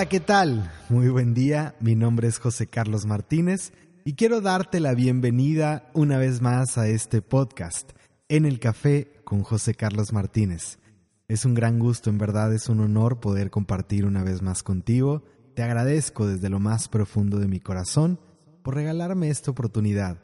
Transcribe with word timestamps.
Hola, 0.00 0.08
¿qué 0.08 0.20
tal? 0.20 0.72
Muy 0.88 1.10
buen 1.10 1.34
día, 1.34 1.74
mi 1.78 1.94
nombre 1.94 2.26
es 2.26 2.38
José 2.38 2.66
Carlos 2.66 3.04
Martínez 3.04 3.74
y 4.02 4.14
quiero 4.14 4.40
darte 4.40 4.80
la 4.80 4.94
bienvenida 4.94 5.90
una 5.92 6.16
vez 6.16 6.40
más 6.40 6.78
a 6.78 6.88
este 6.88 7.20
podcast, 7.20 7.92
En 8.30 8.46
el 8.46 8.60
Café 8.60 9.20
con 9.24 9.42
José 9.42 9.74
Carlos 9.74 10.14
Martínez. 10.14 10.78
Es 11.28 11.44
un 11.44 11.52
gran 11.52 11.78
gusto, 11.78 12.08
en 12.08 12.16
verdad 12.16 12.50
es 12.54 12.70
un 12.70 12.80
honor 12.80 13.20
poder 13.20 13.50
compartir 13.50 14.06
una 14.06 14.24
vez 14.24 14.40
más 14.40 14.62
contigo. 14.62 15.22
Te 15.54 15.62
agradezco 15.62 16.26
desde 16.26 16.48
lo 16.48 16.60
más 16.60 16.88
profundo 16.88 17.38
de 17.38 17.48
mi 17.48 17.60
corazón 17.60 18.18
por 18.62 18.76
regalarme 18.76 19.28
esta 19.28 19.50
oportunidad, 19.50 20.22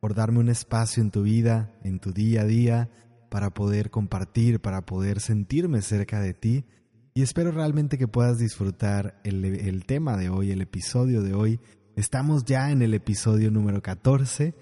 por 0.00 0.14
darme 0.14 0.40
un 0.40 0.50
espacio 0.50 1.02
en 1.02 1.10
tu 1.10 1.22
vida, 1.22 1.72
en 1.82 1.98
tu 1.98 2.12
día 2.12 2.42
a 2.42 2.44
día, 2.44 2.90
para 3.30 3.54
poder 3.54 3.90
compartir, 3.90 4.60
para 4.60 4.84
poder 4.84 5.18
sentirme 5.18 5.80
cerca 5.80 6.20
de 6.20 6.34
ti 6.34 6.66
y 7.14 7.22
espero 7.22 7.52
realmente 7.52 7.96
que 7.96 8.08
puedas 8.08 8.38
disfrutar 8.38 9.20
el, 9.22 9.84
tema 9.86 10.16
de 10.16 10.30
hoy, 10.30 10.50
el 10.50 10.60
episodio 10.60 11.22
de 11.22 11.32
hoy. 11.32 11.60
Estamos 11.94 12.44
ya 12.44 12.72
en 12.72 12.82
el 12.82 12.92
episodio 12.92 13.52
número 13.52 13.82
14 13.82 14.52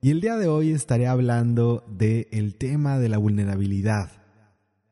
y 0.00 0.10
el 0.10 0.22
día 0.22 0.38
de 0.38 0.48
hoy 0.48 0.70
estaré 0.70 1.06
hablando 1.06 1.84
del 1.86 2.26
el 2.30 2.54
tema 2.54 2.98
de 2.98 3.10
la 3.10 3.18
vulnerabilidad, 3.18 4.22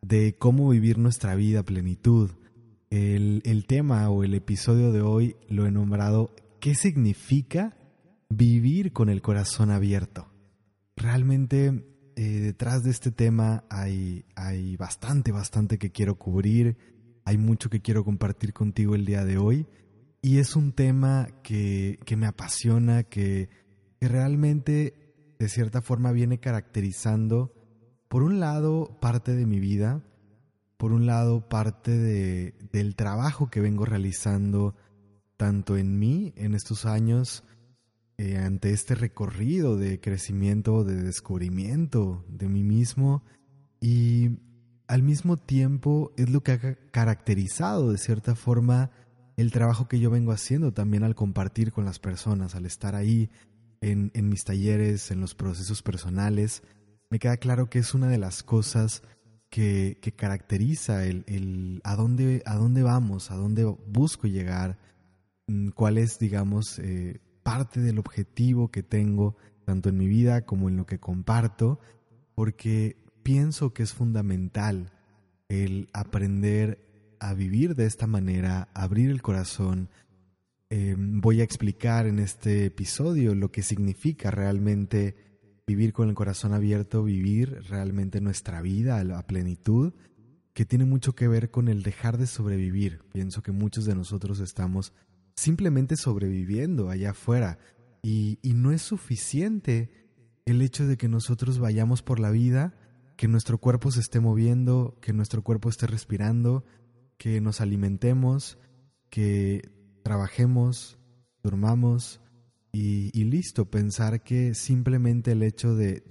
de 0.02 0.36
cómo 0.36 0.68
vivir 0.68 0.98
nuestra 0.98 1.34
vida 1.34 1.60
a 1.60 1.64
plenitud. 1.64 2.32
El, 2.90 3.40
el 3.46 3.66
tema 3.66 4.10
o 4.10 4.22
el 4.22 4.34
episodio 4.34 4.92
de 4.92 5.00
hoy 5.00 5.36
lo 5.48 5.66
he 5.66 5.70
nombrado 5.70 6.34
¿Qué 6.60 6.74
significa 6.74 7.78
vivir 8.28 8.92
con 8.92 9.08
el 9.08 9.22
corazón 9.22 9.70
abierto? 9.70 10.28
Realmente 10.96 11.82
eh, 12.16 12.22
detrás 12.40 12.82
de 12.82 12.90
este 12.90 13.10
tema 13.10 13.64
hay, 13.70 14.26
hay 14.34 14.76
bastante, 14.76 15.32
bastante 15.32 15.78
que 15.78 15.92
quiero 15.92 16.16
cubrir 16.16 16.95
hay 17.26 17.38
mucho 17.38 17.68
que 17.68 17.82
quiero 17.82 18.04
compartir 18.04 18.52
contigo 18.52 18.94
el 18.94 19.04
día 19.04 19.24
de 19.24 19.36
hoy. 19.36 19.66
Y 20.22 20.38
es 20.38 20.54
un 20.54 20.72
tema 20.72 21.26
que, 21.42 21.98
me 22.16 22.26
apasiona, 22.26 23.02
que, 23.02 23.50
realmente 24.00 25.34
de 25.36 25.48
cierta 25.48 25.82
forma 25.82 26.12
viene 26.12 26.38
caracterizando, 26.38 27.52
por 28.08 28.22
un 28.22 28.38
lado, 28.38 28.96
parte 29.00 29.34
de 29.34 29.44
mi 29.44 29.58
vida, 29.58 30.04
por 30.76 30.92
un 30.92 31.06
lado, 31.06 31.48
parte 31.48 31.90
de, 31.90 32.54
del 32.72 32.94
trabajo 32.94 33.50
que 33.50 33.60
vengo 33.60 33.84
realizando 33.84 34.76
tanto 35.36 35.76
en 35.76 35.98
mí 35.98 36.32
en 36.36 36.54
estos 36.54 36.86
años, 36.86 37.42
eh, 38.18 38.38
ante 38.38 38.70
este 38.70 38.94
recorrido 38.94 39.76
de 39.76 40.00
crecimiento, 40.00 40.84
de 40.84 41.02
descubrimiento 41.02 42.24
de 42.28 42.48
mí 42.48 42.62
mismo. 42.62 43.24
Y 43.80 44.38
al 44.88 45.02
mismo 45.02 45.36
tiempo 45.36 46.12
es 46.16 46.30
lo 46.30 46.42
que 46.42 46.52
ha 46.52 46.74
caracterizado 46.90 47.90
de 47.90 47.98
cierta 47.98 48.34
forma 48.34 48.90
el 49.36 49.52
trabajo 49.52 49.88
que 49.88 49.98
yo 49.98 50.10
vengo 50.10 50.32
haciendo 50.32 50.72
también 50.72 51.04
al 51.04 51.14
compartir 51.14 51.72
con 51.72 51.84
las 51.84 51.98
personas, 51.98 52.54
al 52.54 52.64
estar 52.64 52.94
ahí 52.94 53.30
en, 53.80 54.10
mis 54.28 54.44
talleres, 54.44 55.10
en 55.10 55.20
los 55.20 55.34
procesos 55.34 55.82
personales. 55.82 56.62
Me 57.10 57.18
queda 57.18 57.36
claro 57.36 57.68
que 57.68 57.78
es 57.78 57.94
una 57.94 58.08
de 58.08 58.18
las 58.18 58.42
cosas 58.42 59.02
que, 59.50 59.98
caracteriza 60.16 61.04
el, 61.04 61.80
a, 61.84 61.96
dónde, 61.96 62.42
a 62.46 62.56
dónde 62.56 62.82
vamos, 62.82 63.30
a 63.30 63.36
dónde 63.36 63.64
busco 63.64 64.26
llegar, 64.26 64.78
mm, 65.46 65.68
cuál 65.70 65.98
es, 65.98 66.18
digamos, 66.18 66.78
eh, 66.78 67.20
parte 67.42 67.80
del 67.80 67.98
objetivo 67.98 68.70
que 68.70 68.82
tengo, 68.82 69.36
tanto 69.64 69.88
en 69.88 69.98
mi 69.98 70.08
vida 70.08 70.46
como 70.46 70.68
en 70.68 70.76
lo 70.76 70.86
que 70.86 70.98
comparto, 70.98 71.78
porque 72.34 72.96
pienso 73.26 73.74
que 73.74 73.82
es 73.82 73.92
fundamental 73.92 74.92
el 75.48 75.88
aprender 75.92 77.16
a 77.18 77.34
vivir 77.34 77.74
de 77.74 77.86
esta 77.86 78.06
manera, 78.06 78.68
abrir 78.72 79.10
el 79.10 79.20
corazón. 79.20 79.90
Em, 80.70 81.20
voy 81.20 81.40
a 81.40 81.44
explicar 81.44 82.06
en 82.06 82.20
este 82.20 82.66
episodio 82.66 83.34
lo 83.34 83.50
que 83.50 83.64
significa 83.64 84.30
realmente 84.30 85.16
vivir 85.66 85.92
con 85.92 86.08
el 86.08 86.14
corazón 86.14 86.54
abierto, 86.54 87.02
vivir 87.02 87.64
realmente 87.68 88.20
nuestra 88.20 88.62
vida 88.62 89.00
a 89.00 89.26
plenitud, 89.26 89.92
que 90.54 90.64
tiene 90.64 90.84
mucho 90.84 91.16
que 91.16 91.26
ver 91.26 91.50
con 91.50 91.66
el 91.66 91.82
dejar 91.82 92.18
de 92.18 92.28
sobrevivir. 92.28 93.00
Pienso 93.12 93.42
que 93.42 93.50
muchos 93.50 93.86
de 93.86 93.96
nosotros 93.96 94.38
estamos 94.38 94.92
simplemente 95.34 95.96
sobreviviendo 95.96 96.90
allá 96.90 97.10
afuera 97.10 97.58
y, 98.04 98.38
y 98.40 98.54
no 98.54 98.70
es 98.70 98.82
suficiente 98.82 99.90
el 100.44 100.62
hecho 100.62 100.86
de 100.86 100.96
que 100.96 101.08
nosotros 101.08 101.58
vayamos 101.58 102.02
por 102.02 102.20
la 102.20 102.30
vida 102.30 102.72
que 103.16 103.28
nuestro 103.28 103.58
cuerpo 103.58 103.90
se 103.90 104.00
esté 104.00 104.20
moviendo, 104.20 104.98
que 105.00 105.12
nuestro 105.12 105.42
cuerpo 105.42 105.68
esté 105.68 105.86
respirando, 105.86 106.64
que 107.16 107.40
nos 107.40 107.60
alimentemos, 107.60 108.58
que 109.10 109.70
trabajemos, 110.02 110.98
durmamos 111.42 112.20
y, 112.72 113.24
listo, 113.24 113.70
pensar 113.70 114.22
que 114.22 114.54
simplemente 114.54 115.32
el 115.32 115.42
hecho 115.42 115.74
de, 115.74 116.04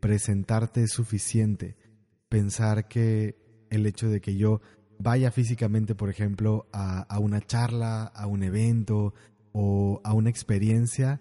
presentarte 0.00 0.82
es 0.82 0.92
suficiente, 0.92 1.76
pensar 2.28 2.86
que 2.86 3.36
el 3.70 3.86
hecho 3.86 4.08
de 4.08 4.20
que 4.20 4.36
yo 4.36 4.60
vaya 4.98 5.30
físicamente, 5.30 5.94
por 5.94 6.10
ejemplo, 6.10 6.68
a, 6.72 7.18
una 7.18 7.40
charla, 7.40 8.04
a 8.04 8.26
un 8.26 8.42
evento 8.42 9.14
o 9.52 10.00
a 10.04 10.12
una 10.12 10.28
experiencia, 10.28 11.20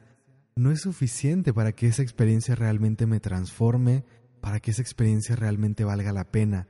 no 0.56 0.72
es 0.72 0.82
suficiente 0.82 1.54
para 1.54 1.72
que 1.72 1.88
esa 1.88 2.02
experiencia 2.02 2.56
realmente 2.56 3.06
me 3.06 3.22
transforme, 3.22 4.04
para 4.42 4.60
que 4.60 4.72
esa 4.72 4.82
experiencia 4.82 5.36
realmente 5.36 5.84
valga 5.84 6.12
la 6.12 6.32
pena. 6.32 6.68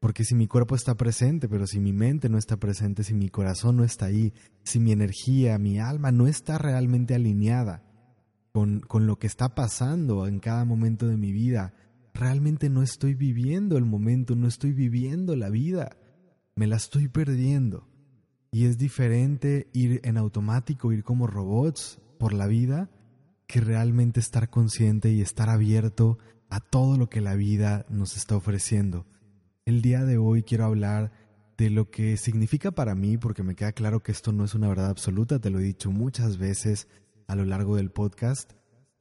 Porque 0.00 0.24
si 0.24 0.34
mi 0.34 0.46
cuerpo 0.46 0.74
está 0.74 0.96
presente, 0.96 1.48
pero 1.48 1.66
si 1.66 1.80
mi 1.80 1.92
mente 1.92 2.28
no 2.28 2.36
está 2.36 2.58
presente, 2.58 3.04
si 3.04 3.14
mi 3.14 3.30
corazón 3.30 3.76
no 3.76 3.84
está 3.84 4.06
ahí, 4.06 4.34
si 4.62 4.78
mi 4.78 4.92
energía, 4.92 5.58
mi 5.58 5.78
alma 5.78 6.12
no 6.12 6.26
está 6.26 6.58
realmente 6.58 7.14
alineada 7.14 7.82
con, 8.52 8.80
con 8.80 9.06
lo 9.06 9.18
que 9.18 9.26
está 9.26 9.54
pasando 9.54 10.26
en 10.26 10.40
cada 10.40 10.64
momento 10.64 11.08
de 11.08 11.16
mi 11.16 11.32
vida, 11.32 11.72
realmente 12.12 12.68
no 12.68 12.82
estoy 12.82 13.14
viviendo 13.14 13.76
el 13.76 13.84
momento, 13.84 14.36
no 14.36 14.46
estoy 14.46 14.72
viviendo 14.72 15.36
la 15.36 15.48
vida, 15.48 15.96
me 16.54 16.66
la 16.66 16.76
estoy 16.76 17.08
perdiendo. 17.08 17.88
Y 18.52 18.66
es 18.66 18.78
diferente 18.78 19.68
ir 19.72 20.00
en 20.04 20.16
automático, 20.16 20.92
ir 20.92 21.02
como 21.02 21.26
robots 21.26 21.98
por 22.18 22.32
la 22.32 22.46
vida, 22.46 22.90
que 23.46 23.60
realmente 23.60 24.20
estar 24.20 24.48
consciente 24.48 25.10
y 25.10 25.20
estar 25.20 25.50
abierto 25.50 26.18
a 26.54 26.60
todo 26.60 26.96
lo 26.96 27.10
que 27.10 27.20
la 27.20 27.34
vida 27.34 27.84
nos 27.88 28.16
está 28.16 28.36
ofreciendo. 28.36 29.06
El 29.64 29.82
día 29.82 30.04
de 30.04 30.18
hoy 30.18 30.44
quiero 30.44 30.66
hablar 30.66 31.10
de 31.58 31.68
lo 31.68 31.90
que 31.90 32.16
significa 32.16 32.70
para 32.70 32.94
mí, 32.94 33.18
porque 33.18 33.42
me 33.42 33.56
queda 33.56 33.72
claro 33.72 34.04
que 34.04 34.12
esto 34.12 34.30
no 34.30 34.44
es 34.44 34.54
una 34.54 34.68
verdad 34.68 34.88
absoluta, 34.88 35.40
te 35.40 35.50
lo 35.50 35.58
he 35.58 35.64
dicho 35.64 35.90
muchas 35.90 36.38
veces 36.38 36.86
a 37.26 37.34
lo 37.34 37.44
largo 37.44 37.74
del 37.74 37.90
podcast, 37.90 38.52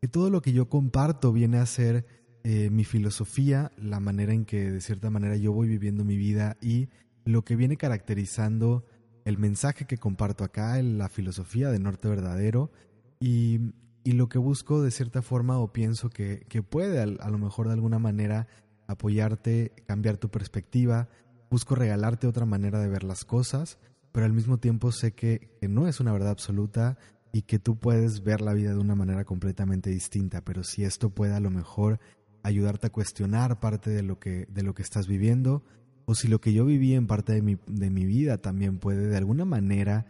que 0.02 0.08
todo 0.08 0.32
lo 0.32 0.42
que 0.42 0.52
yo 0.52 0.68
comparto 0.68 1.32
viene 1.32 1.60
a 1.60 1.68
ser 1.68 2.08
eh, 2.44 2.72
mi 2.72 2.86
filosofía, 2.86 3.72
la 3.78 4.00
manera 4.00 4.34
en 4.34 4.46
que 4.46 4.72
de 4.72 4.82
cierta 4.82 5.12
manera 5.12 5.36
yo 5.36 5.54
voy 5.54 5.68
viviendo 5.68 6.04
mi 6.04 6.18
vida 6.18 6.58
y 6.60 6.90
lo 7.24 7.44
que 7.44 7.56
viene 7.56 7.78
caracterizando 7.78 8.84
el 9.26 9.38
mensaje 9.38 9.86
que 9.86 10.00
comparto 10.00 10.44
acá, 10.44 10.82
la 10.82 11.08
filosofía 11.08 11.70
de 11.70 11.78
Norte 11.78 12.08
Verdadero 12.08 12.72
y 13.20 13.60
y 14.04 14.14
lo 14.14 14.28
que 14.28 14.38
busco 14.38 14.82
de 14.82 14.92
cierta 14.92 15.22
forma 15.22 15.60
o 15.60 15.72
pienso 15.72 16.10
que, 16.10 16.46
puede 16.70 17.02
a, 17.02 17.06
lo 17.06 17.38
mejor 17.38 17.68
de 17.68 17.74
alguna 17.74 18.00
manera 18.00 18.48
apoyarte, 18.88 19.72
cambiar 19.88 20.18
tu 20.18 20.30
perspectiva, 20.30 21.08
busco 21.50 21.76
regalarte 21.76 22.28
otra 22.28 22.46
manera 22.46 22.80
de 22.80 22.90
ver 22.90 23.04
las 23.04 23.24
cosas, 23.24 23.80
pero 24.12 24.26
al 24.26 24.34
mismo 24.34 24.58
tiempo 24.58 24.92
sé 24.92 25.14
que, 25.14 25.58
no 25.62 25.88
es 25.88 26.00
una 26.00 26.12
verdad 26.12 26.32
absoluta 26.32 26.98
y 27.32 27.44
que 27.44 27.60
tú 27.60 27.80
puedes 27.80 28.24
ver 28.24 28.42
la 28.42 28.54
vida 28.54 28.74
de 28.74 28.80
una 28.80 28.96
manera 28.96 29.24
completamente 29.24 29.90
distinta, 29.90 30.44
pero 30.44 30.64
si 30.64 30.84
esto 30.84 31.10
puede 31.10 31.34
a 31.34 31.40
lo 31.40 31.50
mejor 31.50 32.00
ayudarte 32.44 32.88
a 32.88 32.92
cuestionar 32.92 33.60
parte 33.60 33.90
de 33.90 34.04
lo 34.04 34.20
que, 34.20 34.46
de 34.50 34.64
lo 34.64 34.74
que 34.74 34.82
estás 34.82 35.08
viviendo, 35.08 35.64
o 36.06 36.16
si 36.16 36.28
lo 36.28 36.42
que 36.42 36.52
yo 36.52 36.66
viví 36.66 36.94
en 36.94 37.08
parte 37.08 37.32
de 37.32 37.42
mi, 37.42 37.58
de 37.68 37.90
mi 37.90 38.06
vida 38.06 38.38
también 38.38 38.78
puede 38.78 39.08
de 39.08 39.16
alguna 39.16 39.46
manera 39.46 40.06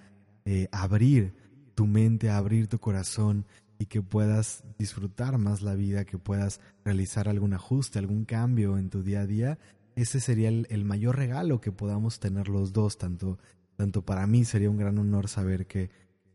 eh, 0.46 0.68
abrir 0.72 1.36
tu 1.76 1.86
mente, 1.86 2.32
abrir 2.32 2.68
tu 2.68 2.80
corazón 2.80 3.46
y 3.84 3.86
que 3.86 4.02
puedas 4.02 4.64
disfrutar 4.80 5.38
más 5.38 5.62
la 5.62 5.76
vida, 5.76 6.06
que 6.06 6.18
puedas 6.18 6.62
realizar 6.86 7.28
algún 7.28 7.54
ajuste, 7.54 8.00
algún 8.00 8.24
cambio 8.24 8.78
en 8.78 8.90
tu 8.90 9.04
día 9.04 9.20
a 9.20 9.28
día, 9.28 9.60
ese 9.98 10.22
sería 10.22 10.48
el, 10.48 10.86
mayor 10.86 11.18
regalo 11.18 11.60
que 11.60 11.74
podamos 11.74 12.22
tener 12.22 12.48
los 12.48 12.72
dos, 12.72 12.98
tanto, 12.98 13.40
tanto 13.76 14.02
para 14.02 14.26
mí 14.26 14.46
sería 14.46 14.70
un 14.70 14.78
gran 14.78 14.98
honor 15.00 15.28
saber 15.28 15.68
que, 15.68 15.90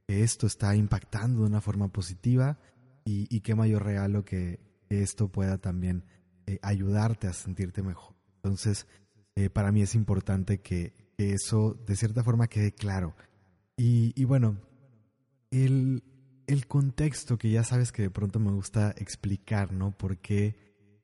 esto 0.09 0.47
está 0.47 0.75
impactando 0.75 1.41
de 1.41 1.49
una 1.49 1.61
forma 1.61 1.89
positiva 1.89 2.59
y, 3.05 3.41
qué 3.41 3.55
mayor 3.55 3.85
regalo 3.85 4.27
que, 4.27 4.61
esto 4.91 5.29
pueda 5.29 5.57
también 5.57 6.05
eh, 6.47 6.59
ayudarte 6.61 7.29
a 7.29 7.33
sentirte 7.33 7.83
mejor. 7.83 8.15
Entonces, 8.37 8.87
eh, 9.37 9.49
para 9.49 9.73
mí 9.73 9.81
es 9.81 9.95
importante 9.95 10.61
que, 10.61 10.93
eso 11.17 11.79
de 11.87 11.97
cierta 11.97 12.23
forma 12.23 12.47
quede 12.47 12.73
claro. 12.73 13.15
Y, 13.77 14.13
y 14.15 14.25
bueno, 14.25 14.57
el, 15.51 16.03
el 16.49 16.67
contexto 16.67 17.39
que 17.39 17.51
ya 17.51 17.63
sabes 17.63 17.93
que 17.93 18.03
de 18.03 18.11
pronto 18.11 18.41
me 18.41 18.51
gusta 18.51 18.95
explicar, 18.97 19.73
¿no? 19.73 19.93
¿Por 19.93 20.19
qué, 20.19 20.57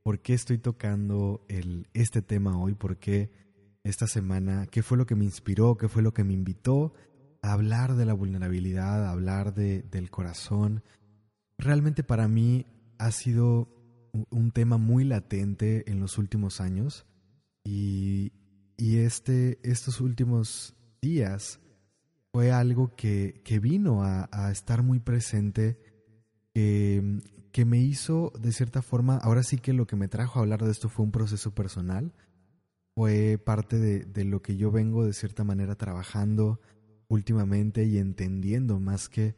por 0.02 0.20
qué 0.20 0.32
estoy 0.34 0.58
tocando 0.58 1.44
el, 1.48 1.86
este 1.92 2.22
tema 2.22 2.58
hoy? 2.58 2.74
¿Por 2.74 2.96
qué 2.96 3.30
esta 3.84 4.06
semana, 4.06 4.66
qué 4.66 4.82
fue 4.82 4.96
lo 4.96 5.06
que 5.06 5.14
me 5.14 5.24
inspiró, 5.24 5.76
qué 5.76 5.88
fue 5.88 6.02
lo 6.02 6.14
que 6.14 6.24
me 6.24 6.32
invitó 6.32 6.94
a 7.42 7.52
hablar 7.52 7.94
de 7.94 8.06
la 8.06 8.14
vulnerabilidad, 8.14 9.04
a 9.04 9.10
hablar 9.10 9.52
de, 9.52 9.82
del 9.82 10.10
corazón. 10.10 10.82
Realmente 11.58 12.02
para 12.02 12.26
mí 12.26 12.66
ha 12.98 13.12
sido 13.12 13.68
un 14.30 14.50
tema 14.50 14.78
muy 14.78 15.04
latente 15.04 15.90
en 15.90 16.00
los 16.00 16.16
últimos 16.16 16.62
años 16.62 17.04
y, 17.62 18.32
y 18.78 18.96
este, 18.96 19.58
estos 19.62 20.00
últimos 20.00 20.74
días 21.02 21.60
fue 22.34 22.50
algo 22.50 22.96
que, 22.96 23.40
que 23.44 23.60
vino 23.60 24.02
a, 24.02 24.28
a, 24.32 24.50
estar 24.50 24.82
muy 24.82 24.98
presente, 24.98 25.78
que, 26.52 27.20
que 27.52 27.64
me 27.64 27.78
hizo 27.78 28.32
de 28.36 28.50
cierta 28.50 28.82
forma, 28.82 29.18
ahora 29.18 29.44
sí 29.44 29.58
que 29.58 29.72
lo 29.72 29.86
que 29.86 29.94
me 29.94 30.08
trajo 30.08 30.40
a 30.40 30.42
hablar 30.42 30.64
de 30.64 30.72
esto 30.72 30.88
fue 30.88 31.04
un 31.04 31.12
proceso 31.12 31.54
personal, 31.54 32.12
fue 32.96 33.38
parte 33.38 33.78
de, 33.78 34.00
de 34.00 34.24
lo 34.24 34.42
que 34.42 34.56
yo 34.56 34.72
vengo 34.72 35.04
de 35.04 35.12
cierta 35.12 35.44
manera 35.44 35.76
trabajando 35.76 36.60
últimamente 37.06 37.84
y 37.84 37.98
entendiendo 37.98 38.80
más 38.80 39.08
que 39.08 39.36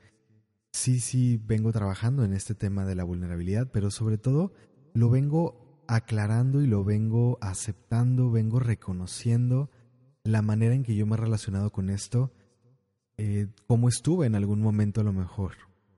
sí, 0.72 0.98
sí 0.98 1.38
vengo 1.44 1.72
trabajando 1.72 2.24
en 2.24 2.32
este 2.32 2.54
tema 2.54 2.86
de 2.86 2.94
la 2.94 3.04
vulnerabilidad, 3.04 3.70
pero 3.70 3.90
sobre 3.90 4.16
todo 4.16 4.54
lo 4.94 5.10
vengo 5.10 5.84
aclarando 5.86 6.62
y 6.62 6.66
lo 6.66 6.82
vengo 6.82 7.36
aceptando, 7.42 8.30
vengo 8.30 8.58
reconociendo 8.58 9.70
la 10.24 10.40
manera 10.40 10.74
en 10.74 10.82
que 10.82 10.96
yo 10.96 11.04
me 11.04 11.16
he 11.16 11.18
relacionado 11.18 11.70
con 11.72 11.90
esto, 11.90 12.32
eh, 13.18 13.48
como 13.66 13.88
estuve 13.88 14.26
en 14.26 14.34
algún 14.34 14.60
momento 14.60 15.00
a 15.00 15.04
lo 15.04 15.12
mejor, 15.12 15.52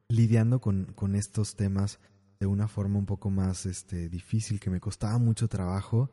lidiando 0.09 0.61
con, 0.61 0.93
con 0.95 1.15
estos 1.15 1.57
temas 1.57 1.99
de 2.41 2.47
una 2.47 2.69
forma 2.69 2.99
un 2.99 3.07
poco 3.07 3.31
más 3.31 3.67
este, 3.67 4.09
difícil, 4.09 4.61
que 4.61 4.71
me 4.71 4.81
costaba 4.81 5.19
mucho 5.19 5.49
trabajo, 5.49 6.11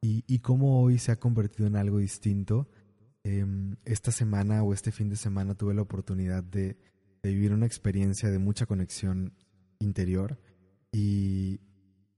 y, 0.00 0.24
y 0.26 0.40
cómo 0.40 0.82
hoy 0.82 0.98
se 0.98 1.12
ha 1.12 1.16
convertido 1.20 1.66
en 1.66 1.76
algo 1.76 1.98
distinto. 1.98 2.68
Eh, 3.24 3.46
esta 3.84 4.10
semana 4.10 4.64
o 4.64 4.74
este 4.74 4.90
fin 4.90 5.08
de 5.08 5.16
semana 5.16 5.54
tuve 5.54 5.74
la 5.74 5.82
oportunidad 5.82 6.42
de, 6.42 6.76
de 7.22 7.30
vivir 7.30 7.52
una 7.52 7.66
experiencia 7.66 8.30
de 8.30 8.40
mucha 8.40 8.66
conexión 8.66 9.32
interior 9.78 10.40
y, 10.90 11.60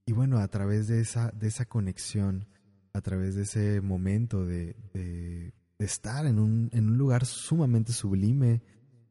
y 0.06 0.12
bueno, 0.12 0.38
a 0.38 0.48
través 0.48 0.88
de 0.88 1.00
esa, 1.00 1.30
de 1.32 1.48
esa 1.48 1.66
conexión, 1.66 2.46
a 2.94 3.02
través 3.02 3.34
de 3.34 3.42
ese 3.42 3.82
momento 3.82 4.46
de 4.46 5.52
estar 5.78 6.26
en 6.26 6.38
un, 6.38 6.70
en 6.72 6.88
un, 6.88 6.98
lugar 6.98 7.26
sumamente 7.26 7.92
sublime 7.92 8.62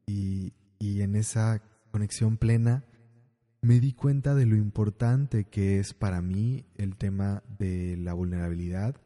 y, 0.06 0.52
y 0.78 1.02
en 1.02 1.16
esa 1.16 1.62
conexión 1.90 2.36
plena, 2.36 2.84
me 3.62 3.80
di 3.80 3.92
cuenta 3.92 4.34
de 4.34 4.46
lo 4.46 4.56
importante 4.56 5.44
que 5.44 5.78
es 5.78 5.94
para 5.94 6.20
mí 6.20 6.66
el 6.76 6.96
tema 6.96 7.42
de 7.58 7.96
la 7.96 8.12
vulnerabilidad. 8.12 8.96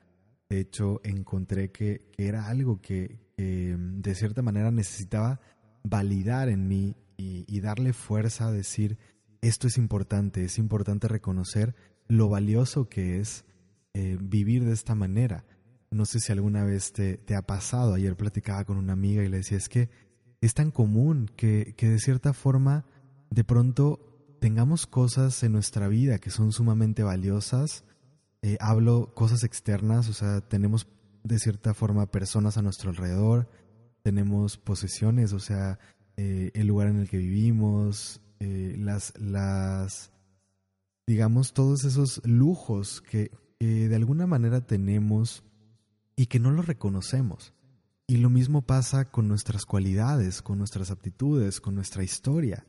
De 0.48 0.60
hecho, 0.60 1.00
encontré 1.04 1.70
que, 1.70 2.10
que 2.16 2.26
era 2.26 2.48
algo 2.48 2.80
que, 2.80 3.20
que, 3.36 3.76
de 3.78 4.14
cierta 4.14 4.42
manera 4.42 4.70
necesitaba 4.70 5.40
validar 5.84 6.48
en 6.48 6.66
mí 6.66 6.96
y, 7.16 7.44
y, 7.46 7.60
darle 7.60 7.92
fuerza 7.92 8.48
a 8.48 8.52
decir, 8.52 8.98
esto 9.42 9.68
es 9.68 9.78
importante, 9.78 10.44
es 10.44 10.58
importante 10.58 11.06
reconocer 11.06 11.74
lo 12.08 12.28
valioso 12.28 12.88
que 12.88 13.20
es 13.20 13.44
eh, 13.94 14.18
vivir 14.20 14.64
de 14.64 14.72
esta 14.72 14.94
manera. 14.94 15.44
No 15.90 16.04
sé 16.04 16.20
si 16.20 16.32
alguna 16.32 16.64
vez 16.64 16.92
te, 16.92 17.16
te, 17.16 17.34
ha 17.34 17.42
pasado, 17.42 17.94
ayer 17.94 18.16
platicaba 18.16 18.64
con 18.64 18.76
una 18.76 18.92
amiga 18.92 19.22
y 19.22 19.28
le 19.28 19.38
decía, 19.38 19.56
es 19.56 19.68
que 19.68 19.88
es 20.40 20.54
tan 20.54 20.70
común 20.70 21.30
que, 21.36 21.74
que 21.76 21.88
de 21.88 21.98
cierta 21.98 22.32
forma 22.32 22.84
de 23.30 23.44
pronto 23.44 24.08
tengamos 24.40 24.86
cosas 24.86 25.42
en 25.42 25.52
nuestra 25.52 25.88
vida 25.88 26.18
que 26.18 26.30
son 26.30 26.52
sumamente 26.52 27.02
valiosas. 27.02 27.84
Eh, 28.42 28.56
hablo 28.60 29.12
cosas 29.14 29.42
externas, 29.44 30.08
o 30.08 30.12
sea, 30.12 30.40
tenemos 30.40 30.86
de 31.24 31.38
cierta 31.38 31.74
forma 31.74 32.10
personas 32.10 32.56
a 32.56 32.62
nuestro 32.62 32.90
alrededor, 32.90 33.50
tenemos 34.02 34.56
posesiones, 34.56 35.32
o 35.32 35.40
sea, 35.40 35.78
eh, 36.16 36.52
el 36.54 36.68
lugar 36.68 36.88
en 36.88 37.00
el 37.00 37.08
que 37.08 37.18
vivimos, 37.18 38.22
eh, 38.38 38.76
las, 38.78 39.12
las, 39.18 40.12
digamos, 41.06 41.52
todos 41.52 41.84
esos 41.84 42.22
lujos 42.24 43.00
que, 43.02 43.32
que 43.58 43.88
de 43.88 43.96
alguna 43.96 44.26
manera 44.26 44.60
tenemos 44.60 45.42
y 46.18 46.26
que 46.26 46.40
no 46.40 46.50
los 46.50 46.66
reconocemos. 46.66 47.54
Y 48.08 48.16
lo 48.16 48.28
mismo 48.28 48.62
pasa 48.62 49.08
con 49.08 49.28
nuestras 49.28 49.64
cualidades, 49.64 50.42
con 50.42 50.58
nuestras 50.58 50.90
aptitudes, 50.90 51.60
con 51.60 51.76
nuestra 51.76 52.02
historia. 52.02 52.66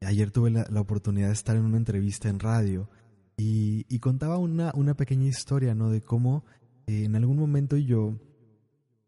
Ayer 0.00 0.32
tuve 0.32 0.50
la, 0.50 0.80
oportunidad 0.80 1.28
de 1.28 1.34
estar 1.34 1.54
en 1.54 1.66
una 1.66 1.76
entrevista 1.76 2.28
en 2.28 2.40
radio 2.40 2.90
y, 3.36 3.86
y 3.88 4.00
contaba 4.00 4.38
una, 4.38 4.72
una, 4.74 4.94
pequeña 4.94 5.28
historia, 5.28 5.72
¿no? 5.72 5.88
De 5.88 6.00
cómo 6.00 6.44
eh, 6.88 7.04
en 7.04 7.14
algún 7.14 7.38
momento 7.38 7.76
yo, 7.76 8.18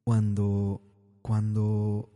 cuando, 0.05 0.81
cuando, 1.21 2.09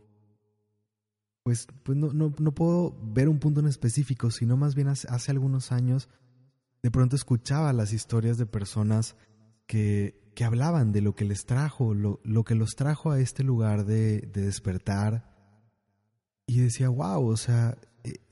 pues, 1.43 1.67
pues 1.83 1.97
no, 1.97 2.13
no, 2.13 2.33
no, 2.39 2.51
puedo 2.53 2.97
ver 3.03 3.27
un 3.27 3.39
punto 3.39 3.59
en 3.59 3.67
específico, 3.67 4.31
sino 4.31 4.55
más 4.55 4.73
bien 4.73 4.87
hace 4.87 5.31
algunos 5.31 5.73
años, 5.73 6.07
de 6.81 6.91
pronto 6.91 7.17
escuchaba 7.17 7.73
las 7.73 7.91
historias 7.91 8.37
de 8.37 8.45
personas 8.45 9.17
que, 9.65 10.26
que 10.37 10.45
hablaban 10.45 10.91
de 10.91 11.01
lo 11.01 11.15
que 11.15 11.25
les 11.25 11.47
trajo, 11.47 11.95
lo, 11.95 12.19
lo 12.23 12.43
que 12.43 12.53
los 12.53 12.75
trajo 12.75 13.09
a 13.09 13.19
este 13.19 13.43
lugar 13.43 13.85
de, 13.85 14.21
de 14.21 14.43
despertar. 14.43 15.33
Y 16.45 16.59
decía, 16.59 16.89
wow, 16.89 17.25
o 17.25 17.37
sea, 17.37 17.75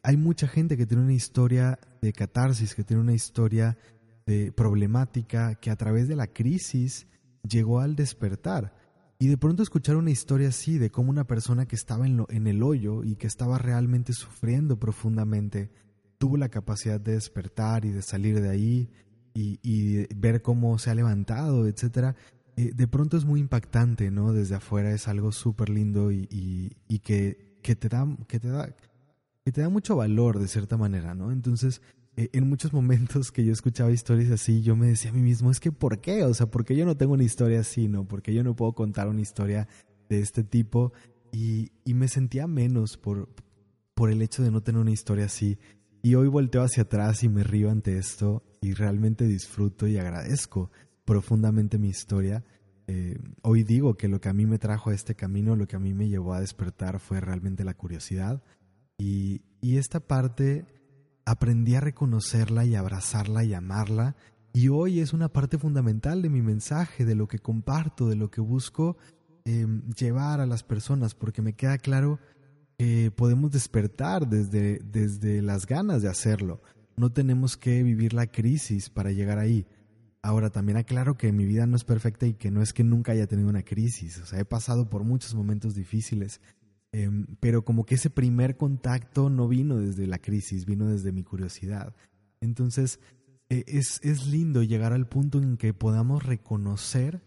hay 0.04 0.16
mucha 0.16 0.48
gente 0.48 0.78
que 0.78 0.86
tiene 0.86 1.02
una 1.02 1.16
historia 1.16 1.80
de 2.04 2.14
catarsis, 2.14 2.76
que 2.76 2.84
tiene 2.84 3.02
una 3.02 3.16
historia 3.16 3.80
de 4.28 4.52
problemática, 4.52 5.56
que 5.56 5.72
a 5.72 5.76
través 5.76 6.08
de 6.08 6.16
la 6.16 6.28
crisis 6.28 7.08
llegó 7.42 7.80
al 7.80 7.96
despertar. 7.96 8.76
Y 9.18 9.26
de 9.26 9.38
pronto 9.40 9.64
escuchar 9.64 9.96
una 9.96 10.12
historia 10.12 10.50
así 10.50 10.78
de 10.78 10.92
cómo 10.92 11.10
una 11.10 11.26
persona 11.26 11.66
que 11.66 11.76
estaba 11.76 12.06
en, 12.06 12.18
lo, 12.18 12.28
en 12.30 12.46
el 12.46 12.62
hoyo 12.62 13.04
y 13.04 13.16
que 13.16 13.26
estaba 13.26 13.58
realmente 13.58 14.14
sufriendo 14.14 14.78
profundamente, 14.78 15.72
tuvo 16.20 16.38
la 16.38 16.50
capacidad 16.50 17.02
de 17.02 17.14
despertar 17.14 17.84
y 17.84 17.90
de 17.90 18.04
salir 18.04 18.42
de 18.42 18.50
ahí 18.50 18.92
y, 19.36 20.08
ver 20.16 20.42
cómo 20.42 20.80
se 20.80 20.90
ha 20.90 20.96
levantado, 20.96 21.68
etcétera, 21.68 22.16
eh, 22.56 22.72
de 22.74 22.88
pronto 22.88 23.18
es 23.18 23.26
muy 23.26 23.42
impactante, 23.42 24.10
¿no? 24.10 24.32
Desde 24.32 24.56
afuera 24.56 24.92
es 24.94 25.08
algo 25.08 25.32
súper 25.32 25.70
lindo 25.70 26.12
y, 26.12 26.72
que, 27.04 27.38
te 27.62 27.90
da, 27.90 29.70
mucho 29.70 29.98
valor 29.98 30.40
de 30.40 30.48
cierta 30.48 30.78
manera, 30.78 31.14
¿no? 31.14 31.32
Entonces, 31.32 31.82
eh, 32.16 32.30
en 32.32 32.48
muchos 32.48 32.72
momentos 32.74 33.32
que 33.32 33.44
yo 33.44 33.52
escuchaba 33.52 33.92
historias 33.92 34.32
así, 34.32 34.62
yo 34.62 34.76
me 34.76 34.88
decía 34.88 35.12
a 35.12 35.14
mí 35.14 35.22
mismo, 35.22 35.52
es 35.52 35.60
que 35.60 35.72
¿por 35.72 36.00
qué? 36.00 36.24
O 36.24 36.34
sea, 36.34 36.48
¿por 36.48 36.64
qué 36.64 36.76
yo 36.76 36.86
no 36.86 36.96
tengo 36.96 37.14
una 37.14 37.24
historia 37.24 37.60
así, 37.60 37.90
no? 37.90 38.08
Porque 38.08 38.34
yo 38.34 38.44
no 38.44 38.56
puedo 38.56 38.74
contar 38.74 39.10
una 39.10 39.22
historia 39.22 39.68
de 40.08 40.22
este 40.22 40.44
tipo 40.44 40.94
y, 41.32 41.72
me 41.86 42.08
sentía 42.08 42.48
menos 42.48 42.98
por 42.98 43.28
el 44.10 44.22
hecho 44.22 44.44
de 44.44 44.52
no 44.52 44.62
tener 44.62 44.80
una 44.80 44.92
historia 44.92 45.26
así. 45.26 45.58
Y 46.06 46.14
hoy 46.14 46.28
volteo 46.28 46.62
hacia 46.62 46.84
atrás 46.84 47.24
y 47.24 47.30
me 47.30 47.42
río 47.42 47.72
ante 47.72 47.98
esto 47.98 48.44
y 48.62 48.74
realmente 48.76 49.26
disfruto 49.26 49.88
y 49.88 49.98
agradezco 49.98 50.70
profundamente 51.04 51.80
mi 51.80 51.88
historia. 51.88 52.44
Eh, 52.86 53.18
hoy 53.42 53.64
digo 53.64 53.98
que 53.98 54.08
lo 54.08 54.22
que 54.22 54.30
a 54.30 54.34
mí 54.34 54.46
me 54.46 54.60
trajo 54.60 54.92
a 54.92 54.94
este 54.94 55.16
camino, 55.16 55.56
lo 55.56 55.66
que 55.66 55.78
a 55.78 55.80
mí 55.80 55.96
me 55.96 56.08
llevó 56.08 56.36
a 56.36 56.42
despertar 56.42 57.00
fue 57.00 57.22
realmente 57.22 57.64
la 57.64 57.74
curiosidad, 57.74 58.44
y, 59.00 59.42
y 59.62 59.78
esta 59.78 60.00
parte 60.00 60.68
aprendí 61.26 61.74
a 61.74 61.82
reconocerla 61.82 62.66
y 62.66 62.76
abrazarla 62.76 63.44
y 63.44 63.56
amarla. 63.56 64.16
Y 64.54 64.68
hoy 64.68 65.00
es 65.00 65.12
una 65.12 65.30
parte 65.30 65.58
fundamental 65.58 66.22
de 66.22 66.30
mi 66.30 66.44
mensaje, 66.44 67.04
de 67.04 67.16
lo 67.16 67.28
que 67.28 67.40
comparto, 67.40 68.08
de 68.08 68.16
lo 68.16 68.30
que 68.30 68.42
busco 68.42 68.96
eh, 69.44 69.66
llevar 69.98 70.40
a 70.40 70.46
las 70.46 70.62
personas, 70.62 71.16
porque 71.16 71.42
me 71.42 71.54
queda 71.54 71.80
claro 71.80 72.20
que 72.78 73.12
podemos 73.12 73.52
despertar 73.52 74.28
desde, 74.28 74.80
desde 74.80 75.42
las 75.42 75.66
ganas 75.66 76.02
de 76.02 76.10
hacerlo. 76.10 76.62
No 76.98 77.12
tenemos 77.12 77.58
que 77.58 77.84
vivir 77.84 78.14
la 78.14 78.28
crisis 78.28 78.90
para 78.90 79.12
llegar 79.12 79.40
ahí. 79.40 79.66
Ahora, 80.22 80.50
también 80.50 80.78
aclaro 80.78 81.18
que 81.18 81.32
mi 81.32 81.46
vida 81.46 81.68
no 81.68 81.76
es 81.76 81.84
perfecta 81.84 82.26
y 82.26 82.34
que 82.34 82.52
no 82.52 82.62
es 82.62 82.74
que 82.74 82.84
nunca 82.84 83.12
haya 83.12 83.28
tenido 83.28 83.50
una 83.50 83.64
crisis. 83.64 84.18
O 84.20 84.26
sea, 84.26 84.40
he 84.40 84.46
pasado 84.46 84.90
por 84.90 85.04
muchos 85.04 85.36
momentos 85.36 85.76
difíciles 85.76 86.42
eh, 86.98 87.12
pero 87.42 87.66
como 87.66 87.86
que 87.86 87.96
ese 87.96 88.10
primer 88.10 88.56
contacto 88.56 89.30
no 89.30 89.50
vino 89.50 89.82
desde 89.82 90.08
la 90.08 90.18
crisis, 90.18 90.66
vino 90.66 90.88
desde 90.88 91.12
mi 91.12 91.24
curiosidad. 91.24 91.94
Entonces, 92.40 93.02
eh, 93.50 93.66
es, 93.68 94.00
es 94.02 94.28
lindo 94.28 94.64
llegar 94.64 94.94
al 94.94 95.06
punto 95.06 95.40
en 95.40 95.58
que 95.58 95.74
podamos 95.74 96.24
reconocer 96.24 97.22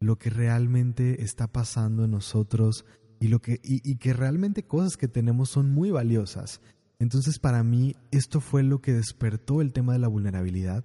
lo 0.00 0.16
que 0.16 0.30
realmente 0.30 1.22
está 1.22 1.48
pasando 1.48 2.06
en 2.06 2.12
nosotros 2.12 2.86
y, 3.20 3.28
lo 3.28 3.40
que, 3.40 3.60
y, 3.62 3.96
que 3.96 4.12
realmente 4.14 4.64
cosas 4.64 4.96
que 4.96 5.06
tenemos 5.06 5.50
son 5.50 5.70
muy 5.70 5.90
valiosas. 5.90 6.60
Entonces, 6.98 7.38
para 7.38 7.62
mí, 7.62 7.94
esto 8.10 8.40
fue 8.40 8.62
lo 8.62 8.80
que 8.80 8.94
despertó 8.94 9.60
el 9.60 9.72
tema 9.72 9.92
de 9.92 9.98
la 9.98 10.08
vulnerabilidad, 10.08 10.84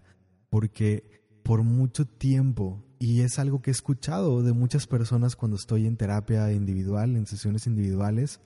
porque 0.49 1.23
por 1.43 1.63
mucho 1.63 2.05
tiempo 2.05 2.83
y 2.99 3.21
es 3.21 3.39
algo 3.39 3.61
que 3.61 3.69
he 3.69 3.73
escuchado 3.73 4.43
de 4.43 4.53
muchas 4.53 4.87
personas 4.87 5.35
cuando 5.35 5.57
estoy 5.57 5.85
en 5.85 5.97
terapia 5.97 6.51
individual, 6.51 7.15
en 7.15 7.25
sesiones 7.25 7.67
individuales. 7.67 8.41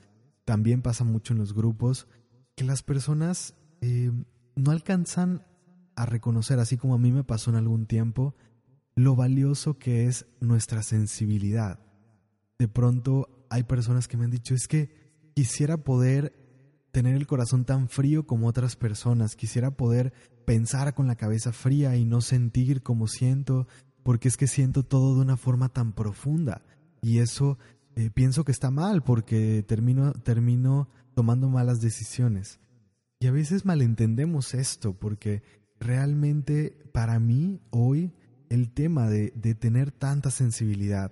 También 0.45 0.81
pasa 0.81 1.03
mucho 1.03 1.33
en 1.33 1.39
los 1.39 1.53
grupos 1.53 2.07
que 2.55 2.63
las 2.63 2.83
personas 2.83 3.55
eh, 3.81 4.11
no 4.55 4.71
alcanzan 4.71 5.45
a 5.95 6.05
reconocer, 6.05 6.59
así 6.59 6.77
como 6.77 6.95
a 6.95 6.99
mí 6.99 7.11
me 7.11 7.23
pasó 7.23 7.51
en 7.51 7.57
algún 7.57 7.85
tiempo, 7.85 8.35
lo 8.95 9.15
valioso 9.15 9.77
que 9.77 10.07
es 10.07 10.25
nuestra 10.39 10.83
sensibilidad. 10.83 11.79
De 12.57 12.67
pronto 12.67 13.38
hay 13.49 13.63
personas 13.63 14.07
que 14.07 14.17
me 14.17 14.25
han 14.25 14.31
dicho, 14.31 14.53
es 14.53 14.67
que 14.67 14.89
quisiera 15.35 15.77
poder 15.77 16.33
tener 16.91 17.15
el 17.15 17.27
corazón 17.27 17.65
tan 17.65 17.87
frío 17.87 18.25
como 18.25 18.47
otras 18.47 18.75
personas, 18.75 19.35
quisiera 19.35 19.71
poder 19.71 20.13
pensar 20.45 20.93
con 20.93 21.07
la 21.07 21.15
cabeza 21.15 21.51
fría 21.51 21.95
y 21.95 22.05
no 22.05 22.21
sentir 22.21 22.81
como 22.81 23.07
siento, 23.07 23.67
porque 24.03 24.27
es 24.27 24.37
que 24.37 24.47
siento 24.47 24.83
todo 24.83 25.15
de 25.15 25.21
una 25.21 25.37
forma 25.37 25.69
tan 25.69 25.93
profunda. 25.93 26.63
Y 27.01 27.19
eso 27.19 27.57
eh, 27.95 28.09
pienso 28.09 28.43
que 28.43 28.51
está 28.51 28.71
mal 28.71 29.03
porque 29.03 29.63
termino, 29.67 30.13
termino 30.13 30.89
tomando 31.15 31.49
malas 31.49 31.79
decisiones. 31.79 32.59
Y 33.19 33.27
a 33.27 33.31
veces 33.31 33.65
malentendemos 33.65 34.53
esto 34.53 34.93
porque 34.93 35.43
realmente 35.79 36.77
para 36.93 37.19
mí 37.19 37.61
hoy 37.69 38.13
el 38.49 38.71
tema 38.71 39.09
de, 39.09 39.31
de 39.35 39.53
tener 39.53 39.91
tanta 39.91 40.31
sensibilidad, 40.31 41.11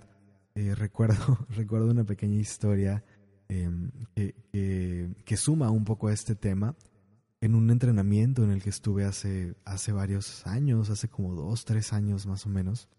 eh, 0.57 0.73
recuerdo, 0.73 1.37
recuerdo 1.49 1.91
una 1.91 2.03
pequeña 2.03 2.39
historia 2.39 3.03
em, 3.47 3.91
que, 4.15 5.13
que, 5.23 5.37
suma 5.37 5.69
un 5.69 5.85
poco 5.85 6.07
a 6.07 6.13
este 6.13 6.33
tema 6.33 6.75
en 7.41 7.53
un 7.53 7.69
entrenamiento 7.69 8.43
en 8.43 8.49
el 8.49 8.63
que 8.63 8.71
estuve 8.71 9.05
hace, 9.05 9.55
hace 9.65 9.91
varios 9.91 10.47
años, 10.47 10.89
hace 10.89 11.09
como 11.09 11.35
dos, 11.35 11.63
tres 11.63 11.93
años 11.93 12.25
más 12.25 12.47
o 12.47 12.49
menos. 12.49 12.89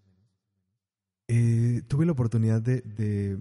Eh, 1.26 1.82
tuve 1.88 2.06
la 2.06 2.12
oportunidad 2.12 2.62
de, 2.62 2.80
de, 2.82 3.40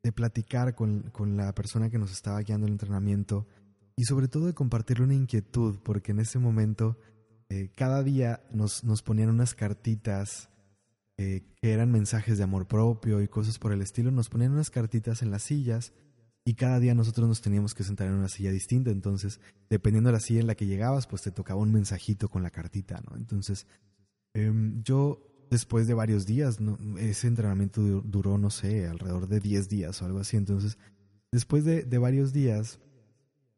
de 0.00 0.12
platicar 0.12 0.76
con, 0.76 1.10
con, 1.10 1.36
la 1.36 1.52
persona 1.52 1.90
que 1.90 1.98
nos 1.98 2.12
estaba 2.12 2.40
guiando 2.42 2.68
el 2.68 2.72
entrenamiento 2.74 3.48
y 3.96 4.04
sobre 4.04 4.28
todo 4.28 4.46
de 4.46 4.54
compartirle 4.54 5.06
una 5.06 5.14
inquietud, 5.14 5.80
porque 5.82 6.12
en 6.12 6.20
ese 6.20 6.38
momento 6.38 6.98
eh, 7.48 7.72
cada 7.74 8.04
día 8.04 8.44
nos, 8.52 8.84
nos, 8.84 9.02
ponían 9.02 9.28
unas 9.28 9.56
cartitas 9.56 10.49
eh, 11.22 11.42
que 11.60 11.74
eran 11.74 11.92
mensajes 11.92 12.38
de 12.38 12.44
amor 12.44 12.66
propio 12.66 13.20
y 13.20 13.28
cosas 13.28 13.58
por 13.58 13.74
el 13.74 13.82
estilo, 13.82 14.10
nos 14.10 14.30
ponían 14.30 14.52
unas 14.52 14.70
cartitas 14.70 15.20
en 15.20 15.30
las 15.30 15.42
sillas 15.42 15.92
y 16.46 16.54
cada 16.54 16.80
día 16.80 16.94
nosotros 16.94 17.28
nos 17.28 17.42
teníamos 17.42 17.74
que 17.74 17.84
sentar 17.84 18.06
en 18.06 18.14
una 18.14 18.30
silla 18.30 18.50
distinta, 18.50 18.90
entonces 18.90 19.38
dependiendo 19.68 20.08
de 20.08 20.14
la 20.14 20.20
silla 20.20 20.40
en 20.40 20.46
la 20.46 20.54
que 20.54 20.64
llegabas, 20.64 21.06
pues 21.06 21.20
te 21.20 21.30
tocaba 21.30 21.60
un 21.60 21.72
mensajito 21.72 22.30
con 22.30 22.42
la 22.42 22.48
cartita, 22.48 23.02
¿no? 23.06 23.18
Entonces 23.18 23.66
em, 24.32 24.82
yo 24.82 25.46
después 25.50 25.86
de 25.86 25.92
varios 25.92 26.24
días, 26.24 26.56
ese 26.96 27.26
entrenamiento 27.26 27.82
duró, 27.82 28.38
no 28.38 28.48
sé, 28.48 28.86
alrededor 28.86 29.28
de 29.28 29.40
10 29.40 29.68
días 29.68 30.00
o 30.00 30.06
algo 30.06 30.20
así. 30.20 30.38
Entonces, 30.38 30.78
después 31.30 31.66
de, 31.66 31.82
de, 31.82 31.98
varios 31.98 32.32
días, 32.32 32.78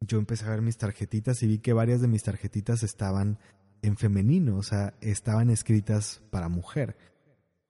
yo 0.01 0.19
empecé 0.19 0.47
a 0.47 0.51
ver 0.51 0.63
mis 0.63 0.79
tarjetitas 0.79 1.41
y 1.45 1.47
vi 1.47 1.59
que 1.59 1.75
varias 1.75 2.01
de 2.01 2.09
mis 2.09 2.25
tarjetitas 2.25 2.83
estaban 2.83 3.39
en 3.83 3.97
femenino, 3.97 4.57
o 4.57 4.63
sea, 4.65 4.95
estaban 5.01 5.49
escritas 5.49 6.23
para 6.31 6.49
mujer. 6.49 6.97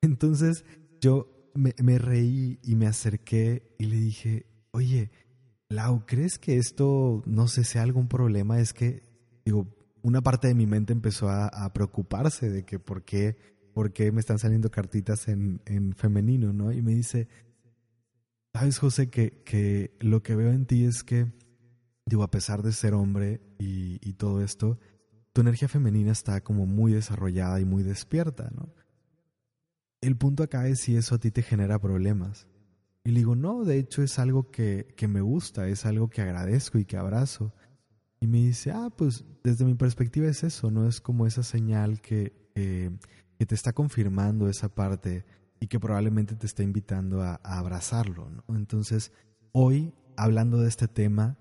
Entonces, 0.02 0.64
yo 1.00 1.50
me, 1.54 1.74
me 1.82 1.98
reí 1.98 2.58
y 2.62 2.74
me 2.74 2.86
acerqué 2.86 3.74
y 3.78 3.86
le 3.86 3.96
dije, 3.96 4.46
oye, 4.72 5.10
Lau, 5.68 6.04
¿crees 6.06 6.38
que 6.38 6.58
esto, 6.58 7.22
no 7.24 7.48
sé, 7.48 7.64
sea 7.64 7.82
algún 7.82 8.08
problema? 8.08 8.60
Es 8.60 8.74
que, 8.74 9.02
digo, 9.44 9.74
una 10.02 10.20
parte 10.20 10.48
de 10.48 10.54
mi 10.54 10.66
mente 10.66 10.92
empezó 10.92 11.30
a, 11.30 11.46
a 11.46 11.72
preocuparse 11.72 12.50
de 12.50 12.64
que 12.64 12.78
por 12.78 13.04
qué 13.04 13.36
por 13.72 13.92
qué 13.92 14.12
me 14.12 14.20
están 14.20 14.38
saliendo 14.38 14.70
cartitas 14.70 15.28
en, 15.28 15.60
en 15.66 15.94
femenino, 15.94 16.52
¿no? 16.52 16.72
Y 16.72 16.82
me 16.82 16.92
dice, 16.92 17.28
sabes, 18.52 18.78
José, 18.78 19.10
que, 19.10 19.42
que 19.44 19.96
lo 20.00 20.22
que 20.22 20.34
veo 20.36 20.50
en 20.50 20.66
ti 20.66 20.84
es 20.84 21.02
que, 21.02 21.32
digo, 22.06 22.22
a 22.22 22.30
pesar 22.30 22.62
de 22.62 22.72
ser 22.72 22.94
hombre 22.94 23.40
y, 23.58 23.98
y 24.06 24.14
todo 24.14 24.42
esto, 24.42 24.78
tu 25.32 25.40
energía 25.40 25.68
femenina 25.68 26.12
está 26.12 26.42
como 26.42 26.66
muy 26.66 26.92
desarrollada 26.92 27.60
y 27.60 27.64
muy 27.64 27.82
despierta, 27.82 28.50
¿no? 28.54 28.74
El 30.02 30.16
punto 30.16 30.42
acá 30.42 30.68
es 30.68 30.80
si 30.80 30.96
eso 30.96 31.14
a 31.14 31.18
ti 31.18 31.30
te 31.30 31.42
genera 31.42 31.78
problemas. 31.78 32.46
Y 33.04 33.12
le 33.12 33.20
digo, 33.20 33.34
no, 33.34 33.64
de 33.64 33.78
hecho 33.78 34.02
es 34.02 34.18
algo 34.18 34.50
que, 34.50 34.92
que 34.96 35.08
me 35.08 35.22
gusta, 35.22 35.66
es 35.68 35.86
algo 35.86 36.10
que 36.10 36.20
agradezco 36.20 36.78
y 36.78 36.84
que 36.84 36.98
abrazo. 36.98 37.54
Y 38.20 38.26
me 38.26 38.38
dice, 38.38 38.70
ah, 38.70 38.90
pues 38.94 39.24
desde 39.42 39.64
mi 39.64 39.74
perspectiva 39.74 40.28
es 40.28 40.44
eso, 40.44 40.70
¿no? 40.70 40.86
Es 40.86 41.00
como 41.00 41.26
esa 41.26 41.42
señal 41.42 42.00
que, 42.00 42.32
que 42.54 43.46
te 43.46 43.54
está 43.54 43.72
confirmando 43.72 44.48
esa 44.48 44.68
parte 44.68 45.24
y 45.62 45.68
que 45.68 45.78
probablemente 45.78 46.34
te 46.34 46.46
está 46.46 46.64
invitando 46.64 47.22
a, 47.22 47.36
abrazarlo. 47.36 48.28
Entonces, 48.48 49.12
hoy, 49.52 49.94
hablando 50.16 50.58
de 50.58 50.68
este 50.68 50.88
tema, 50.88 51.38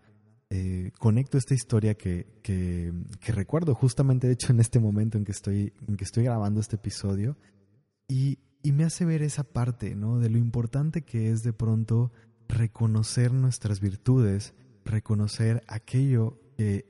eh, 0.51 0.91
conecto 0.99 1.37
esta 1.37 1.55
historia 1.55 1.95
que, 1.95 2.27
que, 2.43 2.93
recuerdo 3.31 3.73
justamente, 3.73 4.27
de 4.27 4.33
hecho, 4.33 4.51
en 4.51 4.59
este 4.59 4.79
momento 4.79 5.17
en 5.17 5.25
que 5.25 5.31
estoy, 5.31 5.73
en 5.87 5.97
que 5.97 6.03
estoy 6.03 6.23
grabando 6.23 6.59
este 6.59 6.75
episodio, 6.75 7.35
y, 8.07 8.37
y 8.63 8.71
me 8.71 8.83
hace 8.83 9.05
ver 9.05 9.21
esa 9.21 9.43
parte, 9.43 9.95
¿no? 9.95 10.19
De 10.19 10.29
lo 10.29 10.37
importante 10.37 11.01
que 11.01 11.31
es 11.31 11.43
de 11.43 11.53
pronto 11.53 12.11
reconocer 12.47 13.33
nuestras 13.33 13.79
virtudes, 13.79 14.53
reconocer 14.85 15.63
aquello 15.67 16.37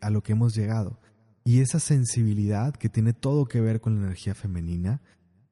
a 0.01 0.09
lo 0.09 0.21
que 0.21 0.33
hemos 0.33 0.53
llegado 0.53 0.99
y 1.43 1.61
esa 1.61 1.79
sensibilidad 1.79 2.73
que 2.75 2.89
tiene 2.89 3.13
todo 3.13 3.45
que 3.45 3.61
ver 3.61 3.81
con 3.81 3.95
la 3.95 4.05
energía 4.05 4.35
femenina 4.35 5.01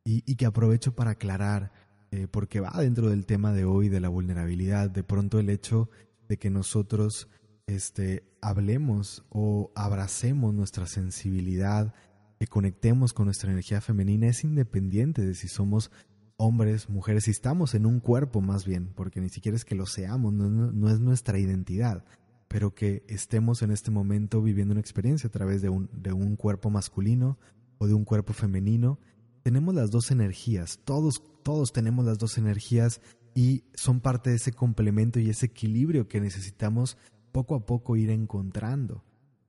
y, 0.06 0.36
que 0.36 0.46
aprovecho 0.48 0.96
para 0.96 1.12
aclarar, 1.12 1.72
eh, 2.10 2.28
porque 2.30 2.60
va 2.60 2.72
dentro 2.78 3.10
del 3.10 3.28
tema 3.28 3.54
de 3.54 3.64
hoy 3.64 3.90
de 3.90 4.00
la 4.00 4.10
vulnerabilidad, 4.10 4.90
de 4.90 5.04
pronto 5.04 5.40
el 5.40 5.50
hecho 5.50 5.90
de 6.28 6.38
que 6.38 6.50
nosotros 6.50 7.28
este, 7.68 8.24
hablemos 8.42 9.24
o 9.30 9.72
abracemos 9.76 10.56
nuestra 10.56 10.88
sensibilidad, 10.88 11.94
que 12.40 12.48
conectemos 12.48 13.14
con 13.14 13.26
nuestra 13.26 13.52
energía 13.52 13.82
femenina, 13.82 14.28
es 14.28 14.44
independiente 14.44 15.24
de 15.24 15.36
si 15.36 15.48
somos 15.48 15.92
hombres, 16.40 16.90
mujeres, 16.90 17.26
si 17.26 17.32
estamos 17.32 17.76
en 17.76 17.86
un 17.86 18.00
cuerpo 18.00 18.42
más 18.42 18.66
bien, 18.66 18.92
porque 18.96 19.22
ni 19.22 19.30
siquiera 19.30 19.56
es 19.56 19.66
que 19.66 19.76
lo 19.76 19.86
seamos, 19.86 20.34
no 20.34 20.90
es 20.90 21.00
nuestra 21.00 21.38
identidad 21.38 22.04
pero 22.50 22.74
que 22.74 23.04
estemos 23.08 23.62
en 23.62 23.72
este 23.72 23.92
momento 23.92 24.42
viviendo 24.42 24.74
una 24.74 24.82
experiencia 24.82 25.28
a 25.28 25.32
través 25.32 25.62
de 25.62 25.70
un, 25.70 25.88
de 25.94 26.12
un 26.12 26.36
cuerpo 26.36 26.72
masculino 26.72 27.38
o 27.78 27.88
de 27.88 27.94
un 27.94 28.04
cuerpo 28.04 28.34
femenino. 28.34 29.00
Tenemos 29.44 29.76
las 29.76 29.92
dos 29.92 30.10
energías, 30.10 30.80
todos, 30.84 31.24
todos 31.44 31.72
tenemos 31.72 32.06
las 32.06 32.18
dos 32.18 32.40
energías 32.40 33.02
y 33.36 33.64
son 33.76 34.02
parte 34.02 34.32
de 34.32 34.38
ese 34.38 34.52
complemento 34.52 35.20
y 35.20 35.30
ese 35.30 35.46
equilibrio 35.46 36.08
que 36.08 36.20
necesitamos 36.20 36.98
poco 37.32 37.54
a 37.54 37.66
poco 37.68 37.96
ir 37.96 38.10
encontrando. 38.10 39.04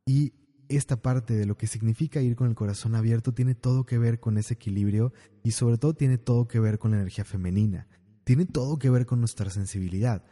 Y 0.05 0.35
esta 0.77 0.97
parte 1.03 1.35
de 1.35 1.47
lo 1.47 1.57
que 1.57 1.67
significa 1.67 2.23
ir 2.23 2.37
con 2.37 2.49
el 2.49 2.55
corazón 2.55 2.95
abierto 2.95 3.33
tiene 3.33 3.55
todo 3.55 3.85
que 3.85 3.99
ver 3.99 4.21
con 4.21 4.39
ese 4.39 4.55
equilibrio 4.55 5.13
y 5.43 5.53
sobre 5.53 5.79
todo 5.79 5.95
tiene 5.95 6.19
todo 6.19 6.49
que 6.49 6.61
ver 6.61 6.79
con 6.79 6.93
la 6.93 6.99
energía 6.99 7.25
femenina. 7.25 7.89
Tiene 8.25 8.47
todo 8.47 8.79
que 8.79 8.91
ver 8.91 9.07
con 9.07 9.21
nuestra 9.21 9.51
sensibilidad 9.51 10.25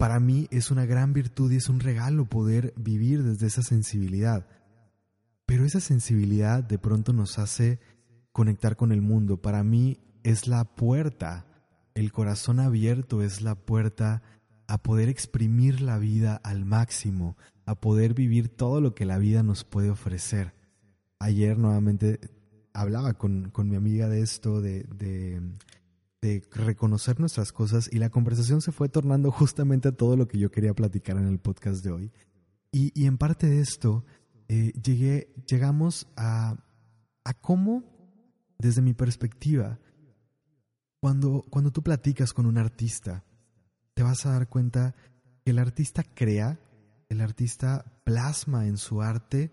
para 0.00 0.18
mí 0.18 0.48
es 0.50 0.70
una 0.70 0.86
gran 0.86 1.12
virtud 1.12 1.52
y 1.52 1.56
es 1.56 1.68
un 1.68 1.78
regalo 1.78 2.24
poder 2.24 2.72
vivir 2.74 3.22
desde 3.22 3.48
esa 3.48 3.60
sensibilidad. 3.60 4.46
Pero 5.44 5.66
esa 5.66 5.78
sensibilidad 5.78 6.64
de 6.64 6.78
pronto 6.78 7.12
nos 7.12 7.38
hace 7.38 7.80
conectar 8.32 8.76
con 8.76 8.92
el 8.92 9.02
mundo. 9.02 9.42
Para 9.42 9.62
mí 9.62 10.00
es 10.22 10.48
la 10.48 10.64
puerta, 10.64 11.44
el 11.92 12.12
corazón 12.12 12.60
abierto 12.60 13.22
es 13.22 13.42
la 13.42 13.54
puerta 13.56 14.22
a 14.70 14.78
poder 14.78 15.08
exprimir 15.08 15.80
la 15.80 15.98
vida 15.98 16.36
al 16.36 16.64
máximo, 16.64 17.36
a 17.66 17.74
poder 17.74 18.14
vivir 18.14 18.48
todo 18.48 18.80
lo 18.80 18.94
que 18.94 19.04
la 19.04 19.18
vida 19.18 19.42
nos 19.42 19.64
puede 19.64 19.90
ofrecer. 19.90 20.54
Ayer 21.18 21.58
nuevamente 21.58 22.20
hablaba 22.72 23.14
con, 23.14 23.52
mi 23.56 23.74
amiga 23.74 24.08
de 24.08 24.22
esto, 24.22 24.60
de, 24.60 24.84
de 26.22 26.42
reconocer 26.52 27.18
nuestras 27.18 27.52
cosas 27.52 27.88
y 27.92 27.98
la 27.98 28.10
conversación 28.10 28.60
se 28.60 28.70
fue 28.70 28.88
tornando 28.88 29.32
justamente 29.32 29.88
a 29.88 29.92
todo 29.92 30.16
lo 30.16 30.28
que 30.28 30.38
yo 30.38 30.52
quería 30.52 30.72
platicar 30.72 31.16
en 31.16 31.26
el 31.26 31.40
podcast 31.40 31.82
de 31.82 31.90
hoy. 31.90 32.12
Y, 32.72 33.06
en 33.06 33.18
parte 33.18 33.48
de 33.48 33.60
esto, 33.60 34.04
eh, 34.46 34.72
llegué, 34.80 35.34
llegamos 35.48 36.06
a, 36.16 36.56
a 37.24 37.34
cómo, 37.34 37.82
desde 38.60 38.82
mi 38.82 38.94
perspectiva, 38.94 39.80
cuando, 41.00 41.44
cuando 41.50 41.72
tú 41.72 41.82
platicas 41.82 42.32
con 42.32 42.46
un 42.46 42.58
artista, 42.58 43.24
te 43.94 44.02
vas 44.02 44.24
a 44.26 44.32
dar 44.32 44.48
cuenta 44.48 44.94
que 45.44 45.50
el 45.50 45.58
artista 45.58 46.02
crea, 46.02 46.60
el 47.08 47.20
artista 47.20 48.00
plasma 48.04 48.66
en 48.66 48.76
su 48.76 49.02
arte 49.02 49.52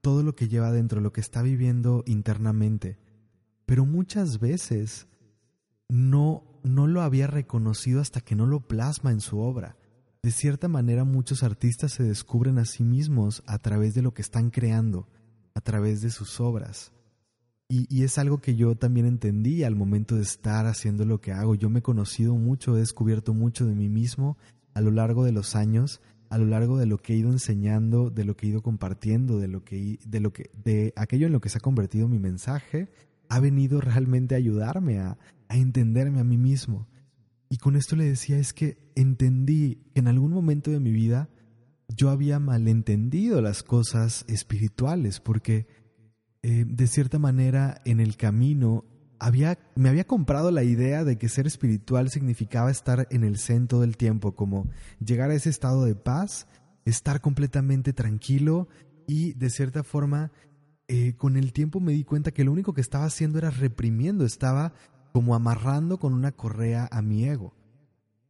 todo 0.00 0.22
lo 0.22 0.34
que 0.34 0.48
lleva 0.48 0.70
dentro, 0.70 1.00
lo 1.00 1.12
que 1.12 1.20
está 1.20 1.42
viviendo 1.42 2.04
internamente. 2.06 2.98
Pero 3.66 3.86
muchas 3.86 4.38
veces 4.38 5.06
no, 5.88 6.44
no 6.62 6.86
lo 6.86 7.02
había 7.02 7.26
reconocido 7.26 8.00
hasta 8.00 8.20
que 8.20 8.36
no 8.36 8.46
lo 8.46 8.68
plasma 8.68 9.12
en 9.12 9.20
su 9.20 9.38
obra. 9.38 9.76
De 10.22 10.30
cierta 10.30 10.68
manera 10.68 11.04
muchos 11.04 11.42
artistas 11.42 11.92
se 11.92 12.02
descubren 12.02 12.58
a 12.58 12.64
sí 12.64 12.82
mismos 12.82 13.42
a 13.46 13.58
través 13.58 13.94
de 13.94 14.00
lo 14.00 14.14
que 14.14 14.22
están 14.22 14.50
creando, 14.50 15.08
a 15.54 15.60
través 15.60 16.00
de 16.00 16.10
sus 16.10 16.40
obras. 16.40 16.93
Y, 17.76 18.04
es 18.04 18.18
algo 18.18 18.38
que 18.38 18.54
yo 18.54 18.76
también 18.76 19.04
entendí 19.04 19.64
al 19.64 19.74
momento 19.74 20.14
de 20.14 20.22
estar 20.22 20.66
haciendo 20.66 21.04
lo 21.04 21.20
que 21.20 21.32
hago. 21.32 21.56
Yo 21.56 21.70
me 21.70 21.80
he 21.80 21.82
conocido 21.82 22.36
mucho, 22.36 22.76
he 22.76 22.78
descubierto 22.78 23.34
mucho 23.34 23.66
de 23.66 23.74
mí 23.74 23.88
mismo 23.88 24.38
a 24.74 24.80
lo 24.80 24.92
largo 24.92 25.24
de 25.24 25.32
los 25.32 25.56
años, 25.56 26.00
a 26.28 26.38
lo 26.38 26.46
largo 26.46 26.78
de 26.78 26.86
lo 26.86 26.98
que 26.98 27.14
he 27.14 27.16
ido 27.16 27.32
enseñando, 27.32 28.10
de 28.10 28.24
lo 28.24 28.36
que 28.36 28.46
he 28.46 28.50
ido 28.50 28.62
compartiendo, 28.62 29.40
de 29.40 29.48
lo 29.48 29.64
que 29.64 29.98
de 30.06 30.20
lo 30.20 30.32
que 30.32 30.50
de 30.62 30.92
aquello 30.94 31.26
en 31.26 31.32
lo 31.32 31.40
que 31.40 31.48
se 31.48 31.58
ha 31.58 31.60
convertido 31.60 32.06
mi 32.06 32.20
mensaje 32.20 32.92
ha 33.28 33.40
venido 33.40 33.80
realmente 33.80 34.36
a 34.36 34.38
ayudarme 34.38 35.00
a, 35.00 35.18
a 35.48 35.56
entenderme 35.56 36.20
a 36.20 36.24
mí 36.24 36.38
mismo. 36.38 36.86
Y 37.48 37.56
con 37.56 37.74
esto 37.74 37.96
le 37.96 38.04
decía 38.04 38.38
es 38.38 38.52
que 38.52 38.78
entendí 38.94 39.80
que 39.92 39.98
en 39.98 40.06
algún 40.06 40.32
momento 40.32 40.70
de 40.70 40.78
mi 40.78 40.92
vida 40.92 41.28
yo 41.88 42.10
había 42.10 42.38
malentendido 42.38 43.42
las 43.42 43.64
cosas 43.64 44.24
espirituales 44.28 45.18
porque 45.18 45.66
eh, 46.46 46.66
de 46.68 46.86
cierta 46.88 47.18
manera 47.18 47.80
en 47.86 48.00
el 48.00 48.18
camino 48.18 48.84
había, 49.18 49.58
me 49.76 49.88
había 49.88 50.06
comprado 50.06 50.50
la 50.50 50.62
idea 50.62 51.02
de 51.02 51.16
que 51.16 51.30
ser 51.30 51.46
espiritual 51.46 52.10
significaba 52.10 52.70
estar 52.70 53.08
en 53.10 53.24
el 53.24 53.38
centro 53.38 53.80
del 53.80 53.96
tiempo, 53.96 54.34
como 54.34 54.68
llegar 55.02 55.30
a 55.30 55.34
ese 55.34 55.48
estado 55.48 55.86
de 55.86 55.94
paz, 55.94 56.46
estar 56.84 57.22
completamente 57.22 57.94
tranquilo 57.94 58.68
y 59.06 59.32
de 59.32 59.48
cierta 59.48 59.84
forma 59.84 60.32
eh, 60.86 61.14
con 61.16 61.38
el 61.38 61.54
tiempo 61.54 61.80
me 61.80 61.92
di 61.92 62.04
cuenta 62.04 62.30
que 62.30 62.44
lo 62.44 62.52
único 62.52 62.74
que 62.74 62.82
estaba 62.82 63.06
haciendo 63.06 63.38
era 63.38 63.48
reprimiendo, 63.48 64.26
estaba 64.26 64.74
como 65.14 65.34
amarrando 65.34 65.98
con 65.98 66.12
una 66.12 66.32
correa 66.32 66.90
a 66.92 67.00
mi 67.00 67.24
ego. 67.24 67.54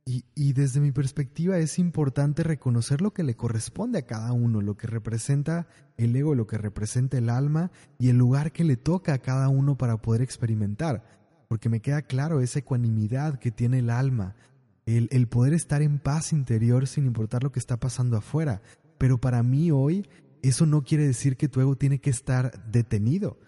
Y, 0.07 0.53
desde 0.53 0.81
mi 0.81 0.93
perspectiva 0.93 1.57
es 1.57 1.79
importante 1.79 2.43
reconocer 2.43 3.01
lo 3.01 3.15
que 3.15 3.23
le 3.23 3.37
corresponde 3.37 4.01
a 4.01 4.07
cada 4.07 4.33
uno, 4.33 4.61
lo 4.61 4.77
que 4.77 4.87
representa 4.87 5.67
el 5.97 6.15
ego, 6.15 6.35
lo 6.35 6.47
que 6.47 6.59
representa 6.59 7.17
el 7.17 7.31
alma 7.31 7.71
y 7.99 8.11
el 8.11 8.19
lugar 8.19 8.53
que 8.53 8.65
le 8.65 8.77
toca 8.77 9.15
a 9.15 9.19
cada 9.19 9.49
uno 9.49 9.79
para 9.79 9.97
poder 10.03 10.21
experimentar. 10.21 11.05
Porque 11.49 11.71
me 11.71 11.81
queda 11.81 12.03
claro 12.03 12.43
esa 12.43 12.59
ecuanimidad 12.59 13.39
que 13.39 13.51
tiene 13.51 13.79
el 13.79 13.89
alma, 13.89 14.37
el, 14.85 15.27
poder 15.27 15.55
estar 15.55 15.81
en 15.81 15.99
paz 15.99 16.35
interior 16.35 16.87
sin 16.87 17.07
importar 17.07 17.43
lo 17.43 17.51
que 17.51 17.59
está 17.59 17.81
pasando 17.81 18.19
afuera. 18.19 18.61
Pero 18.99 19.19
para 19.19 19.43
mí 19.43 19.71
hoy 19.71 20.07
eso 20.43 20.67
no 20.67 20.85
quiere 20.85 21.07
decir 21.07 21.39
que 21.39 21.49
tu 21.49 21.63
ego 21.63 21.77
tiene 21.77 21.99
que 21.99 22.11
estar 22.11 22.71
detenido. 22.71 23.39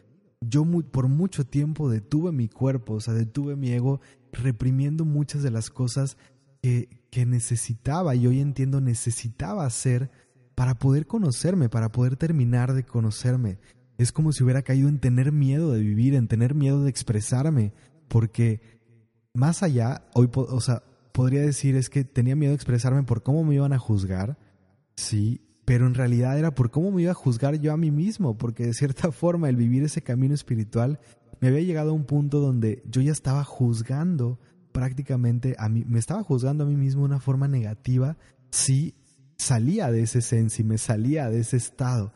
Yo 0.40 0.64
por 0.90 1.08
mucho 1.08 1.44
tiempo 1.44 1.90
detuve 1.90 2.32
mi 2.32 2.48
cuerpo, 2.48 2.94
o 2.94 3.00
sea, 3.00 3.12
detuve 3.12 3.56
mi 3.56 3.72
ego 3.72 4.00
reprimiendo 4.32 5.04
muchas 5.04 5.42
de 5.42 5.50
las 5.50 5.68
cosas 5.68 6.16
que, 7.10 7.26
necesitaba 7.26 8.14
y 8.14 8.26
hoy 8.26 8.40
entiendo 8.40 8.82
necesitaba 8.82 9.64
hacer 9.64 10.10
para 10.54 10.74
poder 10.74 11.06
conocerme, 11.06 11.70
para 11.70 11.90
poder 11.90 12.16
terminar 12.16 12.74
de 12.74 12.84
conocerme. 12.84 13.58
Es 13.96 14.12
como 14.12 14.32
si 14.32 14.44
hubiera 14.44 14.60
caído 14.60 14.90
en 14.90 14.98
tener 14.98 15.32
miedo 15.32 15.72
de 15.72 15.80
vivir, 15.80 16.14
en 16.14 16.28
tener 16.28 16.54
miedo 16.54 16.84
de 16.84 16.90
expresarme, 16.90 17.72
porque 18.08 18.60
más 19.32 19.62
allá, 19.62 20.04
hoy, 20.12 20.28
o 20.34 20.60
sea, 20.60 20.82
podría 21.12 21.40
decir 21.40 21.74
es 21.74 21.88
que 21.88 22.04
tenía 22.04 22.36
miedo 22.36 22.50
de 22.50 22.56
expresarme 22.56 23.02
por 23.04 23.22
cómo 23.22 23.44
me 23.44 23.54
iban 23.54 23.72
a 23.72 23.78
juzgar, 23.78 24.36
sí, 24.94 25.40
pero 25.64 25.86
en 25.86 25.94
realidad 25.94 26.38
era 26.38 26.54
por 26.54 26.70
cómo 26.70 26.90
me 26.90 27.00
iba 27.00 27.12
a 27.12 27.14
juzgar 27.14 27.58
yo 27.58 27.72
a 27.72 27.78
mí 27.78 27.90
mismo, 27.90 28.36
porque 28.36 28.66
de 28.66 28.74
cierta 28.74 29.10
forma 29.12 29.48
el 29.48 29.56
vivir 29.56 29.84
ese 29.84 30.02
camino 30.02 30.34
espiritual 30.34 31.00
me 31.40 31.48
había 31.48 31.62
llegado 31.62 31.92
a 31.92 31.94
un 31.94 32.04
punto 32.04 32.40
donde 32.40 32.82
yo 32.86 33.00
ya 33.00 33.12
estaba 33.12 33.42
juzgando 33.42 34.38
prácticamente 34.76 35.56
a 35.58 35.70
mí, 35.70 35.86
me 35.86 35.98
estaba 35.98 36.22
juzgando 36.22 36.64
a 36.64 36.66
mí 36.66 36.76
mismo 36.76 37.00
de 37.00 37.06
una 37.06 37.18
forma 37.18 37.48
negativa 37.48 38.18
si 38.50 38.94
salía 39.38 39.90
de 39.90 40.02
ese 40.02 40.20
sen, 40.20 40.50
si 40.50 40.64
me 40.64 40.76
salía 40.76 41.30
de 41.30 41.40
ese 41.40 41.56
estado, 41.56 42.12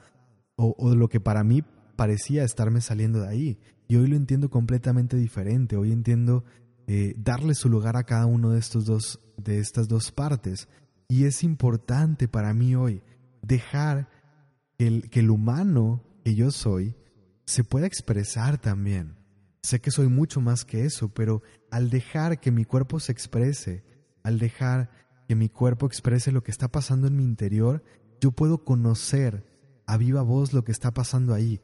o, 0.57 0.75
o 0.77 0.95
lo 0.95 1.09
que 1.09 1.21
para 1.21 1.43
mí 1.43 1.65
parecía 1.97 2.45
estarme 2.45 2.83
saliendo 2.83 3.23
de 3.23 3.29
ahí. 3.29 3.59
Y 3.89 3.97
hoy 3.97 4.09
lo 4.09 4.17
entiendo 4.17 4.51
completamente 4.51 5.17
diferente. 5.17 5.77
Hoy 5.77 5.91
entiendo 5.91 6.45
eh, 6.87 7.15
darle 7.17 7.55
su 7.55 7.71
lugar 7.71 7.97
a 7.97 8.05
cada 8.05 8.27
uno 8.27 8.51
de 8.51 8.59
estos 8.59 8.85
dos, 8.85 9.21
de 9.39 9.59
estas 9.59 9.89
dos 9.89 10.13
partes. 10.13 10.69
Y 11.09 11.25
es 11.25 11.43
importante 11.43 12.29
para 12.29 12.53
mí 12.53 12.75
hoy 12.75 13.03
dejar 13.41 14.11
el, 14.77 15.09
que 15.09 15.21
el 15.21 15.31
humano 15.31 16.05
que 16.25 16.35
yo 16.35 16.51
soy 16.51 16.95
se 17.47 17.65
pueda 17.65 17.87
expresar 17.87 18.59
también. 18.59 19.17
Sé 19.63 19.81
que 19.81 19.91
soy 19.91 20.09
mucho 20.09 20.41
más 20.41 20.65
que 20.65 20.85
eso, 20.85 21.13
pero 21.13 21.43
al 21.71 21.91
dejar 21.91 22.41
que 22.41 22.51
mi 22.51 22.65
cuerpo 22.65 22.99
se 22.99 23.13
exprese, 23.13 23.85
al 24.23 24.39
dejar 24.39 24.91
que 25.29 25.35
mi 25.35 25.49
cuerpo 25.49 25.87
exprese 25.87 26.33
lo 26.33 26.43
que 26.43 26.51
está 26.51 26.69
pasando 26.69 27.07
en 27.07 27.17
mi 27.17 27.25
interior, 27.25 27.85
yo 28.21 28.33
puedo 28.33 28.65
conocer 28.65 29.45
a 29.87 29.97
viva 29.97 30.23
voz 30.23 30.53
lo 30.53 30.65
que 30.65 30.73
está 30.73 30.93
pasando 30.93 31.35
ahí. 31.35 31.61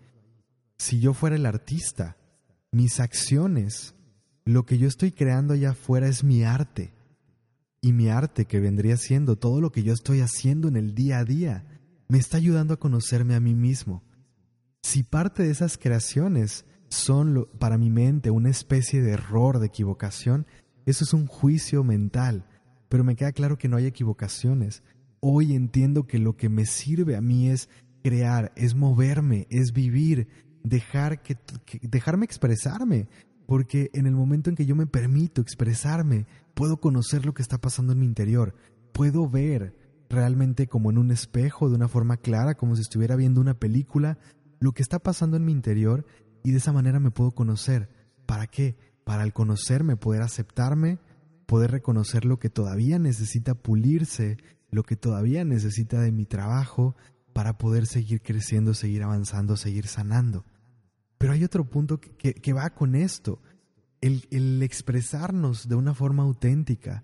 Si 0.79 1.01
yo 1.01 1.15
fuera 1.15 1.37
el 1.37 1.47
artista, 1.47 2.17
mis 2.71 3.01
acciones, 3.01 3.95
lo 4.45 4.67
que 4.67 4.79
yo 4.79 4.87
estoy 4.87 5.11
creando 5.13 5.55
allá 5.55 5.71
afuera 5.71 6.07
es 6.07 6.23
mi 6.23 6.45
arte. 6.45 6.93
Y 7.81 7.93
mi 7.93 8.09
arte, 8.09 8.45
que 8.45 8.61
vendría 8.61 8.97
siendo 8.97 9.37
todo 9.37 9.61
lo 9.61 9.71
que 9.71 9.83
yo 9.83 9.93
estoy 9.93 10.21
haciendo 10.21 10.69
en 10.69 10.77
el 10.77 10.95
día 10.95 11.19
a 11.19 11.25
día, 11.25 11.65
me 12.09 12.19
está 12.19 12.37
ayudando 12.37 12.75
a 12.75 12.79
conocerme 12.79 13.35
a 13.35 13.41
mí 13.41 13.55
mismo. 13.55 14.03
Si 14.83 15.03
parte 15.03 15.43
de 15.43 15.51
esas 15.51 15.79
creaciones 15.79 16.65
son 16.97 17.49
para 17.59 17.79
mi 17.79 17.91
mente 17.91 18.31
una 18.31 18.51
especie 18.51 19.03
de 19.03 19.13
error, 19.13 19.59
de 19.59 19.67
equivocación, 19.67 20.47
eso 20.87 21.05
es 21.05 21.13
un 21.13 21.27
juicio 21.27 21.85
mental, 21.85 22.47
pero 22.89 23.05
me 23.05 23.17
queda 23.17 23.33
claro 23.33 23.59
que 23.59 23.69
no 23.69 23.77
hay 23.77 23.87
equivocaciones. 23.87 24.83
Hoy 25.21 25.55
entiendo 25.55 26.07
que 26.07 26.19
lo 26.19 26.37
que 26.37 26.49
me 26.49 26.67
sirve 26.67 27.17
a 27.17 27.21
mí 27.21 27.49
es 27.49 27.69
crear, 28.03 28.53
es 28.57 28.75
moverme, 28.75 29.47
es 29.51 29.73
vivir, 29.73 30.29
dejar 30.63 31.23
que, 31.23 31.37
dejarme 31.83 32.25
expresarme, 32.25 33.09
porque 33.47 33.91
en 33.95 34.07
el 34.07 34.15
momento 34.15 34.51
en 34.51 34.57
que 34.57 34.67
yo 34.67 34.77
me 34.77 34.87
permito 34.87 35.41
expresarme, 35.41 36.27
puedo 36.55 36.79
conocer 36.79 37.27
lo 37.27 37.35
que 37.35 37.43
está 37.43 37.59
pasando 37.59 37.93
en 37.93 37.99
mi 37.99 38.07
interior, 38.07 38.55
puedo 38.93 39.29
ver 39.29 39.75
realmente 40.09 40.69
como 40.69 40.91
en 40.91 40.99
un 40.99 41.11
espejo, 41.11 41.69
de 41.69 41.75
una 41.75 41.89
forma 41.89 42.17
clara, 42.17 42.55
como 42.55 42.77
si 42.77 42.83
estuviera 42.83 43.17
viendo 43.17 43.41
una 43.41 43.59
película, 43.59 44.19
lo 44.61 44.73
que 44.73 44.83
está 44.83 44.99
pasando 44.99 45.37
en 45.37 45.45
mi 45.45 45.53
interior 45.53 46.07
y 46.47 46.53
de 46.53 46.59
esa 46.59 46.73
manera 46.73 47.01
me 47.01 47.11
puedo 47.11 47.33
conocer. 47.33 47.89
¿Para 48.25 48.47
qué? 48.47 48.77
Para 49.03 49.25
al 49.25 49.33
conocerme 49.33 49.97
poder 49.97 50.23
aceptarme, 50.23 51.01
poder 51.45 51.73
reconocer 51.73 52.25
lo 52.25 52.39
que 52.39 52.51
todavía 52.51 53.01
necesita 53.01 53.57
pulirse, 53.57 54.37
lo 54.71 54.85
que 54.85 54.95
todavía 54.95 55.45
necesita 55.45 56.01
de 56.01 56.13
mi 56.13 56.25
trabajo, 56.25 56.95
para 57.33 57.59
poder 57.59 57.87
seguir 57.87 58.23
creciendo, 58.23 58.75
seguir 58.75 59.03
avanzando, 59.03 59.57
seguir 59.57 59.89
sanando. 59.89 60.45
Pero 61.19 61.33
hay 61.33 61.43
otro 61.43 61.69
punto 61.69 61.99
que, 61.99 62.53
va 62.53 62.71
con 62.71 62.95
esto. 62.95 63.43
El, 64.01 64.29
el 64.31 64.63
expresarnos 64.63 65.69
de 65.69 65.75
una 65.75 65.95
forma 65.95 66.23
auténtica 66.23 67.03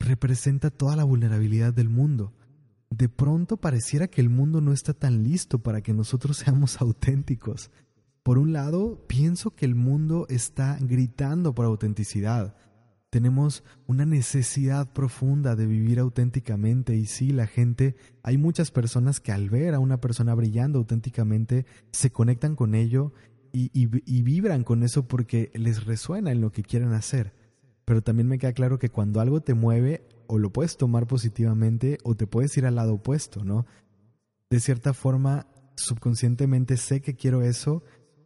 representa 0.00 0.70
toda 0.70 0.96
la 0.96 1.04
vulnerabilidad 1.04 1.72
del 1.72 1.88
mundo. 1.88 2.34
De 2.90 3.08
pronto 3.08 3.58
pareciera 3.58 4.08
que 4.08 4.20
el 4.20 4.28
mundo 4.28 4.60
no 4.60 4.72
está 4.72 4.92
tan 4.92 5.22
listo 5.22 5.60
para 5.60 5.82
que 5.82 5.92
nosotros 5.92 6.36
seamos 6.44 6.80
auténticos. 6.80 7.70
Por 8.22 8.38
un 8.38 8.52
lado, 8.52 9.04
pienso 9.08 9.50
que 9.54 9.64
el 9.64 9.74
mundo 9.74 10.26
está 10.28 10.78
gritando 10.80 11.54
por 11.54 11.64
autenticidad. 11.66 12.54
Tenemos 13.10 13.64
una 13.86 14.06
necesidad 14.06 14.92
profunda 14.92 15.56
de 15.56 15.66
vivir 15.66 15.98
auténticamente 15.98 16.96
y 16.96 17.06
sí, 17.06 17.32
la 17.32 17.46
gente, 17.46 17.96
hay 18.22 18.38
muchas 18.38 18.70
personas 18.70 19.20
que 19.20 19.32
al 19.32 19.50
ver 19.50 19.74
a 19.74 19.80
una 19.80 20.00
persona 20.00 20.34
brillando 20.34 20.78
auténticamente 20.78 21.66
se 21.90 22.10
conectan 22.10 22.56
con 22.56 22.74
ello 22.74 23.12
y, 23.52 23.70
y 23.74 24.22
vibran 24.22 24.64
con 24.64 24.82
eso 24.82 25.06
porque 25.06 25.50
les 25.54 25.84
resuena 25.84 26.30
en 26.30 26.40
lo 26.40 26.52
que 26.52 26.62
quieren 26.62 26.92
hacer. 26.92 27.34
Pero 27.84 28.02
también 28.02 28.28
me 28.28 28.38
queda 28.38 28.52
claro 28.52 28.78
que 28.78 28.88
cuando 28.88 29.20
algo 29.20 29.42
te 29.42 29.52
mueve, 29.52 30.06
o 30.26 30.38
lo 30.38 30.50
puedes 30.50 30.78
tomar 30.78 31.06
positivamente 31.06 31.98
o 32.04 32.14
te 32.14 32.26
puedes 32.26 32.56
ir 32.56 32.64
al 32.64 32.76
lado 32.76 32.94
opuesto, 32.94 33.44
¿no? 33.44 33.66
De 34.48 34.60
cierta 34.60 34.94
forma, 34.94 35.46
subconscientemente 35.76 36.78
sé 36.78 37.02
que 37.02 37.14
quiero 37.14 37.42
eso, 37.42 37.82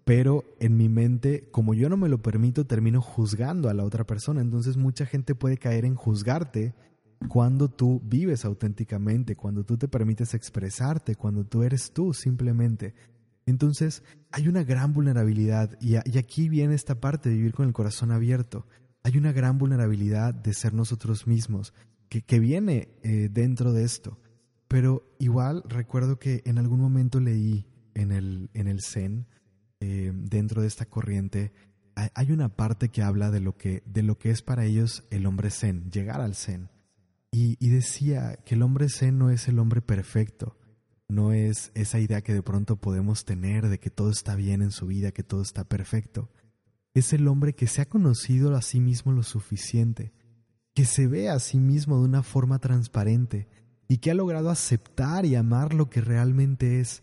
pero 0.07 0.45
en 0.61 0.77
mi 0.77 0.89
mente, 0.89 1.49
como 1.51 1.75
yo 1.75 1.89
no 1.89 1.97
me 1.97 2.09
lo 2.09 2.23
permito, 2.23 2.65
termino 2.65 3.03
juzgando 3.03 3.69
a 3.69 3.75
la 3.75 3.83
otra 3.83 4.07
persona. 4.07 4.41
Entonces 4.41 4.77
mucha 4.77 5.05
gente 5.05 5.35
puede 5.35 5.57
caer 5.57 5.85
en 5.85 5.97
juzgarte 5.97 6.77
cuando 7.29 7.69
tú 7.69 8.01
vives 8.05 8.45
auténticamente, 8.45 9.35
cuando 9.35 9.65
tú 9.65 9.77
te 9.77 9.89
permites 9.89 10.33
expresarte, 10.33 11.17
cuando 11.17 11.45
tú 11.45 11.65
eres 11.65 11.91
tú 11.93 12.15
simplemente. 12.15 12.95
Entonces 13.47 14.05
hay 14.31 14.47
una 14.47 14.63
gran 14.63 14.93
vulnerabilidad 14.93 15.77
y, 15.81 15.97
aquí 15.97 16.49
viene 16.49 16.77
esta 16.77 17.01
parte 17.01 17.29
de 17.29 17.35
vivir 17.35 17.53
con 17.53 17.67
el 17.67 17.73
corazón 17.73 18.13
abierto. 18.13 18.65
Hay 19.03 19.19
una 19.19 19.33
gran 19.33 19.59
vulnerabilidad 19.59 20.33
de 20.33 20.55
ser 20.55 20.73
nosotros 20.73 21.27
mismos 21.27 21.75
que, 22.09 22.39
viene 22.39 22.91
eh, 23.03 23.29
dentro 23.29 23.73
de 23.73 23.83
esto. 23.83 24.21
Pero 24.69 25.03
igual 25.19 25.65
recuerdo 25.67 26.21
que 26.21 26.43
en 26.45 26.59
algún 26.59 26.79
momento 26.79 27.19
leí 27.19 27.67
en 27.95 28.13
el, 28.13 28.51
en 28.55 28.69
el 28.69 28.83
Zen, 28.83 29.27
eh, 29.81 30.13
dentro 30.15 30.63
de 30.63 30.69
esta 30.69 30.87
corriente, 30.87 31.53
hay 31.95 32.31
una 32.31 32.51
parte 32.51 32.91
que 32.91 33.03
habla 33.03 33.31
de 33.31 33.41
lo 33.41 33.57
que, 33.57 33.83
de 33.87 34.03
lo 34.03 34.19
que 34.19 34.31
es 34.31 34.43
para 34.43 34.65
ellos 34.65 35.05
el 35.11 35.25
hombre 35.27 35.51
zen, 35.51 35.91
llegar 35.91 36.21
al 36.21 36.35
zen. 36.35 36.69
Y, 37.33 37.57
y, 37.59 37.71
decía 37.71 38.37
que 38.45 38.55
el 38.55 38.63
hombre 38.63 38.89
zen 38.89 39.19
no 39.19 39.31
es 39.31 39.49
el 39.49 39.59
hombre 39.59 39.81
perfecto, 39.81 40.57
no 41.09 41.33
es 41.33 41.71
esa 41.75 41.99
idea 42.01 42.23
que 42.23 42.35
de 42.35 42.43
pronto 42.43 42.77
podemos 42.77 43.25
tener 43.25 43.69
de 43.69 43.79
que 43.79 43.91
todo 43.91 44.11
está 44.11 44.35
bien 44.37 44.63
en 44.63 44.73
su 44.73 44.87
vida, 44.87 45.13
que 45.13 45.23
todo 45.23 45.43
está 45.43 45.65
perfecto. 45.65 46.31
Es 46.95 47.13
el 47.13 47.29
hombre 47.29 47.55
que 47.55 47.67
se 47.67 47.83
ha 47.83 47.89
conocido 47.89 48.55
a 48.57 48.63
sí 48.63 48.81
mismo 48.81 49.13
lo 49.13 49.23
suficiente, 49.23 50.13
que 50.75 50.85
se 50.85 51.07
ve 51.07 51.29
a 51.29 51.39
sí 51.39 51.59
mismo 51.59 51.99
de 51.99 52.05
una 52.05 52.23
forma 52.23 52.59
transparente 52.59 53.49
y 53.89 53.99
que 53.99 54.11
ha 54.11 54.15
logrado 54.15 54.51
aceptar 54.51 55.25
y 55.25 55.35
amar 55.35 55.75
lo 55.75 55.89
que 55.89 56.01
realmente 56.01 56.81
es, 56.81 57.03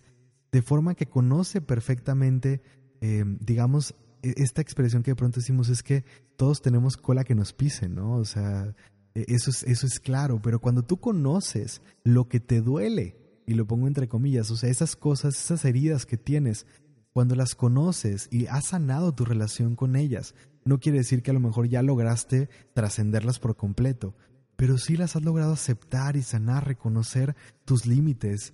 de 0.53 0.61
forma 0.61 0.93
que 0.93 1.07
conoce 1.07 1.59
perfectamente, 1.59 2.61
eh, 3.01 3.25
digamos, 3.41 3.95
e, 4.21 4.35
esta 4.37 4.61
expresión 4.61 5.01
que 5.03 5.11
de 5.11 5.15
pronto 5.15 5.39
decimos 5.39 5.67
es 5.67 5.81
que 5.83 6.05
todos 6.37 6.61
tenemos 6.61 6.95
cola 6.95 7.23
que 7.23 7.35
nos 7.35 7.53
pise, 7.53 7.89
¿no? 7.89 8.15
O 8.17 8.23
sea, 8.23 8.75
e, 9.15 9.25
eso 9.27 9.49
es, 9.49 9.63
eso 9.63 9.87
es 9.87 9.99
claro, 9.99 10.41
pero 10.41 10.61
cuando 10.61 10.83
tú 10.83 10.97
conoces 10.97 11.81
lo 12.03 12.29
que 12.29 12.39
te 12.39 12.61
duele, 12.61 13.17
y 13.45 13.55
lo 13.55 13.65
pongo 13.65 13.87
entre 13.87 14.07
comillas, 14.07 14.51
o 14.51 14.55
sea, 14.55 14.69
esas 14.69 14.95
cosas, 14.95 15.35
esas 15.35 15.65
heridas 15.65 16.05
que 16.05 16.17
tienes, 16.17 16.65
cuando 17.13 17.35
las 17.35 17.55
conoces 17.55 18.27
y 18.31 18.45
has 18.45 18.67
sanado 18.67 19.13
tu 19.13 19.25
relación 19.25 19.75
con 19.75 19.95
ellas, 19.95 20.35
no 20.65 20.79
quiere 20.79 20.99
decir 20.99 21.23
que 21.23 21.31
a 21.31 21.33
lo 21.33 21.39
mejor 21.39 21.67
ya 21.67 21.81
lograste 21.81 22.47
trascenderlas 22.73 23.39
por 23.39 23.55
completo, 23.55 24.15
pero 24.55 24.77
sí 24.77 24.97
las 24.97 25.15
has 25.15 25.23
logrado 25.23 25.53
aceptar 25.53 26.15
y 26.15 26.21
sanar, 26.21 26.67
reconocer 26.67 27.35
tus 27.65 27.85
límites, 27.85 28.53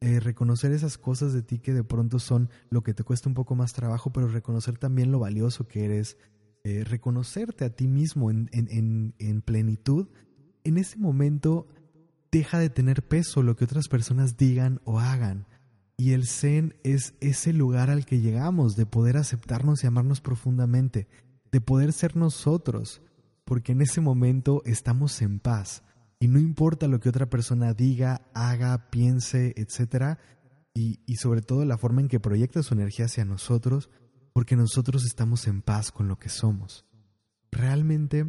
eh, 0.00 0.20
reconocer 0.20 0.72
esas 0.72 0.98
cosas 0.98 1.32
de 1.32 1.42
ti 1.42 1.58
que 1.58 1.72
de 1.72 1.82
pronto 1.82 2.18
son 2.18 2.50
lo 2.68 2.82
que 2.82 2.92
te 2.92 3.02
cuesta 3.02 3.28
un 3.28 3.34
poco 3.34 3.54
más 3.54 3.72
trabajo, 3.72 4.12
pero 4.12 4.28
reconocer 4.28 4.76
también 4.76 5.10
lo 5.10 5.18
valioso 5.18 5.68
que 5.68 5.86
eres, 5.86 6.18
eh, 6.64 6.84
reconocerte 6.84 7.64
a 7.64 7.70
ti 7.70 7.86
mismo 7.86 8.30
en, 8.30 8.50
en, 8.52 9.14
en 9.18 9.40
plenitud, 9.40 10.08
en 10.64 10.78
ese 10.78 10.98
momento 10.98 11.66
deja 12.30 12.58
de 12.58 12.68
tener 12.68 13.06
peso 13.06 13.42
lo 13.42 13.56
que 13.56 13.64
otras 13.64 13.88
personas 13.88 14.36
digan 14.36 14.80
o 14.84 15.00
hagan. 15.00 15.46
Y 15.96 16.12
el 16.12 16.26
Zen 16.26 16.74
es 16.82 17.14
ese 17.20 17.54
lugar 17.54 17.88
al 17.88 18.04
que 18.04 18.20
llegamos 18.20 18.76
de 18.76 18.84
poder 18.84 19.16
aceptarnos 19.16 19.82
y 19.82 19.86
amarnos 19.86 20.20
profundamente, 20.20 21.08
de 21.50 21.60
poder 21.62 21.94
ser 21.94 22.16
nosotros, 22.16 23.00
porque 23.46 23.72
en 23.72 23.80
ese 23.80 24.02
momento 24.02 24.60
estamos 24.66 25.22
en 25.22 25.38
paz 25.38 25.82
y 26.18 26.28
no 26.28 26.38
importa 26.38 26.88
lo 26.88 27.00
que 27.00 27.08
otra 27.08 27.26
persona 27.26 27.74
diga, 27.74 28.22
haga, 28.34 28.90
piense, 28.90 29.54
etc. 29.56 30.18
Y, 30.74 31.00
y 31.06 31.16
sobre 31.16 31.42
todo 31.42 31.64
la 31.64 31.78
forma 31.78 32.00
en 32.00 32.08
que 32.08 32.20
proyecta 32.20 32.62
su 32.62 32.74
energía 32.74 33.06
hacia 33.06 33.24
nosotros, 33.24 33.90
porque 34.32 34.56
nosotros 34.56 35.04
estamos 35.04 35.46
en 35.46 35.62
paz 35.62 35.92
con 35.92 36.08
lo 36.08 36.18
que 36.18 36.28
somos. 36.28 36.84
Realmente 37.50 38.26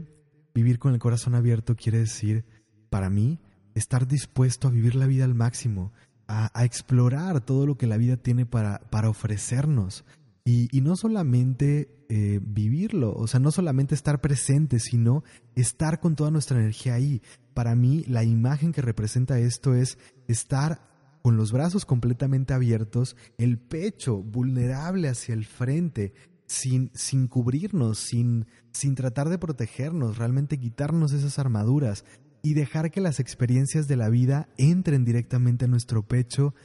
vivir 0.53 0.79
con 0.79 0.93
el 0.93 0.99
corazón 0.99 1.35
abierto 1.35 1.75
quiere 1.75 1.99
decir, 1.99 2.45
para 2.89 3.09
mí, 3.09 3.39
estar 3.75 4.07
dispuesto 4.07 4.67
a 4.67 4.71
vivir 4.71 4.95
la 4.95 5.05
vida 5.05 5.25
al 5.25 5.35
máximo, 5.35 5.93
a, 6.27 6.65
explorar 6.65 7.41
todo 7.41 7.65
lo 7.65 7.77
que 7.77 7.87
la 7.87 7.97
vida 7.97 8.17
tiene 8.17 8.45
para, 8.45 8.79
para 8.89 9.09
ofrecernos. 9.09 10.03
Y, 10.47 10.69
y 10.71 10.79
no 10.79 10.95
solamente 10.95 12.05
eh, 12.07 12.39
vivirlo, 12.41 13.13
o 13.13 13.27
sea, 13.27 13.41
no 13.41 13.51
solamente 13.51 13.93
estar 13.93 14.21
presente, 14.21 14.79
sino 14.79 15.25
estar 15.55 15.99
con 15.99 16.15
toda 16.15 16.31
nuestra 16.31 16.57
energía 16.57 16.93
ahí. 16.93 17.21
Para 17.53 17.75
mí, 17.75 18.05
la 18.07 18.23
imagen 18.23 18.71
que 18.71 18.81
representa 18.81 19.39
esto 19.39 19.75
es 19.75 19.97
estar 20.29 21.19
con 21.21 21.35
los 21.35 21.51
brazos 21.51 21.83
completamente 21.83 22.53
abiertos, 22.53 23.17
el 23.37 23.59
pecho 23.59 24.23
vulnerable 24.23 25.09
hacia 25.09 25.33
el 25.33 25.43
frente, 25.43 26.13
sin, 26.45 26.91
sin 26.93 27.27
cubrirnos, 27.27 27.99
sin, 27.99 28.47
sin 28.71 28.95
tratar 28.95 29.27
de 29.27 29.39
protegernos, 29.39 30.17
realmente 30.17 30.57
quitarnos 30.57 31.11
esas 31.11 31.39
armaduras 31.39 32.05
y 32.41 32.53
dejar 32.53 32.89
que 32.89 33.01
las 33.01 33.19
experiencias 33.19 33.89
de 33.89 33.97
la 33.97 34.07
vida 34.07 34.47
entren 34.55 35.03
directamente 35.03 35.65
a 35.65 35.67
nuestro 35.67 36.07
pecho, 36.07 36.55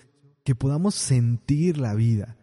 que 0.45 0.55
podamos 0.55 0.95
sentir 0.95 1.79
la 1.79 1.95
vida 1.95 2.37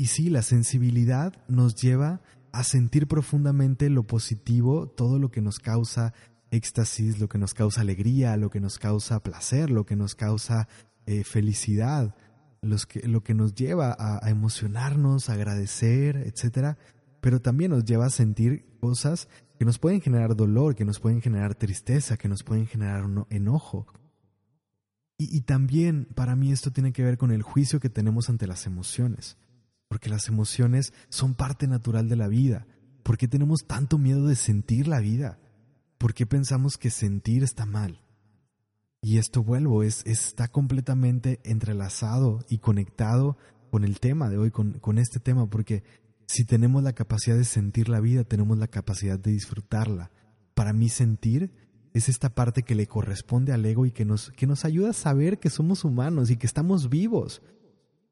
y 0.00 0.06
sí, 0.06 0.30
la 0.30 0.40
sensibilidad 0.40 1.34
nos 1.46 1.74
lleva 1.74 2.22
a 2.52 2.64
sentir 2.64 3.06
profundamente 3.06 3.90
lo 3.90 4.06
positivo, 4.06 4.88
todo 4.88 5.18
lo 5.18 5.30
que 5.30 5.42
nos 5.42 5.58
causa 5.58 6.14
éxtasis, 6.50 7.20
lo 7.20 7.28
que 7.28 7.36
nos 7.36 7.52
causa 7.52 7.82
alegría, 7.82 8.34
lo 8.38 8.48
que 8.48 8.60
nos 8.60 8.78
causa 8.78 9.22
placer, 9.22 9.68
lo 9.68 9.84
que 9.84 9.96
nos 9.96 10.14
causa 10.14 10.68
eh, 11.04 11.22
felicidad, 11.22 12.14
que, 12.88 13.06
lo 13.06 13.22
que 13.22 13.34
nos 13.34 13.54
lleva 13.54 13.94
a, 13.98 14.30
emocionarnos, 14.30 15.28
a 15.28 15.34
agradecer, 15.34 16.16
etc. 16.16 16.78
Pero 17.20 17.42
también 17.42 17.72
nos 17.72 17.84
lleva 17.84 18.06
a 18.06 18.10
sentir 18.10 18.78
cosas 18.80 19.28
que 19.58 19.66
nos 19.66 19.78
pueden 19.78 20.00
generar 20.00 20.34
dolor, 20.34 20.76
que 20.76 20.86
nos 20.86 20.98
pueden 20.98 21.20
generar 21.20 21.56
tristeza, 21.56 22.16
que 22.16 22.28
nos 22.30 22.42
pueden 22.42 22.66
generar 22.66 23.04
enojo. 23.28 23.86
y 25.18 25.42
también 25.42 26.08
para 26.14 26.36
mí 26.36 26.52
esto 26.52 26.70
tiene 26.70 26.94
que 26.94 27.04
ver 27.04 27.18
con 27.18 27.32
el 27.32 27.42
juicio 27.42 27.80
que 27.80 27.90
tenemos 27.90 28.30
ante 28.30 28.46
las 28.46 28.64
emociones 28.64 29.36
porque 29.90 30.08
las 30.08 30.28
emociones 30.28 30.92
son 31.08 31.34
parte 31.34 31.66
natural 31.66 32.08
de 32.08 32.14
la 32.14 32.28
vida. 32.28 32.64
¿Por 33.02 33.18
qué 33.18 33.26
tenemos 33.26 33.66
tanto 33.66 33.98
miedo 33.98 34.28
de 34.28 34.36
sentir 34.36 34.86
la 34.86 35.00
vida? 35.00 35.40
¿Por 35.98 36.14
qué 36.14 36.26
pensamos 36.26 36.78
que 36.78 36.90
sentir 36.90 37.42
está 37.42 37.66
mal? 37.66 38.00
Y 39.02 39.18
esto 39.18 39.42
vuelvo, 39.42 39.82
es, 39.82 40.04
está 40.06 40.46
completamente 40.46 41.40
entrelazado 41.42 42.38
y 42.48 42.58
conectado 42.58 43.36
con 43.72 43.82
el 43.82 43.98
tema 43.98 44.30
de 44.30 44.38
hoy, 44.38 44.52
con, 44.52 44.78
con 44.78 44.96
este 44.96 45.18
tema, 45.18 45.50
porque 45.50 45.82
si 46.26 46.44
tenemos 46.44 46.84
la 46.84 46.92
capacidad 46.92 47.36
de 47.36 47.44
sentir 47.44 47.88
la 47.88 47.98
vida, 47.98 48.22
tenemos 48.22 48.58
la 48.58 48.68
capacidad 48.68 49.18
de 49.18 49.32
disfrutarla. 49.32 50.12
Para 50.54 50.72
mí 50.72 50.88
sentir 50.88 51.50
es 51.94 52.08
esta 52.08 52.32
parte 52.32 52.62
que 52.62 52.76
le 52.76 52.86
corresponde 52.86 53.52
al 53.52 53.66
ego 53.66 53.86
y 53.86 53.90
que 53.90 54.04
nos, 54.04 54.30
que 54.30 54.46
nos 54.46 54.64
ayuda 54.64 54.90
a 54.90 54.92
saber 54.92 55.40
que 55.40 55.50
somos 55.50 55.84
humanos 55.84 56.30
y 56.30 56.36
que 56.36 56.46
estamos 56.46 56.88
vivos 56.88 57.42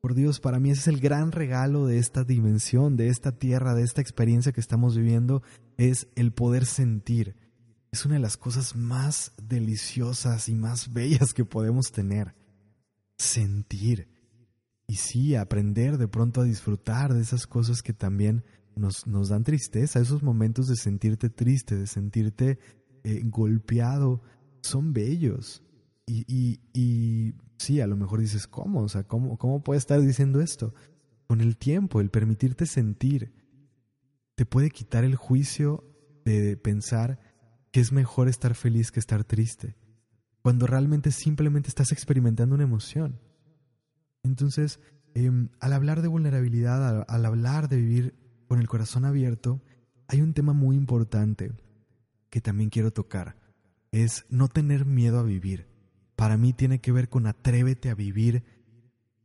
por 0.01 0.15
Dios, 0.15 0.41
para 0.41 0.61
mí 0.61 0.71
ese 0.71 0.83
es 0.83 0.89
el 0.89 1.01
gran 1.01 1.33
regalo 1.33 1.87
de 1.87 1.99
esta 1.99 2.25
dimensión, 2.25 2.97
de 2.97 3.09
esta 3.09 3.33
tierra, 3.33 3.75
de 3.75 3.83
esta 3.83 4.01
experiencia 4.01 4.53
que 4.53 4.61
estamos 4.61 4.97
viviendo, 4.97 5.43
es 5.77 6.09
el 6.15 6.33
poder 6.33 6.67
sentir. 6.67 7.37
Es 7.91 8.05
una 8.05 8.15
de 8.15 8.21
las 8.21 8.37
cosas 8.37 8.77
más 8.77 9.33
deliciosas 9.43 10.49
y 10.49 10.55
más 10.55 10.93
bellas 10.93 11.33
que 11.33 11.45
podemos 11.45 11.91
tener. 11.91 12.35
Sentir. 13.17 14.09
Y 14.87 14.97
sí, 14.97 15.35
aprender 15.35 15.99
de 15.99 16.09
pronto 16.09 16.41
a 16.41 16.45
disfrutar 16.45 17.13
de 17.13 17.21
esas 17.21 17.47
cosas 17.47 17.83
que 17.83 17.93
también 17.93 18.45
nos, 18.77 19.07
nos 19.07 19.29
dan 19.29 19.43
tristeza, 19.43 20.01
esos 20.01 20.23
momentos 20.23 20.69
de 20.69 20.77
sentirte 20.77 21.29
triste, 21.29 21.77
de 21.77 21.87
sentirte 21.87 22.59
eh, 23.03 23.21
golpeado, 23.25 24.23
son 24.63 24.93
bellos. 24.93 25.63
Y, 26.09 26.25
y, 26.27 26.61
y 26.73 27.35
sí, 27.59 27.83
a 27.83 27.87
lo 27.87 27.95
mejor 27.95 28.21
dices, 28.21 28.47
¿cómo? 28.47 28.81
O 28.81 28.89
sea, 28.89 29.05
¿cómo, 29.05 29.37
¿cómo 29.37 29.63
puede 29.63 29.79
estar 29.79 30.01
diciendo 30.01 30.41
esto? 30.41 30.75
Con 31.27 31.43
el 31.43 31.59
tiempo, 31.59 32.01
el 32.01 32.09
permitirte 32.09 32.65
sentir, 32.65 33.35
te 34.35 34.47
puede 34.47 34.71
quitar 34.71 35.05
el 35.05 35.17
juicio 35.17 35.85
de 36.25 36.57
pensar 36.57 37.21
que 37.71 37.81
es 37.81 37.93
mejor 37.93 38.29
estar 38.29 38.55
feliz 38.55 38.91
que 38.91 39.01
estar 39.01 39.23
triste, 39.25 39.77
cuando 40.41 40.67
realmente 40.67 41.11
simplemente 41.11 41.69
estás 41.69 41.93
experimentando 41.93 42.55
una 42.55 42.65
emoción. 42.65 43.21
Entonces, 44.23 44.81
em, 45.15 45.51
al 45.61 45.75
hablar 45.75 46.01
de 46.01 46.09
vulnerabilidad, 46.09 47.05
al 47.07 47.27
hablar 47.27 47.69
de 47.69 47.77
vivir 47.77 48.15
con 48.47 48.61
el 48.61 48.69
corazón 48.69 49.05
abierto, 49.05 49.61
hay 50.07 50.23
un 50.23 50.33
tema 50.33 50.55
muy 50.55 50.75
importante 50.75 51.53
que 52.31 52.41
también 52.41 52.71
quiero 52.71 52.93
tocar, 52.93 53.37
es 53.93 54.25
no 54.31 54.49
tener 54.49 54.87
miedo 54.87 55.19
a 55.19 55.23
vivir 55.23 55.78
para 56.19 56.37
mí 56.37 56.53
tiene 56.53 56.81
que 56.81 56.91
ver 56.91 57.09
con 57.09 57.29
atrévete 57.29 57.91
a 57.91 57.95
vivir 57.95 58.43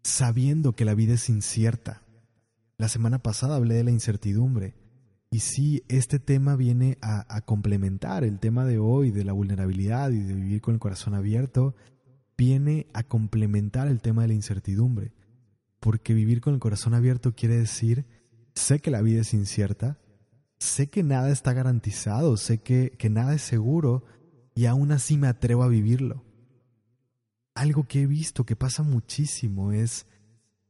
sabiendo 0.03 0.75
que 0.75 0.85
la 0.85 0.93
vida 0.93 1.15
es 1.15 1.27
incierta. 1.27 2.03
La 2.77 2.87
semana 2.87 3.17
pasada 3.17 3.55
hablé 3.55 3.73
de 3.73 3.83
la 3.83 3.89
incertidumbre. 3.89 4.75
Y 5.31 5.39
sí, 5.39 5.81
este 5.87 6.19
tema 6.19 6.55
viene 6.55 6.99
a, 7.01 7.41
complementar 7.41 8.23
el 8.23 8.37
tema 8.37 8.63
de 8.65 8.77
hoy, 8.77 9.09
de 9.09 9.23
la 9.23 9.33
vulnerabilidad 9.33 10.11
y 10.11 10.19
de 10.19 10.35
vivir 10.35 10.61
con 10.61 10.75
el 10.75 10.79
corazón 10.79 11.15
abierto, 11.15 11.73
viene 12.37 12.85
a 12.93 13.01
complementar 13.01 13.87
el 13.87 13.99
tema 13.99 14.21
de 14.21 14.27
la 14.27 14.35
incertidumbre. 14.35 15.15
Porque 15.79 16.13
vivir 16.13 16.41
con 16.41 16.53
el 16.53 16.59
corazón 16.59 16.93
abierto 16.93 17.33
quiere 17.33 17.57
decir, 17.57 18.05
sé 18.53 18.81
que 18.81 18.91
la 18.91 19.01
vida 19.01 19.21
es 19.21 19.33
incierta, 19.33 19.97
sé 20.59 20.91
que 20.91 21.01
nada 21.01 21.31
está 21.31 21.53
garantizado, 21.53 22.37
sé 22.37 22.59
que, 22.59 22.91
que 22.99 23.09
nada 23.09 23.33
es 23.33 23.41
seguro, 23.41 24.03
y 24.53 24.67
aún 24.67 24.91
así 24.91 25.17
me 25.17 25.25
atrevo 25.25 25.63
a 25.63 25.69
vivirlo 25.69 26.23
algo 27.55 27.87
que 27.87 28.01
he 28.01 28.07
visto 28.07 28.45
que 28.45 28.55
pasa 28.55 28.83
muchísimo 28.83 29.71
es 29.71 30.05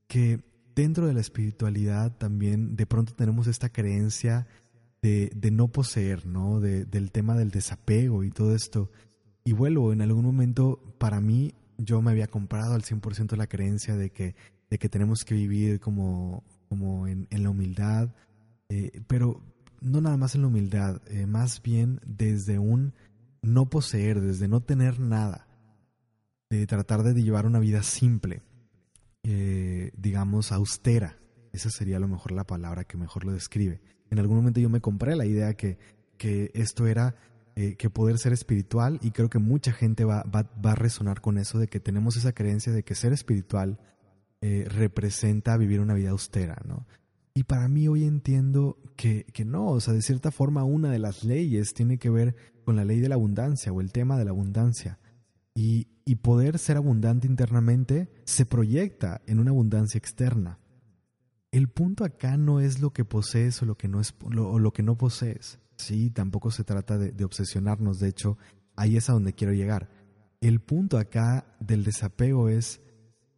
que 0.07 0.41
dentro 0.75 1.07
de 1.07 1.13
la 1.13 1.21
espiritualidad 1.21 2.11
también 2.17 2.75
de 2.75 2.85
pronto 2.85 3.13
tenemos 3.13 3.47
esta 3.47 3.69
creencia 3.69 4.47
de, 5.01 5.51
no 5.51 5.67
poseer, 5.67 6.25
¿no? 6.25 6.61
del 6.61 7.11
tema 7.11 7.35
del 7.35 7.51
desapego 7.51 8.23
y 8.23 8.31
todo 8.31 8.55
esto. 8.55 8.89
Y 9.43 9.51
vuelvo, 9.51 9.91
en 9.91 10.01
algún 10.01 10.23
momento 10.23 10.79
para 10.97 11.19
mí 11.19 11.53
yo 11.77 12.01
me 12.01 12.11
había 12.11 12.27
comprado 12.27 12.73
al 12.73 12.83
100% 12.83 13.35
la 13.35 13.47
creencia 13.47 13.97
de 13.97 14.11
que, 14.11 14.35
de 14.69 14.77
que 14.77 14.87
tenemos 14.87 15.25
que 15.25 15.35
vivir 15.35 15.81
como, 15.81 16.43
como 16.69 17.07
en, 17.07 17.27
la 17.31 17.49
humildad, 17.49 18.15
eh, 18.69 19.01
pero 19.07 19.41
no 19.81 19.99
nada 19.99 20.15
más 20.15 20.35
en 20.35 20.41
la 20.41 20.47
humildad, 20.47 21.01
eh, 21.07 21.25
más 21.25 21.61
bien 21.61 21.99
desde 22.05 22.59
un 22.59 22.93
no 23.41 23.69
poseer, 23.69 24.21
desde 24.21 24.47
no 24.47 24.61
tener 24.61 25.01
nada 25.01 25.47
de 26.59 26.67
tratar 26.67 27.03
de 27.03 27.21
llevar 27.21 27.45
una 27.45 27.59
vida 27.59 27.83
simple, 27.83 28.41
eh, 29.23 29.91
digamos 29.97 30.51
austera. 30.51 31.17
Esa 31.51 31.69
sería 31.69 31.97
a 31.97 31.99
lo 31.99 32.07
mejor 32.07 32.31
la 32.31 32.45
palabra 32.45 32.83
que 32.83 32.97
mejor 32.97 33.25
lo 33.25 33.31
describe. 33.31 33.81
En 34.09 34.19
algún 34.19 34.37
momento 34.37 34.59
yo 34.59 34.69
me 34.69 34.81
compré 34.81 35.15
la 35.15 35.25
idea 35.25 35.55
que, 35.55 35.77
que 36.17 36.51
esto 36.53 36.87
era 36.87 37.15
eh, 37.55 37.75
que 37.75 37.89
poder 37.89 38.17
ser 38.17 38.33
espiritual 38.33 38.99
y 39.01 39.11
creo 39.11 39.29
que 39.29 39.39
mucha 39.39 39.71
gente 39.71 40.05
va, 40.05 40.23
va, 40.23 40.71
a 40.71 40.75
resonar 40.75 41.21
con 41.21 41.37
eso 41.37 41.59
de 41.59 41.67
que 41.67 41.79
tenemos 41.79 42.17
esa 42.17 42.33
creencia 42.33 42.71
de 42.71 42.83
que 42.83 42.95
ser 42.95 43.13
espiritual 43.13 43.79
eh, 44.41 44.65
representa 44.67 45.57
vivir 45.57 45.79
una 45.79 45.93
vida 45.93 46.09
austera, 46.09 46.61
¿no? 46.65 46.85
Y 47.35 47.43
para 47.43 47.67
mí 47.67 47.87
hoy 47.87 48.03
entiendo 48.03 48.77
que, 48.95 49.25
que 49.33 49.45
no, 49.45 49.67
o 49.67 49.79
sea, 49.79 49.93
de 49.93 50.03
cierta 50.03 50.29
forma 50.29 50.63
una 50.63 50.91
de 50.91 50.99
las 50.99 51.23
leyes 51.23 51.73
tiene 51.73 51.97
que 51.97 52.11
ver 52.11 52.35
con 52.63 52.75
la 52.75 52.85
ley 52.85 52.99
de 52.99 53.09
la 53.09 53.15
abundancia 53.15 53.71
o 53.71 53.81
el 53.81 53.91
tema 53.91 54.17
de 54.19 54.25
la 54.25 54.31
abundancia. 54.31 54.99
Y, 55.55 55.87
y 56.05 56.15
poder 56.15 56.59
ser 56.59 56.77
abundante 56.77 57.27
internamente 57.27 58.09
se 58.25 58.45
proyecta 58.45 59.21
en 59.25 59.39
una 59.39 59.51
abundancia 59.51 59.97
externa. 59.97 60.59
El 61.51 61.69
punto 61.69 62.03
acá 62.03 62.35
no 62.37 62.59
es 62.59 62.81
lo 62.81 62.91
que 62.91 63.05
posees 63.05 63.61
o 63.61 63.65
lo 63.65 63.77
que 63.77 63.87
no, 63.87 64.01
es, 64.01 64.15
o 64.21 64.59
lo 64.59 64.73
que 64.73 64.83
no 64.83 64.97
posees. 64.97 65.59
Sí, 65.77 66.09
tampoco 66.09 66.51
se 66.51 66.63
trata 66.63 66.97
de, 66.97 67.11
de 67.11 67.25
obsesionarnos. 67.25 67.99
De 67.99 68.09
hecho, 68.09 68.37
ahí 68.75 68.97
es 68.97 69.09
a 69.09 69.13
donde 69.13 69.33
quiero 69.33 69.53
llegar. 69.53 69.89
El 70.41 70.59
punto 70.59 70.97
acá 70.97 71.55
del 71.59 71.83
desapego 71.83 72.49
es 72.49 72.81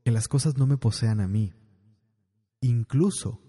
que 0.04 0.12
las 0.12 0.28
cosas 0.28 0.58
no 0.58 0.66
me 0.66 0.78
posean 0.78 1.20
a 1.20 1.28
mí. 1.28 1.54
Incluso 2.62 3.42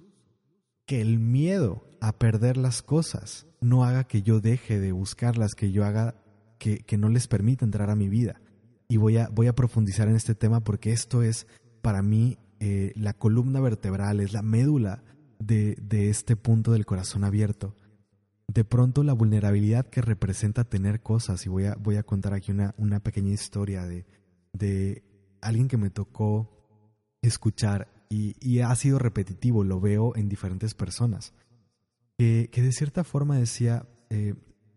que 0.85 1.01
el 1.01 1.19
miedo 1.19 1.89
a 2.01 2.19
perder 2.19 2.57
las 2.57 2.83
cosas 2.83 3.47
no 3.61 3.85
haga 3.85 4.05
que 4.05 4.23
yo 4.23 4.41
deje 4.41 4.81
de 4.81 4.93
buscarlas, 4.93 5.55
que 5.55 5.73
yo 5.73 5.85
haga 5.85 6.15
que, 6.59 6.79
que 6.79 6.99
no 6.99 7.09
les 7.09 7.29
permita 7.29 7.65
entrar 7.65 7.91
a 7.91 7.97
mi 7.97 8.09
vida. 8.09 8.41
Y 8.89 8.99
voy 8.99 9.19
a, 9.19 9.29
voy 9.29 9.47
a 9.47 9.55
profundizar 9.55 10.09
en 10.09 10.17
este 10.17 10.35
tema 10.35 10.61
porque 10.61 10.93
esto 10.93 11.23
es 11.23 11.47
para 11.83 12.03
mí 12.03 12.39
eh, 12.61 12.93
la 12.97 13.13
columna 13.13 13.61
vertebral, 13.61 14.21
es 14.21 14.33
la 14.33 14.43
médula 14.43 15.03
de, 15.39 15.77
de 15.81 16.11
este 16.11 16.37
punto 16.37 16.73
del 16.73 16.87
corazón 16.87 17.25
abierto. 17.25 17.75
De 18.49 18.65
pronto 18.65 19.03
la 19.03 19.13
vulnerabilidad 19.13 19.87
que 19.87 20.01
representa 20.01 20.65
tener 20.65 21.01
cosas, 21.03 21.45
y 21.47 21.49
voy 21.49 21.65
a, 21.65 21.75
voy 21.75 21.97
a 21.97 22.05
contar 22.05 22.33
aquí 22.33 22.53
una, 22.53 22.75
una 22.79 23.01
pequeña 23.01 23.33
historia 23.33 23.85
de, 23.85 24.07
de 24.53 25.03
alguien 25.41 25.69
que 25.69 25.77
me 25.77 25.91
tocó 25.91 26.51
escuchar 27.23 27.89
y, 28.09 28.61
ha 28.61 28.75
sido 28.77 28.99
repetitivo, 28.99 29.65
lo 29.65 29.81
veo 29.81 30.15
en 30.17 30.29
diferentes 30.29 30.75
personas, 30.75 31.35
que, 32.17 32.49
de 32.53 32.73
cierta 32.73 33.05
forma 33.05 33.37
decía, 33.37 33.87
eh, 34.11 34.35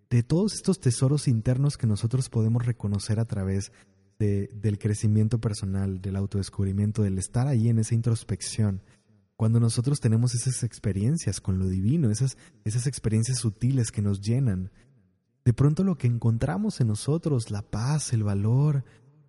de 0.09 0.23
todos 0.23 0.55
estos 0.55 0.79
tesoros 0.79 1.27
internos 1.27 1.77
que 1.77 1.87
nosotros 1.87 2.29
podemos 2.29 2.65
reconocer 2.65 3.19
a 3.19 3.25
través 3.25 3.71
de, 4.19 4.49
del 4.53 4.77
crecimiento 4.77 5.39
personal, 5.39 6.01
del 6.01 6.17
autodescubrimiento, 6.17 7.01
del 7.01 7.17
estar 7.17 7.47
ahí 7.47 7.69
en 7.69 7.79
esa 7.79 7.95
introspección, 7.95 8.83
cuando 9.37 9.61
nosotros 9.61 10.01
tenemos 10.01 10.35
esas 10.35 10.63
experiencias 10.63 11.39
con 11.39 11.59
lo 11.59 11.67
divino, 11.67 12.11
esas, 12.11 12.37
esas 12.65 12.85
experiencias 12.87 13.37
sutiles 13.37 13.89
que 13.89 14.01
nos 14.01 14.19
llenan, 14.19 14.69
de 15.45 15.53
pronto 15.53 15.85
lo 15.85 15.97
que 15.97 16.07
encontramos 16.07 16.81
en 16.81 16.87
nosotros, 16.87 17.49
la 17.49 17.61
paz, 17.61 18.11
el 18.11 18.23
valor, 18.23 18.83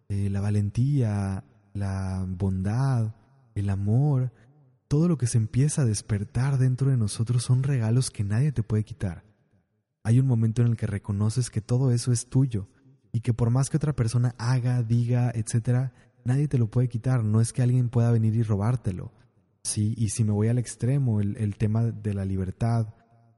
eh, 0.09 0.29
la 0.29 0.40
valentía, 0.40 1.44
la 1.72 2.26
bondad, 2.29 3.14
el 3.55 3.70
amor, 3.70 4.33
todo 4.88 5.07
lo 5.07 5.16
que 5.16 5.29
se 5.29 5.38
empieza 5.38 5.83
a 5.83 5.87
despertar 5.87 6.59
dentro 6.59 6.90
de 6.90 6.96
nosotros 6.96 7.44
son 7.44 7.62
regalos 7.62 8.11
que 8.11 8.24
nadie 8.24 8.50
te 8.50 8.64
puede 8.64 8.83
quitar. 8.83 9.22
Hay 10.03 10.18
un 10.18 10.26
momento 10.26 10.62
en 10.62 10.68
el 10.68 10.76
que 10.76 10.88
reconoces 10.88 11.50
que 11.50 11.61
todo 11.61 11.92
eso 11.92 12.11
es 12.11 12.29
tuyo 12.29 12.68
y 13.12 13.20
que 13.20 13.35
por 13.35 13.51
más 13.51 13.70
que 13.70 13.77
otra 13.77 13.94
persona 13.94 14.35
haga, 14.38 14.83
diga, 14.83 15.31
etcétera, 15.35 15.92
nadie 16.25 16.49
te 16.49 16.59
lo 16.59 16.70
puede 16.70 16.88
quitar. 16.88 17.25
No 17.25 17.40
es 17.40 17.53
que 17.53 17.62
alguien 17.62 17.88
pueda 17.88 18.11
venir 18.11 18.35
y 18.37 18.42
robártelo. 18.42 19.12
Sí, 19.62 19.94
y 19.96 20.09
si 20.09 20.25
me 20.25 20.33
voy 20.33 20.49
al 20.49 20.59
extremo, 20.59 21.20
el, 21.20 21.57
tema 21.57 21.85
de 21.85 22.14
la 22.14 22.25
libertad, 22.25 22.94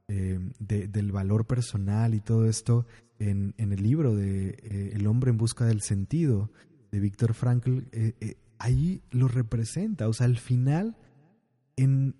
eh, 0.07 0.39
del 0.59 1.11
valor 1.11 1.45
personal 1.45 2.13
y 2.13 2.21
todo 2.21 2.45
esto, 2.45 2.85
en, 3.19 3.53
el 3.57 3.81
libro 3.81 4.15
de 4.15 4.49
eh, 4.49 4.91
El 4.93 5.07
hombre 5.07 5.31
en 5.31 5.37
busca 5.37 5.65
del 5.65 5.81
sentido 5.81 6.51
de 6.91 6.99
Víctor 6.99 7.33
Frankl, 7.33 7.79
eh, 7.91 8.35
ahí 8.59 9.01
lo 9.11 9.27
representa. 9.27 10.07
O 10.07 10.13
sea, 10.13 10.25
al 10.25 10.37
final, 10.37 10.95
en, 11.75 12.15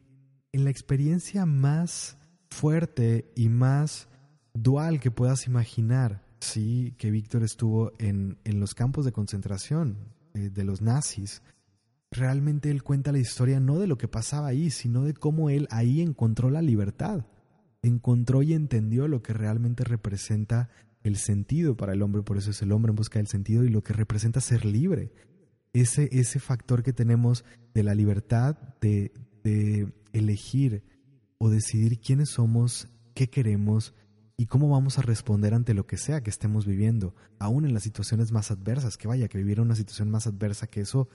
en 0.52 0.64
la 0.64 0.70
experiencia 0.70 1.46
más 1.46 2.18
fuerte 2.50 3.32
y 3.36 3.50
más 3.50 4.08
dual 4.54 5.00
que 5.00 5.12
puedas 5.12 5.48
imaginar, 5.48 6.24
sí, 6.44 6.94
que 6.98 7.12
Víctor 7.12 7.44
estuvo 7.44 7.94
en, 8.00 8.38
en, 8.44 8.60
los 8.60 8.74
campos 8.76 9.06
de 9.06 9.12
concentración 9.12 9.98
eh, 10.34 10.50
de 10.50 10.64
los 10.64 10.82
nazis, 10.82 11.42
realmente 12.12 12.70
él 12.70 12.84
cuenta 12.84 13.12
la 13.12 13.20
historia 13.20 13.60
no 13.60 13.80
de 13.80 13.88
lo 13.88 13.98
que 13.98 14.08
pasaba 14.08 14.48
ahí, 14.48 14.70
sino 14.70 15.04
de 15.04 15.14
cómo 15.14 15.50
él 15.50 15.68
ahí 15.72 16.02
encontró 16.02 16.50
la 16.50 16.62
libertad, 16.62 17.26
encontró 17.82 18.42
y 18.44 18.54
entendió 18.54 19.08
lo 19.08 19.22
que 19.22 19.34
realmente 19.34 19.84
representa 19.84 20.70
el 21.04 21.18
sentido 21.18 21.76
para 21.76 21.94
el 21.94 22.02
hombre, 22.02 22.22
por 22.22 22.38
eso 22.38 22.52
es 22.52 22.62
el 22.62 22.72
hombre 22.72 22.92
en 22.92 22.96
busca 22.96 23.20
del 23.20 23.28
sentido 23.28 23.64
y 23.64 23.70
lo 23.70 23.84
que 23.84 23.94
representa 23.94 24.40
ser 24.40 24.66
libre, 24.66 25.12
ese, 25.74 26.10
ese 26.12 26.40
factor 26.40 26.84
que 26.84 26.94
tenemos 26.94 27.44
de 27.74 27.84
la 27.84 27.96
libertad 27.96 28.58
de, 28.80 29.12
de 29.44 29.92
elegir 30.14 30.84
o 31.40 31.50
decidir 31.50 32.00
quiénes 32.00 32.30
somos, 32.30 32.88
qué 33.14 33.30
queremos 33.30 33.94
y 34.38 34.48
cómo 34.48 34.70
vamos 34.70 34.98
a 34.98 35.02
responder 35.02 35.54
ante 35.54 35.74
lo 35.74 35.86
que 35.86 35.98
sea 35.98 36.22
que 36.22 36.30
estemos 36.30 36.66
viviendo, 36.66 37.16
aún 37.40 37.66
en 37.66 37.74
las 37.74 37.84
situaciones 37.84 38.32
más 38.32 38.52
adversas, 38.52 38.98
que 38.98 39.08
vaya, 39.08 39.28
que 39.28 39.38
vivir 39.38 39.62
una 39.62 39.76
situación 39.76 40.10
más 40.10 40.28
adversa 40.28 40.68
que 40.68 40.82
eso 40.82 41.08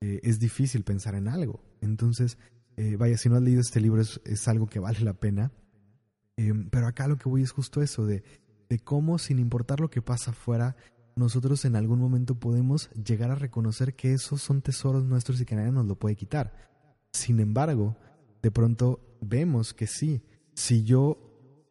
eh, 0.00 0.20
es 0.22 0.38
difícil 0.38 0.82
pensar 0.82 1.14
en 1.14 1.28
algo. 1.28 1.62
Entonces, 1.80 2.38
eh, 2.76 2.96
vaya, 2.96 3.18
si 3.18 3.28
no 3.28 3.36
has 3.36 3.42
leído 3.42 3.60
este 3.60 3.80
libro 3.80 4.00
es, 4.00 4.20
es 4.24 4.48
algo 4.48 4.66
que 4.66 4.80
vale 4.80 5.00
la 5.00 5.14
pena. 5.14 5.52
Em, 6.36 6.70
pero 6.70 6.86
acá 6.86 7.06
lo 7.08 7.18
que 7.18 7.28
voy 7.28 7.42
es 7.42 7.52
justo 7.52 7.82
eso, 7.82 8.06
de, 8.06 8.24
de 8.68 8.78
cómo 8.78 9.18
sin 9.18 9.38
importar 9.38 9.80
lo 9.80 9.90
que 9.90 10.00
pasa 10.00 10.30
afuera, 10.30 10.76
nosotros 11.14 11.64
en 11.66 11.76
algún 11.76 11.98
momento 11.98 12.34
podemos 12.36 12.90
llegar 12.92 13.30
a 13.30 13.34
reconocer 13.34 13.94
que 13.94 14.14
esos 14.14 14.40
son 14.40 14.62
tesoros 14.62 15.04
nuestros 15.04 15.40
y 15.40 15.44
que 15.44 15.54
nadie 15.54 15.72
nos 15.72 15.86
lo 15.86 15.98
puede 15.98 16.16
quitar. 16.16 16.54
Sin 17.12 17.38
embargo, 17.40 17.96
de 18.42 18.50
pronto 18.50 19.18
vemos 19.20 19.74
que 19.74 19.86
sí, 19.86 20.22
si 20.54 20.84
yo 20.84 21.18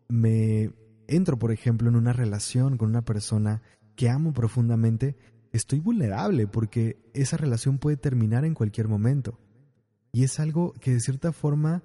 me 0.08 0.72
entro, 1.12 1.38
por 1.38 1.52
ejemplo, 1.52 1.90
en 1.90 1.96
una 1.96 2.14
relación 2.14 2.78
con 2.78 2.90
una 2.90 3.04
persona 3.04 3.62
que 3.96 4.10
amo 4.10 4.34
profundamente, 4.34 5.18
estoy 5.52 5.80
vulnerable 5.80 6.48
porque 6.48 6.98
esa 7.14 7.38
relación 7.38 7.78
puede 7.78 7.98
terminar 7.98 8.46
en 8.46 8.54
cualquier 8.54 8.88
momento. 8.88 9.40
Y 10.12 10.24
es 10.24 10.40
algo 10.40 10.74
que 10.74 10.92
de 10.92 11.00
cierta 11.00 11.32
forma 11.32 11.84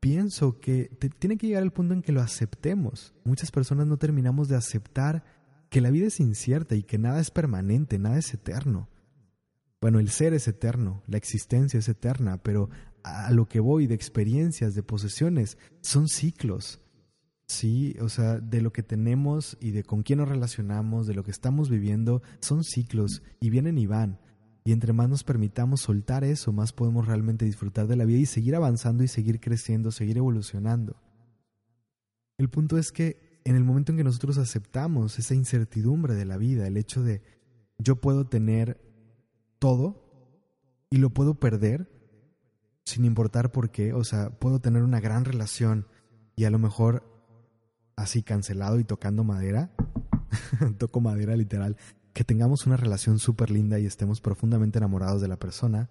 pienso 0.00 0.58
que 0.58 0.90
tiene 1.18 1.36
que 1.36 1.46
llegar 1.46 1.62
al 1.62 1.72
punto 1.72 1.94
en 1.94 2.02
que 2.02 2.12
lo 2.12 2.20
aceptemos. 2.20 3.14
Muchas 3.24 3.50
personas 3.50 3.86
no 3.86 3.98
terminamos 3.98 4.48
de 4.48 4.56
aceptar 4.56 5.24
que 5.70 5.80
la 5.80 5.90
vida 5.90 6.08
es 6.08 6.20
incierta 6.20 6.74
y 6.74 6.82
que 6.82 6.98
nada 6.98 7.20
es 7.20 7.30
permanente, 7.30 7.98
nada 7.98 8.18
es 8.18 8.34
eterno. 8.34 8.88
Bueno, 9.80 10.00
el 10.00 10.10
ser 10.10 10.34
es 10.34 10.46
eterno, 10.48 11.02
la 11.06 11.16
existencia 11.16 11.78
es 11.78 11.88
eterna, 11.88 12.42
pero 12.42 12.68
a 13.02 13.32
lo 13.32 13.48
que 13.48 13.60
voy 13.60 13.86
de 13.86 13.94
experiencias, 13.94 14.74
de 14.74 14.82
posesiones, 14.82 15.58
son 15.80 16.08
ciclos. 16.08 16.81
Sí, 17.46 17.96
o 18.00 18.08
sea, 18.08 18.38
de 18.38 18.60
lo 18.62 18.72
que 18.72 18.82
tenemos 18.82 19.56
y 19.60 19.72
de 19.72 19.84
con 19.84 20.02
quién 20.02 20.20
nos 20.20 20.28
relacionamos, 20.28 21.06
de 21.06 21.14
lo 21.14 21.24
que 21.24 21.30
estamos 21.30 21.68
viviendo, 21.68 22.22
son 22.40 22.64
ciclos 22.64 23.22
y 23.40 23.50
vienen 23.50 23.78
y 23.78 23.86
van. 23.86 24.18
Y 24.64 24.72
entre 24.72 24.92
más 24.92 25.08
nos 25.08 25.24
permitamos 25.24 25.80
soltar 25.80 26.24
eso, 26.24 26.52
más 26.52 26.72
podemos 26.72 27.06
realmente 27.06 27.44
disfrutar 27.44 27.88
de 27.88 27.96
la 27.96 28.04
vida 28.04 28.18
y 28.18 28.26
seguir 28.26 28.54
avanzando 28.54 29.02
y 29.02 29.08
seguir 29.08 29.40
creciendo, 29.40 29.90
seguir 29.90 30.18
evolucionando. 30.18 30.96
El 32.38 32.48
punto 32.48 32.78
es 32.78 32.92
que 32.92 33.40
en 33.44 33.56
el 33.56 33.64
momento 33.64 33.92
en 33.92 33.98
que 33.98 34.04
nosotros 34.04 34.38
aceptamos 34.38 35.18
esa 35.18 35.34
incertidumbre 35.34 36.14
de 36.14 36.24
la 36.24 36.36
vida, 36.36 36.66
el 36.66 36.76
hecho 36.76 37.02
de 37.02 37.22
yo 37.78 37.96
puedo 37.96 38.26
tener 38.26 38.80
todo 39.58 40.02
y 40.90 40.98
lo 40.98 41.10
puedo 41.10 41.34
perder 41.34 41.90
sin 42.84 43.04
importar 43.04 43.52
por 43.52 43.70
qué, 43.70 43.92
o 43.92 44.04
sea, 44.04 44.30
puedo 44.30 44.60
tener 44.60 44.82
una 44.82 45.00
gran 45.00 45.24
relación 45.24 45.86
y 46.36 46.44
a 46.44 46.50
lo 46.50 46.58
mejor 46.58 47.11
así 47.96 48.22
cancelado 48.22 48.78
y 48.78 48.84
tocando 48.84 49.24
madera, 49.24 49.70
toco 50.78 51.00
madera 51.00 51.36
literal, 51.36 51.76
que 52.12 52.24
tengamos 52.24 52.66
una 52.66 52.76
relación 52.76 53.18
súper 53.18 53.50
linda 53.50 53.78
y 53.78 53.86
estemos 53.86 54.20
profundamente 54.20 54.78
enamorados 54.78 55.20
de 55.20 55.28
la 55.28 55.38
persona, 55.38 55.90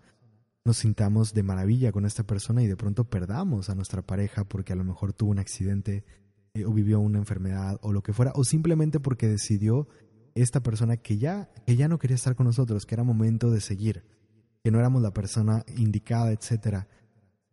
nos 0.64 0.78
sintamos 0.78 1.34
de 1.34 1.44
maravilla 1.44 1.92
con 1.92 2.06
esta 2.06 2.24
persona 2.24 2.62
y 2.62 2.68
de 2.68 2.78
pronto 2.78 3.06
perdamos 3.06 3.70
a 3.70 3.76
nuestra 3.76 4.04
pareja 4.04 4.44
porque 4.44 4.74
a 4.74 4.76
lo 4.76 4.84
mejor 4.84 5.14
tuvo 5.14 5.32
un 5.32 5.40
accidente 5.40 6.06
eh, 6.54 6.66
o 6.66 6.74
vivió 6.74 7.00
una 7.00 7.18
enfermedad 7.18 7.80
o 7.82 7.94
lo 7.94 8.04
que 8.04 8.14
fuera, 8.14 8.32
o 8.36 8.44
simplemente 8.44 9.00
porque 9.00 9.28
decidió 9.28 9.88
esta 10.36 10.62
persona 10.62 10.98
que 10.98 11.18
ya, 11.18 11.50
que 11.66 11.76
ya 11.76 11.88
no 11.88 11.98
quería 11.98 12.16
estar 12.16 12.36
con 12.36 12.46
nosotros, 12.46 12.86
que 12.86 12.96
era 12.96 13.04
momento 13.04 13.50
de 13.50 13.62
seguir, 13.62 14.04
que 14.64 14.70
no 14.70 14.80
éramos 14.80 15.02
la 15.02 15.14
persona 15.14 15.64
indicada, 15.76 16.32
etc. 16.32 16.86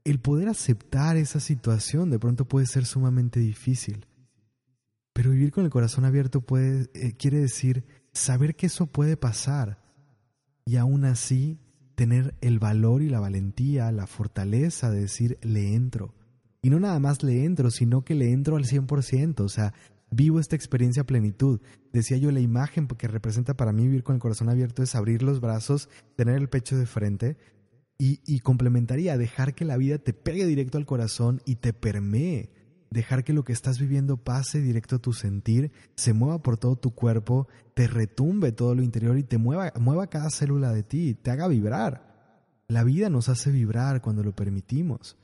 El 0.04 0.20
poder 0.20 0.48
aceptar 0.48 1.16
esa 1.16 1.40
situación 1.40 2.10
de 2.10 2.18
pronto 2.18 2.46
puede 2.46 2.66
ser 2.66 2.84
sumamente 2.84 3.40
difícil. 3.40 4.07
Pero 5.18 5.32
vivir 5.32 5.50
con 5.50 5.64
el 5.64 5.70
corazón 5.70 6.04
abierto 6.04 6.44
eh, 6.54 7.12
quiere 7.18 7.40
decir 7.40 7.84
saber 8.12 8.54
que 8.54 8.66
eso 8.66 8.86
puede 8.86 9.16
pasar 9.16 9.82
y 10.64 10.76
aún 10.76 11.04
así 11.04 11.58
tener 11.96 12.36
el 12.40 12.60
valor 12.60 13.02
y 13.02 13.08
la 13.08 13.18
valentía, 13.18 13.90
la 13.90 14.06
fortaleza 14.06 14.92
de 14.92 15.00
decir 15.00 15.36
le 15.42 15.74
entro, 15.74 16.14
y 16.62 16.70
no 16.70 16.78
nada 16.78 17.00
más 17.00 17.24
le 17.24 17.44
entro, 17.44 17.72
sino 17.72 18.04
que 18.04 18.14
le 18.14 18.30
entro 18.30 18.54
al 18.54 18.64
100%, 18.64 19.40
o 19.40 19.48
sea, 19.48 19.74
vivo 20.08 20.38
esta 20.38 20.54
experiencia 20.54 21.02
a 21.02 21.06
plenitud. 21.06 21.60
Decía 21.92 22.16
yo, 22.16 22.30
la 22.30 22.38
imagen 22.38 22.86
que 22.86 23.08
representa 23.08 23.56
para 23.56 23.72
mí 23.72 23.86
vivir 23.88 24.04
con 24.04 24.14
el 24.14 24.20
corazón 24.20 24.48
abierto 24.48 24.84
es 24.84 24.94
abrir 24.94 25.24
los 25.24 25.40
brazos, 25.40 25.88
tener 26.14 26.36
el 26.36 26.48
pecho 26.48 26.78
de 26.78 26.86
frente, 26.86 27.36
Y, 27.98 28.20
y 28.24 28.38
complementaría 28.38 29.18
dejar 29.18 29.56
que 29.56 29.64
la 29.64 29.76
vida 29.76 29.98
te 29.98 30.12
pegue 30.12 30.46
directo 30.46 30.78
al 30.78 30.86
corazón 30.86 31.42
y 31.44 31.56
te 31.56 31.72
permee. 31.72 32.52
Dejar 32.90 33.24
que 33.24 33.32
lo 33.32 33.44
que 33.44 33.52
estás 33.52 33.78
viviendo 33.78 34.16
pase 34.16 34.60
directo 34.60 34.96
a 34.96 34.98
tu 35.00 35.12
sentir, 35.12 35.72
se 35.94 36.12
mueva 36.12 36.42
por 36.42 36.56
todo 36.56 36.76
tu 36.76 36.94
cuerpo, 36.94 37.48
te 37.74 37.86
retumbe 37.86 38.52
todo 38.52 38.74
lo 38.74 38.82
interior 38.82 39.18
y 39.18 39.24
te 39.24 39.38
mueva, 39.38 39.72
mueva 39.78 40.08
cada 40.08 40.30
célula 40.30 40.72
de 40.72 40.82
ti, 40.82 41.14
te 41.14 41.30
haga 41.30 41.48
vibrar. 41.48 42.08
La 42.68 42.84
vida 42.84 43.10
nos 43.10 43.28
hace 43.28 43.50
vibrar 43.50 44.00
cuando 44.00 44.22
lo 44.22 44.34
permitimos 44.34 45.16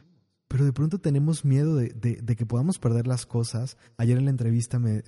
pero 0.54 0.66
de 0.66 0.72
pronto 0.72 1.00
tenemos 1.00 1.44
miedo 1.44 1.74
de, 1.74 2.36
que 2.36 2.46
podamos 2.46 2.78
perder 2.78 3.08
las 3.08 3.26
cosas. 3.26 3.76
Ayer 3.96 4.18
en 4.18 4.26
la 4.26 4.30
entrevista 4.30 4.78
me, 4.78 5.02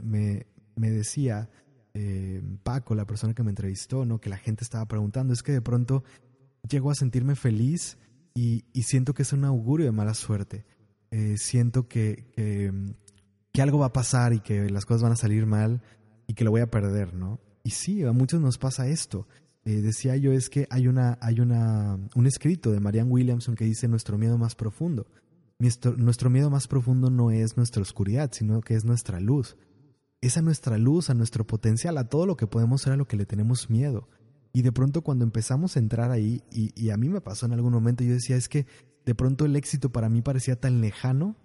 decía 0.75 1.49
eh, 1.95 2.43
Paco, 2.65 2.97
la 2.97 3.07
persona 3.07 3.33
que 3.33 3.45
me 3.45 3.51
entrevistó, 3.51 4.05
¿no? 4.05 4.21
que 4.21 4.29
la 4.29 4.39
gente 4.39 4.65
estaba 4.65 4.87
preguntando, 4.87 5.33
es 5.33 5.45
que 5.45 5.53
de 5.53 5.63
pronto 5.63 6.03
llego 6.69 6.91
a 6.91 6.97
sentirme 6.97 7.37
feliz 7.37 7.97
y, 8.35 8.65
siento 8.83 9.15
que 9.15 9.23
es 9.23 9.33
un 9.33 9.45
augurio 9.45 9.87
de 9.87 9.93
mala 9.93 10.15
suerte. 10.15 10.65
Eh, 11.19 11.37
siento 11.39 11.89
que, 11.89 12.25
que, 13.53 13.63
algo 13.63 13.79
va 13.79 13.87
a 13.87 13.93
pasar 13.93 14.33
y 14.33 14.41
que 14.41 14.69
las 14.71 14.85
cosas 14.85 15.03
van 15.03 15.13
a 15.13 15.17
salir 15.17 15.47
mal 15.47 15.81
y 16.27 16.35
que 16.35 16.45
lo 16.45 16.51
voy 16.51 16.61
a 16.61 16.71
perder, 16.71 17.15
¿no? 17.15 17.41
Y 17.65 17.71
sí, 17.71 18.05
a 18.05 18.13
muchos 18.13 18.41
nos 18.41 18.59
pasa 18.59 18.89
esto. 18.89 19.27
Eh, 19.65 19.81
decía 19.81 20.17
yo 20.17 20.33
es 20.33 20.51
que 20.51 20.67
hay 20.71 20.89
una 20.89 21.19
hay 21.21 21.41
una 21.41 21.99
un 22.15 22.27
escrito 22.27 22.71
de 22.71 22.81
Marianne 22.81 23.11
Williamson 23.11 23.57
que 23.57 23.65
dice 23.65 23.89
nuestro 23.89 24.19
miedo 24.19 24.39
más 24.39 24.55
profundo 24.55 25.07
nuestro, 25.59 26.31
miedo 26.31 26.51
más 26.51 26.69
profundo 26.69 27.11
no 27.11 27.31
es 27.31 27.57
nuestra 27.57 27.83
oscuridad, 27.83 28.31
sino 28.33 28.61
que 28.61 28.75
es 28.75 28.85
nuestra 28.85 29.21
luz. 29.21 29.57
Es 30.21 30.37
a 30.37 30.43
nuestra 30.43 30.79
luz, 30.79 31.11
a 31.11 31.15
nuestro 31.15 31.47
potencial, 31.47 31.99
a 31.99 32.09
todo 32.09 32.27
lo 32.27 32.37
que 32.37 32.47
podemos 32.47 32.83
ser 32.83 32.93
a 32.93 32.97
lo 32.97 33.07
que 33.07 33.17
le 33.17 33.27
tenemos 33.27 33.71
miedo. 33.71 34.09
Y 34.53 34.63
de 34.63 34.73
pronto 34.73 35.03
cuando 35.03 35.25
empezamos 35.25 35.77
a 35.77 35.79
entrar 35.79 36.11
ahí, 36.11 36.43
y, 36.51 36.91
a 36.91 36.97
mí 36.97 37.09
me 37.09 37.21
pasó 37.21 37.47
en 37.47 37.53
algún 37.53 37.73
momento, 37.73 38.05
yo 38.05 38.13
decía, 38.13 38.37
es 38.37 38.49
que 38.49 38.67
de 39.07 39.15
pronto 39.15 39.45
el 39.45 39.57
éxito 39.57 39.91
para 39.91 40.09
mí 40.09 40.21
parecía 40.21 40.61
tan 40.61 40.81
lejano 40.81 41.37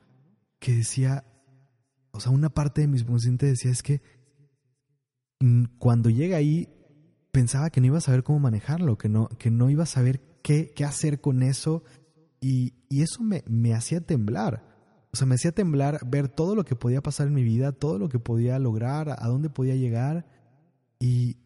que 0.60 0.76
decía, 0.76 1.24
o 2.12 2.19
sea, 2.19 2.32
una 2.32 2.50
parte 2.50 2.82
de 2.82 2.88
mi 2.88 2.97
subconsciente 2.97 3.45
decía, 3.45 3.71
es 3.71 3.84
que 3.84 4.02
cuando 5.80 6.10
llega 6.10 6.38
ahí 6.38 6.67
pensaba 7.32 7.69
que 7.69 7.80
no 7.80 7.88
iba 7.88 8.00
a 8.00 8.02
saber 8.02 8.24
cómo 8.24 8.39
manejarlo, 8.39 8.97
que 8.97 9.10
no, 9.10 9.30
que 9.30 9.50
no 9.50 9.69
iba 9.69 9.84
a 9.84 9.88
saber 9.88 10.21
qué, 10.43 10.71
qué 10.76 10.84
hacer 10.84 11.21
con 11.21 11.43
eso, 11.43 11.84
y, 12.41 12.74
eso 12.89 13.21
me, 13.21 13.43
me 13.47 13.74
hacía 13.74 14.02
temblar. 14.02 14.63
O 15.13 15.17
sea, 15.17 15.28
me 15.28 15.36
hacía 15.36 15.52
temblar 15.52 16.00
ver 16.08 16.28
todo 16.28 16.56
lo 16.56 16.65
que 16.65 16.76
podía 16.76 17.02
pasar 17.02 17.28
en 17.28 17.34
mi 17.34 17.43
vida, 17.43 17.71
todo 17.71 18.00
lo 18.00 18.10
que 18.10 18.19
podía 18.19 18.58
lograr, 18.60 19.10
a 19.10 19.28
dónde 19.28 19.50
podía 19.50 19.76
llegar. 19.76 20.26
Y, 21.00 21.38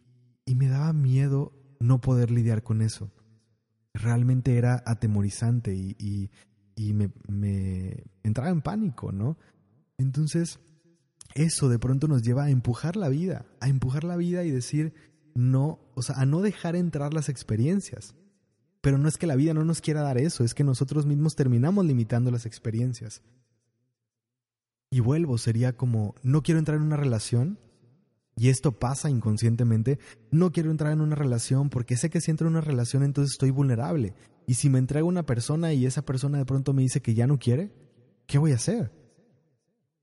y 0.46 0.56
me 0.56 0.68
daba 0.68 0.94
miedo 0.94 1.52
no 1.80 2.00
poder 2.00 2.32
lidiar 2.32 2.64
con 2.64 2.82
eso. 2.82 3.12
Realmente 3.96 4.58
era 4.58 4.84
atemorizante 4.86 5.74
y, 5.74 6.30
me, 6.94 7.10
me, 7.28 8.04
entraba 8.24 8.50
en 8.50 8.62
pánico, 8.62 9.12
¿no? 9.12 9.38
Entonces, 9.98 10.60
eso 11.34 11.70
de 11.70 11.80
pronto 11.80 12.08
nos 12.08 12.22
lleva 12.22 12.46
a 12.46 12.50
empujar 12.50 12.96
la 12.96 13.10
vida, 13.10 13.46
a 13.60 13.70
empujar 13.70 14.04
la 14.04 14.18
vida 14.18 14.44
y 14.44 14.52
decir 14.52 14.94
no, 15.34 15.80
o 15.96 16.02
sea, 16.02 16.16
a 16.18 16.26
no 16.26 16.42
dejar 16.42 16.76
entrar 16.76 17.14
las 17.14 17.30
experiencias. 17.30 18.16
Pero 18.82 18.98
no 18.98 19.08
es 19.08 19.18
que 19.18 19.28
la 19.28 19.36
vida 19.36 19.54
no 19.54 19.66
nos 19.66 19.82
quiera 19.82 20.02
dar 20.02 20.18
eso, 20.18 20.44
es 20.44 20.54
que 20.54 20.64
nosotros 20.64 21.06
mismos 21.06 21.36
terminamos 21.36 21.86
limitando 21.86 22.32
las 22.32 22.46
experiencias. 22.46 23.22
Y 24.92 25.00
vuelvo, 25.00 25.38
sería 25.38 25.76
como, 25.76 26.16
no 26.24 26.44
quiero 26.44 26.60
entrar 26.60 26.78
en 26.78 26.84
una 26.84 26.96
relación, 26.96 27.60
y 28.36 28.50
esto 28.50 28.74
pasa 28.74 29.10
inconscientemente, 29.10 30.00
no 30.30 30.52
quiero 30.52 30.72
entrar 30.72 30.92
en 30.92 31.02
una 31.02 31.16
relación 31.16 31.70
porque 31.70 31.96
sé 31.96 32.10
que 32.10 32.22
si 32.22 32.32
entro 32.32 32.48
en 32.48 32.54
una 32.54 32.62
relación 32.62 33.04
entonces 33.04 33.34
estoy 33.34 33.52
vulnerable. 33.52 34.14
Y 34.48 34.56
si 34.56 34.70
me 34.70 34.80
entrego 34.80 35.08
a 35.08 35.10
una 35.10 35.26
persona 35.26 35.74
y 35.74 35.86
esa 35.86 36.04
persona 36.04 36.38
de 36.38 36.46
pronto 36.46 36.74
me 36.74 36.82
dice 36.82 37.02
que 37.02 37.14
ya 37.14 37.28
no 37.28 37.40
quiere, 37.40 37.72
¿qué 38.28 38.38
voy 38.38 38.52
a 38.52 38.56
hacer? 38.56 38.92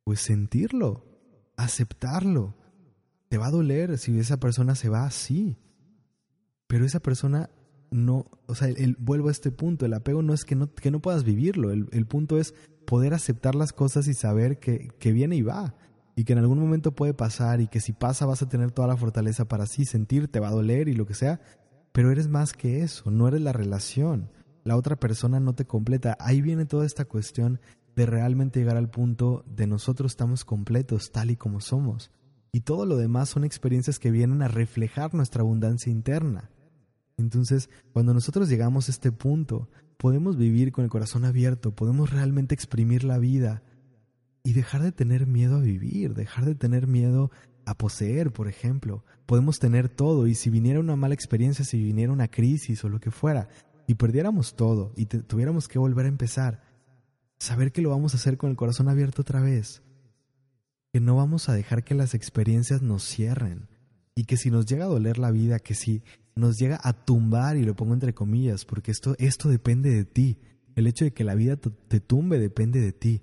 Pues 0.04 0.20
sentirlo, 0.20 1.04
aceptarlo. 1.56 2.56
¿Te 3.28 3.38
va 3.38 3.46
a 3.46 3.52
doler 3.52 3.98
si 3.98 4.18
esa 4.18 4.38
persona 4.38 4.74
se 4.74 4.88
va? 4.88 5.10
Sí. 5.10 5.58
Pero 6.66 6.84
esa 6.84 7.00
persona 7.00 7.50
no, 7.92 8.26
o 8.46 8.54
sea, 8.54 8.68
el, 8.68 8.96
vuelvo 8.98 9.28
a 9.28 9.32
este 9.32 9.50
punto, 9.50 9.86
el 9.86 9.94
apego 9.94 10.22
no 10.22 10.32
es 10.32 10.44
que 10.44 10.54
no, 10.54 10.72
que 10.74 10.90
no 10.90 11.00
puedas 11.00 11.24
vivirlo, 11.24 11.70
el, 11.70 11.88
el 11.92 12.06
punto 12.06 12.38
es 12.38 12.54
poder 12.86 13.14
aceptar 13.14 13.54
las 13.54 13.72
cosas 13.72 14.08
y 14.08 14.14
saber 14.14 14.58
que, 14.58 14.88
que, 14.98 15.12
viene 15.12 15.36
y 15.36 15.42
va, 15.42 15.74
y 16.14 16.24
que 16.24 16.32
en 16.32 16.38
algún 16.38 16.58
momento 16.58 16.92
puede 16.92 17.14
pasar 17.14 17.60
y 17.60 17.68
que 17.68 17.80
si 17.80 17.92
pasa 17.92 18.26
vas 18.26 18.42
a 18.42 18.48
tener 18.48 18.70
toda 18.70 18.88
la 18.88 18.96
fortaleza 18.96 19.46
para 19.46 19.66
sí, 19.66 19.84
sentir, 19.84 20.28
te 20.28 20.40
va 20.40 20.48
a 20.48 20.52
doler 20.52 20.88
y 20.88 20.94
lo 20.94 21.06
que 21.06 21.14
sea, 21.14 21.40
pero 21.92 22.10
eres 22.10 22.28
más 22.28 22.52
que 22.52 22.82
eso, 22.82 23.10
no 23.10 23.28
eres 23.28 23.40
la 23.40 23.52
relación, 23.52 24.30
la 24.64 24.76
otra 24.76 24.96
persona 24.96 25.40
no 25.40 25.54
te 25.54 25.66
completa, 25.66 26.16
ahí 26.20 26.40
viene 26.40 26.66
toda 26.66 26.86
esta 26.86 27.04
cuestión 27.04 27.60
de 27.96 28.06
realmente 28.06 28.60
llegar 28.60 28.76
al 28.76 28.90
punto 28.90 29.44
de 29.46 29.66
nosotros 29.66 30.12
estamos 30.12 30.44
completos 30.44 31.12
tal 31.12 31.30
y 31.30 31.36
como 31.36 31.60
somos, 31.60 32.10
y 32.52 32.60
todo 32.60 32.86
lo 32.86 32.96
demás 32.96 33.30
son 33.30 33.44
experiencias 33.44 33.98
que 33.98 34.10
vienen 34.10 34.42
a 34.42 34.48
reflejar 34.48 35.14
nuestra 35.14 35.42
abundancia 35.42 35.90
interna. 35.90 36.50
Entonces, 37.16 37.70
cuando 37.92 38.12
nosotros 38.14 38.48
llegamos 38.48 38.88
a 38.88 38.92
este 38.92 39.12
punto, 39.12 39.70
podemos 39.96 40.36
vivir 40.36 40.72
con 40.72 40.84
el 40.84 40.90
corazón 40.90 41.24
abierto, 41.24 41.74
podemos 41.74 42.10
realmente 42.10 42.54
exprimir 42.54 43.04
la 43.04 43.18
vida 43.18 43.62
y 44.44 44.52
dejar 44.52 44.82
de 44.82 44.92
tener 44.92 45.26
miedo 45.26 45.56
a 45.56 45.60
vivir, 45.60 46.14
dejar 46.14 46.44
de 46.44 46.54
tener 46.54 46.86
miedo 46.86 47.30
a 47.64 47.76
poseer, 47.76 48.32
por 48.32 48.48
ejemplo. 48.48 49.04
Podemos 49.26 49.58
tener 49.58 49.88
todo 49.88 50.26
y 50.26 50.34
si 50.34 50.50
viniera 50.50 50.80
una 50.80 50.96
mala 50.96 51.14
experiencia, 51.14 51.64
si 51.64 51.82
viniera 51.82 52.12
una 52.12 52.28
crisis 52.28 52.84
o 52.84 52.88
lo 52.88 53.00
que 53.00 53.10
fuera, 53.10 53.48
y 53.86 53.94
perdiéramos 53.94 54.56
todo 54.56 54.92
y 54.96 55.06
tuviéramos 55.06 55.68
que 55.68 55.78
volver 55.78 56.06
a 56.06 56.10
empezar, 56.10 56.62
saber 57.38 57.72
que 57.72 57.82
lo 57.82 57.90
vamos 57.90 58.14
a 58.14 58.16
hacer 58.16 58.36
con 58.36 58.50
el 58.50 58.56
corazón 58.56 58.88
abierto 58.88 59.22
otra 59.22 59.40
vez, 59.40 59.82
que 60.92 61.00
no 61.00 61.16
vamos 61.16 61.48
a 61.48 61.54
dejar 61.54 61.84
que 61.84 61.94
las 61.94 62.14
experiencias 62.14 62.82
nos 62.82 63.04
cierren 63.04 63.68
y 64.14 64.24
que 64.24 64.36
si 64.36 64.50
nos 64.50 64.66
llega 64.66 64.84
a 64.84 64.88
doler 64.88 65.18
la 65.18 65.30
vida, 65.30 65.58
que 65.58 65.74
si 65.74 66.02
nos 66.34 66.58
llega 66.58 66.80
a 66.82 66.92
tumbar, 66.92 67.56
y 67.56 67.64
lo 67.64 67.74
pongo 67.74 67.94
entre 67.94 68.14
comillas, 68.14 68.64
porque 68.64 68.90
esto, 68.90 69.14
esto 69.18 69.48
depende 69.48 69.90
de 69.90 70.04
ti. 70.04 70.38
El 70.74 70.86
hecho 70.86 71.04
de 71.04 71.12
que 71.12 71.24
la 71.24 71.34
vida 71.34 71.56
te 71.56 72.00
tumbe 72.00 72.38
depende 72.38 72.80
de 72.80 72.92
ti. 72.92 73.22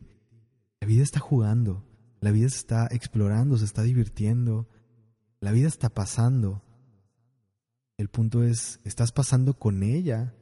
La 0.82 0.88
vida 0.88 1.04
está 1.04 1.20
jugando, 1.20 1.86
la 2.22 2.32
vida 2.32 2.50
se 2.50 2.58
está 2.58 2.88
explorando, 2.92 3.58
se 3.58 3.66
está 3.66 3.84
divirtiendo, 3.84 4.68
la 5.42 5.52
vida 5.52 5.68
está 5.68 5.90
pasando. 5.90 6.64
El 7.98 8.10
punto 8.10 8.44
es, 8.44 8.80
estás 8.84 9.12
pasando 9.12 9.54
con 9.60 9.84
ella, 9.84 10.34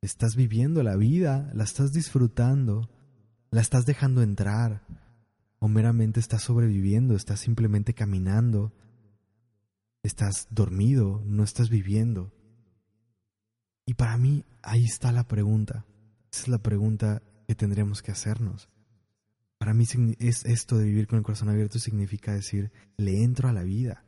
estás 0.00 0.34
viviendo 0.36 0.82
la 0.82 0.96
vida, 0.96 1.50
la 1.54 1.64
estás 1.64 1.92
disfrutando, 1.92 2.90
la 3.50 3.60
estás 3.60 3.86
dejando 3.86 4.22
entrar, 4.22 4.82
o 5.58 5.68
meramente 5.68 6.20
estás 6.20 6.42
sobreviviendo, 6.42 7.14
estás 7.14 7.40
simplemente 7.40 7.94
caminando, 7.94 8.72
estás 10.02 10.48
dormido, 10.50 11.22
no 11.24 11.44
estás 11.44 11.70
viviendo. 11.70 12.32
Y 13.86 13.94
para 13.94 14.16
mí 14.18 14.44
ahí 14.62 14.84
está 14.84 15.12
la 15.12 15.26
pregunta. 15.26 15.86
Esa 16.32 16.42
es 16.42 16.48
la 16.48 16.58
pregunta 16.58 17.22
que 17.46 17.54
tendremos 17.54 18.02
que 18.02 18.12
hacernos. 18.12 18.68
Para 19.66 19.74
mí 19.74 19.84
es 20.20 20.44
esto 20.44 20.78
de 20.78 20.84
vivir 20.84 21.08
con 21.08 21.18
el 21.18 21.24
corazón 21.24 21.48
abierto 21.48 21.80
significa 21.80 22.32
decir, 22.32 22.70
le 22.98 23.24
entro 23.24 23.48
a 23.48 23.52
la 23.52 23.64
vida, 23.64 24.04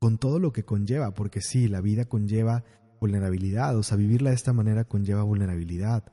con 0.00 0.18
todo 0.18 0.40
lo 0.40 0.52
que 0.52 0.64
conlleva, 0.64 1.14
porque 1.14 1.40
sí, 1.40 1.68
la 1.68 1.80
vida 1.80 2.06
conlleva 2.06 2.64
vulnerabilidad, 3.00 3.78
o 3.78 3.84
sea, 3.84 3.96
vivirla 3.96 4.30
de 4.30 4.34
esta 4.34 4.52
manera 4.52 4.82
conlleva 4.82 5.22
vulnerabilidad. 5.22 6.12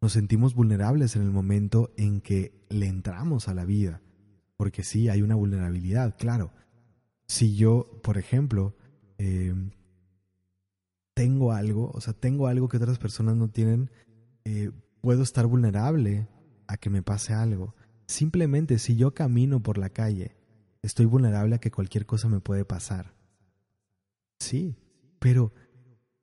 Nos 0.00 0.14
sentimos 0.14 0.54
vulnerables 0.54 1.16
en 1.16 1.22
el 1.22 1.32
momento 1.32 1.92
en 1.98 2.22
que 2.22 2.64
le 2.70 2.86
entramos 2.86 3.48
a 3.48 3.52
la 3.52 3.66
vida, 3.66 4.00
porque 4.56 4.84
sí, 4.84 5.10
hay 5.10 5.20
una 5.20 5.34
vulnerabilidad, 5.34 6.16
claro, 6.16 6.50
si 7.26 7.56
yo, 7.56 8.00
por 8.02 8.16
ejemplo, 8.16 8.74
em, 9.18 9.72
tengo 11.12 11.52
algo, 11.52 11.90
o 11.92 12.00
sea, 12.00 12.14
tengo 12.14 12.46
algo 12.46 12.68
que 12.68 12.78
otras 12.78 12.98
personas 12.98 13.36
no 13.36 13.50
tienen, 13.50 13.90
eh, 14.46 14.70
puedo 15.02 15.22
estar 15.22 15.46
vulnerable 15.46 16.26
a 16.68 16.78
que 16.78 16.88
me 16.88 17.02
pase 17.02 17.34
algo. 17.34 17.74
Simplemente 18.12 18.78
si 18.78 18.94
yo 18.94 19.14
camino 19.14 19.62
por 19.62 19.78
la 19.78 19.88
calle, 19.88 20.36
estoy 20.82 21.06
vulnerable 21.06 21.54
a 21.54 21.60
que 21.60 21.70
cualquier 21.70 22.04
cosa 22.04 22.28
me 22.28 22.40
puede 22.40 22.66
pasar. 22.66 23.14
Sí, 24.38 24.76
pero 25.18 25.54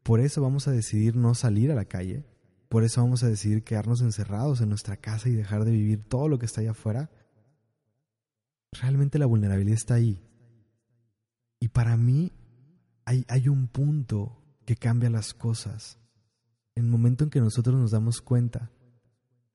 por 0.04 0.20
eso 0.20 0.40
vamos 0.40 0.68
a 0.68 0.72
decidir 0.72 1.16
no 1.16 1.34
salir 1.34 1.72
a 1.72 1.76
la 1.76 1.86
calle, 1.86 2.28
por 2.68 2.84
eso 2.84 3.02
vamos 3.02 3.24
a 3.24 3.28
decidir 3.28 3.64
quedarnos 3.64 4.02
encerrados 4.02 4.62
en 4.62 4.70
nuestra 4.70 4.98
casa 4.98 5.30
y 5.30 5.34
dejar 5.34 5.66
de 5.66 5.72
vivir 5.72 6.04
todo 6.04 6.28
lo 6.28 6.38
que 6.38 6.46
está 6.46 6.62
allá 6.62 6.72
afuera. 6.72 7.10
Realmente 8.72 9.18
la 9.18 9.26
vulnerabilidad 9.26 9.80
está 9.80 9.96
ahí. 9.96 10.22
Y 11.60 11.70
para 11.70 11.98
mí 11.98 12.32
hay, 13.04 13.50
un 13.50 13.68
punto 13.68 14.44
que 14.64 14.76
cambia 14.76 15.10
las 15.10 15.34
cosas. 15.34 15.98
En 16.76 16.86
el 16.86 16.92
momento 16.92 17.24
en 17.24 17.32
que 17.32 17.42
nosotros 17.42 17.80
nos 17.80 17.90
damos 17.90 18.22
cuenta 18.22 18.70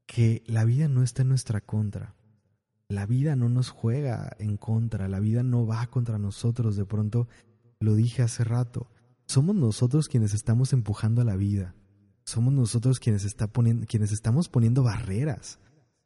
que 0.05 0.43
la 0.49 0.65
vida 0.65 0.89
no 0.89 1.05
está 1.05 1.23
en 1.23 1.29
nuestra 1.29 1.61
contra. 1.61 2.17
La 2.95 3.07
vida 3.07 3.35
no 3.35 3.49
nos 3.49 3.71
juega 3.71 4.37
en 4.39 4.57
contra, 4.57 5.09
la 5.09 5.19
vida 5.19 5.43
no 5.43 5.67
va 5.67 5.85
contra 5.89 6.17
nosotros. 6.17 6.77
De 6.77 6.87
pronto, 6.87 7.27
lo 7.81 7.97
dije 7.97 8.23
hace 8.23 8.45
rato, 8.45 8.89
somos 9.27 9.57
nosotros 9.57 10.07
quienes 10.07 10.33
estamos 10.33 10.73
empujando 10.73 11.21
a 11.21 11.25
la 11.25 11.35
vida. 11.35 11.75
somos 12.25 12.55
nosotros 12.55 13.01
quienes, 13.01 13.25
está 13.25 13.49
poniendo, 13.49 13.85
quienes 13.87 14.13
estamos 14.13 14.49
poniendo 14.49 14.85
barreras. 14.85 15.59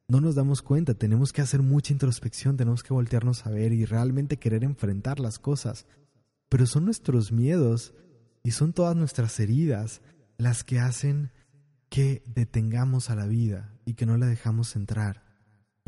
No 0.09 0.23
nos 0.23 0.35
damos 0.35 0.63
cuenta, 0.63 0.95
tenemos 0.95 1.35
que 1.35 1.43
hacer 1.43 1.61
mucha 1.61 1.93
introspección, 1.93 2.57
tenemos 2.57 2.83
que 2.83 2.95
voltearnos 2.95 3.45
a 3.45 3.51
ver 3.51 3.75
y 3.75 3.85
realmente 3.85 4.39
querer 4.39 4.65
enfrentar 4.65 5.21
las 5.21 5.39
cosas. 5.39 5.87
Pero 6.49 6.65
son 6.65 6.87
nuestros 6.87 7.33
miedos 7.33 7.93
y 8.43 8.53
son 8.53 8.73
todas 8.73 8.97
nuestras 8.97 9.39
heridas 9.41 10.01
las 10.39 10.65
que 10.65 10.81
hacen 10.81 11.33
que 11.91 12.23
detengamos 12.35 13.11
a 13.11 13.15
la 13.15 13.27
vida 13.27 13.75
y 13.85 13.93
que 13.93 14.07
no 14.07 14.17
la 14.17 14.27
dejamos 14.27 14.75
entrar. 14.75 15.28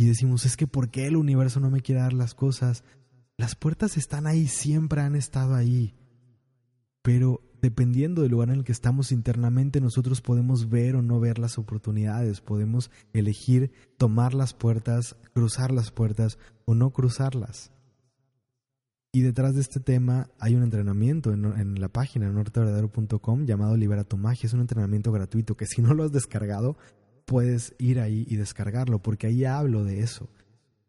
Y 0.01 0.07
decimos, 0.07 0.47
es 0.47 0.57
que 0.57 0.67
¿por 0.67 0.89
qué 0.89 1.09
el 1.09 1.15
universo 1.15 1.61
no 1.61 1.69
me 1.69 1.83
quiere 1.83 2.01
dar 2.01 2.15
las 2.15 2.33
cosas? 2.33 2.85
Las 3.37 3.55
puertas 3.55 3.99
están 3.99 4.27
ahí, 4.27 4.47
siempre 4.47 5.03
han 5.03 5.15
estado 5.15 5.55
ahí. 5.55 5.95
Pero 7.03 7.43
dependiendo 7.61 8.23
del 8.23 8.31
lugar 8.31 8.49
en 8.49 8.55
el 8.55 8.65
que 8.65 8.73
estamos 8.73 9.13
internamente, 9.13 9.79
nosotros 9.83 10.23
podemos 10.23 10.71
ver 10.71 10.97
o 10.97 11.03
no 11.03 11.21
ver 11.21 11.39
las 11.39 11.59
oportunidades, 11.59 12.41
podemos 12.41 12.91
elegir 13.13 13.73
tomar 13.99 14.33
las 14.33 14.55
puertas, 14.55 15.17
cruzar 15.35 15.71
las 15.71 15.91
puertas 15.91 16.39
o 16.65 16.75
no 16.75 16.95
cruzarlas. 16.95 17.71
Y 19.13 19.21
detrás 19.21 19.55
de 19.55 19.61
este 19.61 19.81
tema 19.81 20.31
hay 20.39 20.55
un 20.55 20.63
entrenamiento 20.63 21.31
en, 21.35 21.79
la 21.79 21.89
página 21.91 22.31
norteverdadero.com 22.31 23.45
llamado 23.45 23.77
Libera 23.77 24.05
tu 24.05 24.17
magia. 24.17 24.47
Es 24.47 24.55
un 24.55 24.61
entrenamiento 24.61 25.13
gratuito 25.13 25.59
que 25.59 25.67
si 25.67 25.83
no 25.83 25.93
lo 25.93 26.05
has 26.05 26.13
descargado, 26.13 26.79
puedes 27.31 27.77
ir 27.79 28.01
ahí 28.01 28.27
y 28.29 28.35
descargarlo, 28.35 29.01
porque 29.01 29.29
ahí 29.29 29.45
hablo 29.45 29.85
de 29.85 30.01
eso, 30.01 30.29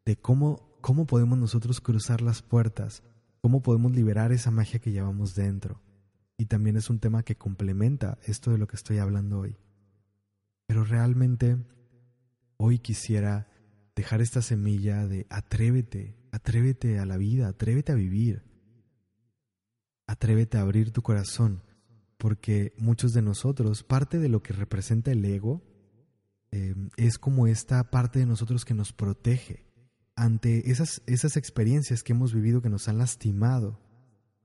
de 0.06 0.16
cómo, 0.16 0.76
cómo 0.82 1.06
podemos 1.06 1.38
nosotros 1.38 1.80
cruzar 1.82 2.22
las 2.22 2.42
puertas, 2.42 3.04
cómo 3.42 3.62
podemos 3.62 3.92
liberar 3.92 4.32
esa 4.32 4.50
magia 4.50 4.80
que 4.80 4.92
llevamos 4.92 5.36
dentro. 5.36 5.84
Y 6.38 6.48
también 6.48 6.78
es 6.78 6.90
un 6.90 6.98
tema 6.98 7.22
que 7.22 7.36
complementa 7.36 8.18
esto 8.24 8.50
de 8.50 8.58
lo 8.58 8.66
que 8.66 8.76
estoy 8.76 8.98
hablando 8.98 9.42
hoy. 9.42 9.56
Pero 10.66 10.84
realmente 10.84 11.58
hoy 12.58 12.80
quisiera 12.80 13.48
dejar 13.96 14.20
esta 14.20 14.42
semilla 14.42 15.08
de 15.08 15.28
atrévete, 15.30 16.18
atrévete 16.32 16.98
a 16.98 17.06
la 17.06 17.18
vida, 17.18 17.50
atrévete 17.50 17.92
a 17.92 17.96
vivir, 17.96 18.42
atrévete 20.08 20.58
a 20.58 20.62
abrir 20.62 20.90
tu 20.90 21.04
corazón, 21.04 21.62
porque 22.18 22.74
muchos 22.80 23.14
de 23.14 23.22
nosotros, 23.22 23.84
parte 23.84 24.18
de 24.18 24.30
lo 24.30 24.42
que 24.42 24.54
representa 24.54 25.12
el 25.12 25.24
ego, 25.24 25.62
eh, 26.52 26.76
es 26.98 27.18
como 27.18 27.48
esta 27.48 27.90
parte 27.90 28.20
de 28.20 28.26
nosotros 28.26 28.66
que 28.66 28.74
nos 28.74 28.94
protege 28.94 29.66
ante 30.16 30.72
esas, 30.72 31.02
esas 31.06 31.38
experiencias 31.38 32.04
que 32.04 32.14
hemos 32.14 32.34
vivido 32.34 32.62
que 32.62 32.70
nos 32.70 32.88
han 32.88 32.98
lastimado. 32.98 33.80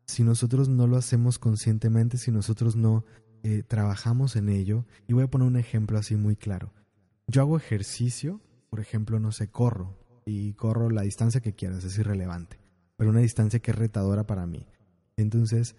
Si 0.07 0.23
nosotros 0.23 0.69
no 0.69 0.87
lo 0.87 0.97
hacemos 0.97 1.39
conscientemente, 1.39 2.19
si 2.19 2.31
nosotros 2.31 2.77
no 2.77 3.05
eh, 3.43 3.63
trabajamos 3.67 4.37
en 4.37 4.49
ello, 4.49 4.87
y 5.09 5.13
voy 5.13 5.25
a 5.25 5.31
poner 5.31 5.49
un 5.49 5.57
ejemplo 5.57 5.99
así 5.99 6.17
muy 6.17 6.37
claro. 6.37 6.73
Yo 7.27 7.43
hago 7.43 7.57
ejercicio 7.57 8.41
por 8.77 8.81
ejemplo, 8.81 9.19
no 9.19 9.33
sé, 9.33 9.49
corro 9.49 9.97
y 10.25 10.53
corro 10.55 10.91
la 10.91 11.03
distancia 11.03 11.41
que 11.41 11.55
quieras, 11.55 11.85
es 11.85 11.99
irrelevante, 11.99 12.59
pero 12.97 13.09
una 13.09 13.21
distancia 13.21 13.61
que 13.61 13.71
es 13.71 13.77
retadora 13.79 14.27
para 14.27 14.47
mí. 14.47 14.67
Entonces, 15.17 15.77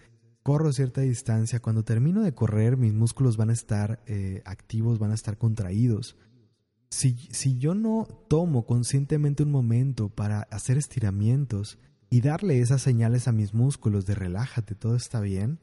corro 0.48 0.72
cierta 0.72 1.02
distancia, 1.02 1.60
cuando 1.60 1.84
termino 1.84 2.24
de 2.24 2.34
correr 2.34 2.78
mis 2.78 2.94
músculos 2.94 3.36
van 3.36 3.50
a 3.50 3.54
estar 3.54 4.02
eh, 4.08 4.42
activos, 4.46 4.98
van 4.98 5.12
a 5.12 5.14
estar 5.14 5.38
contraídos. 5.38 6.16
Si, 6.90 7.18
si 7.32 7.58
yo 7.58 7.76
no 7.76 8.08
tomo 8.30 8.66
conscientemente 8.66 9.44
un 9.44 9.52
momento 9.52 10.08
para 10.08 10.44
hacer 10.44 10.78
estiramientos 10.78 11.80
y 12.10 12.22
darle 12.22 12.62
esas 12.62 12.82
señales 12.82 13.28
a 13.28 13.34
mis 13.34 13.54
músculos 13.54 14.06
de 14.06 14.16
relájate, 14.16 14.74
todo 14.74 14.96
está 14.96 15.20
bien, 15.20 15.60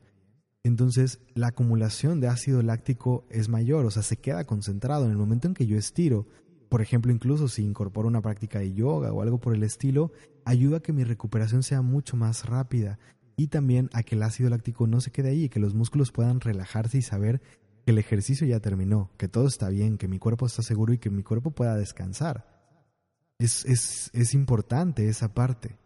entonces 0.64 1.18
la 1.32 1.46
acumulación 1.46 2.20
de 2.20 2.28
ácido 2.28 2.60
láctico 2.60 3.26
es 3.30 3.48
mayor, 3.48 3.86
o 3.86 3.90
sea, 3.90 4.02
se 4.02 4.18
queda 4.18 4.44
concentrado. 4.44 5.06
En 5.06 5.12
el 5.12 5.16
momento 5.16 5.48
en 5.48 5.54
que 5.54 5.66
yo 5.66 5.78
estiro, 5.78 6.26
por 6.68 6.82
ejemplo, 6.82 7.10
incluso 7.10 7.48
si 7.48 7.64
incorporo 7.64 8.06
una 8.06 8.20
práctica 8.20 8.58
de 8.58 8.74
yoga 8.74 9.14
o 9.14 9.22
algo 9.22 9.40
por 9.40 9.54
el 9.54 9.62
estilo, 9.62 10.12
ayuda 10.44 10.76
a 10.76 10.82
que 10.82 10.92
mi 10.92 11.04
recuperación 11.04 11.62
sea 11.62 11.80
mucho 11.80 12.18
más 12.18 12.44
rápida 12.44 12.98
y 13.36 13.48
también 13.48 13.90
a 13.92 14.02
que 14.02 14.14
el 14.14 14.22
ácido 14.22 14.50
láctico 14.50 14.86
no 14.86 15.00
se 15.00 15.10
quede 15.10 15.30
ahí 15.30 15.44
y 15.44 15.48
que 15.48 15.60
los 15.60 15.74
músculos 15.74 16.12
puedan 16.12 16.40
relajarse 16.40 16.98
y 16.98 17.02
saber 17.02 17.40
que 17.84 17.92
el 17.92 17.98
ejercicio 17.98 18.46
ya 18.46 18.60
terminó, 18.60 19.10
que 19.16 19.28
todo 19.28 19.46
está 19.46 19.68
bien, 19.68 19.98
que 19.98 20.08
mi 20.08 20.18
cuerpo 20.18 20.46
está 20.46 20.62
seguro 20.62 20.92
y 20.92 20.98
que 20.98 21.10
mi 21.10 21.22
cuerpo 21.22 21.50
pueda 21.50 21.76
descansar. 21.76 22.46
Es, 23.38 23.64
es, 23.64 24.10
es 24.12 24.34
importante 24.34 25.08
esa 25.08 25.34
parte. 25.34 25.76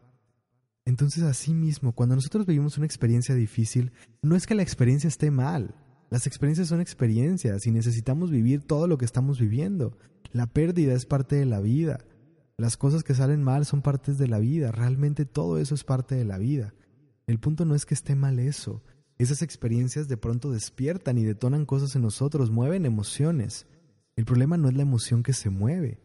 Entonces, 0.85 1.25
así 1.25 1.53
mismo, 1.53 1.93
cuando 1.93 2.15
nosotros 2.15 2.47
vivimos 2.47 2.77
una 2.77 2.87
experiencia 2.87 3.35
difícil, 3.35 3.93
no 4.23 4.37
es 4.37 4.47
que 4.47 4.55
la 4.55 4.63
experiencia 4.63 5.09
esté 5.09 5.31
mal, 5.31 5.75
las 6.11 6.27
experiencias 6.27 6.69
son 6.69 6.81
experiencias 6.81 7.67
y 7.67 7.71
necesitamos 7.71 8.31
vivir 8.31 8.63
todo 8.63 8.87
lo 8.87 8.97
que 8.97 9.05
estamos 9.05 9.39
viviendo. 9.39 9.99
La 10.33 10.47
pérdida 10.47 10.95
es 10.95 11.05
parte 11.05 11.37
de 11.37 11.45
la 11.45 11.61
vida. 11.61 12.01
Las 12.57 12.77
cosas 12.77 13.05
que 13.05 13.15
salen 13.15 13.43
mal 13.43 13.67
son 13.67 13.83
partes 13.83 14.17
de 14.17 14.27
la 14.27 14.39
vida. 14.39 14.73
Realmente 14.73 15.27
todo 15.27 15.59
eso 15.59 15.75
es 15.75 15.85
parte 15.85 16.15
de 16.15 16.25
la 16.25 16.39
vida. 16.39 16.73
El 17.29 17.39
punto 17.39 17.67
no 17.67 17.75
es 17.75 17.85
que 17.85 17.93
esté 17.93 18.15
mal 18.15 18.39
eso. 18.39 18.83
Esas 19.19 19.43
experiencias 19.43 20.09
de 20.09 20.17
pronto 20.17 20.51
despiertan 20.51 21.19
y 21.19 21.25
detonan 21.25 21.67
cosas 21.67 21.95
en 21.95 22.01
nosotros, 22.01 22.51
mueven 22.51 22.87
emociones. 22.87 23.67
El 24.17 24.25
problema 24.25 24.57
no 24.57 24.71
es 24.71 24.75
la 24.75 24.81
emoción 24.81 25.23
que 25.23 25.35
se 25.35 25.51
mueve. 25.51 26.01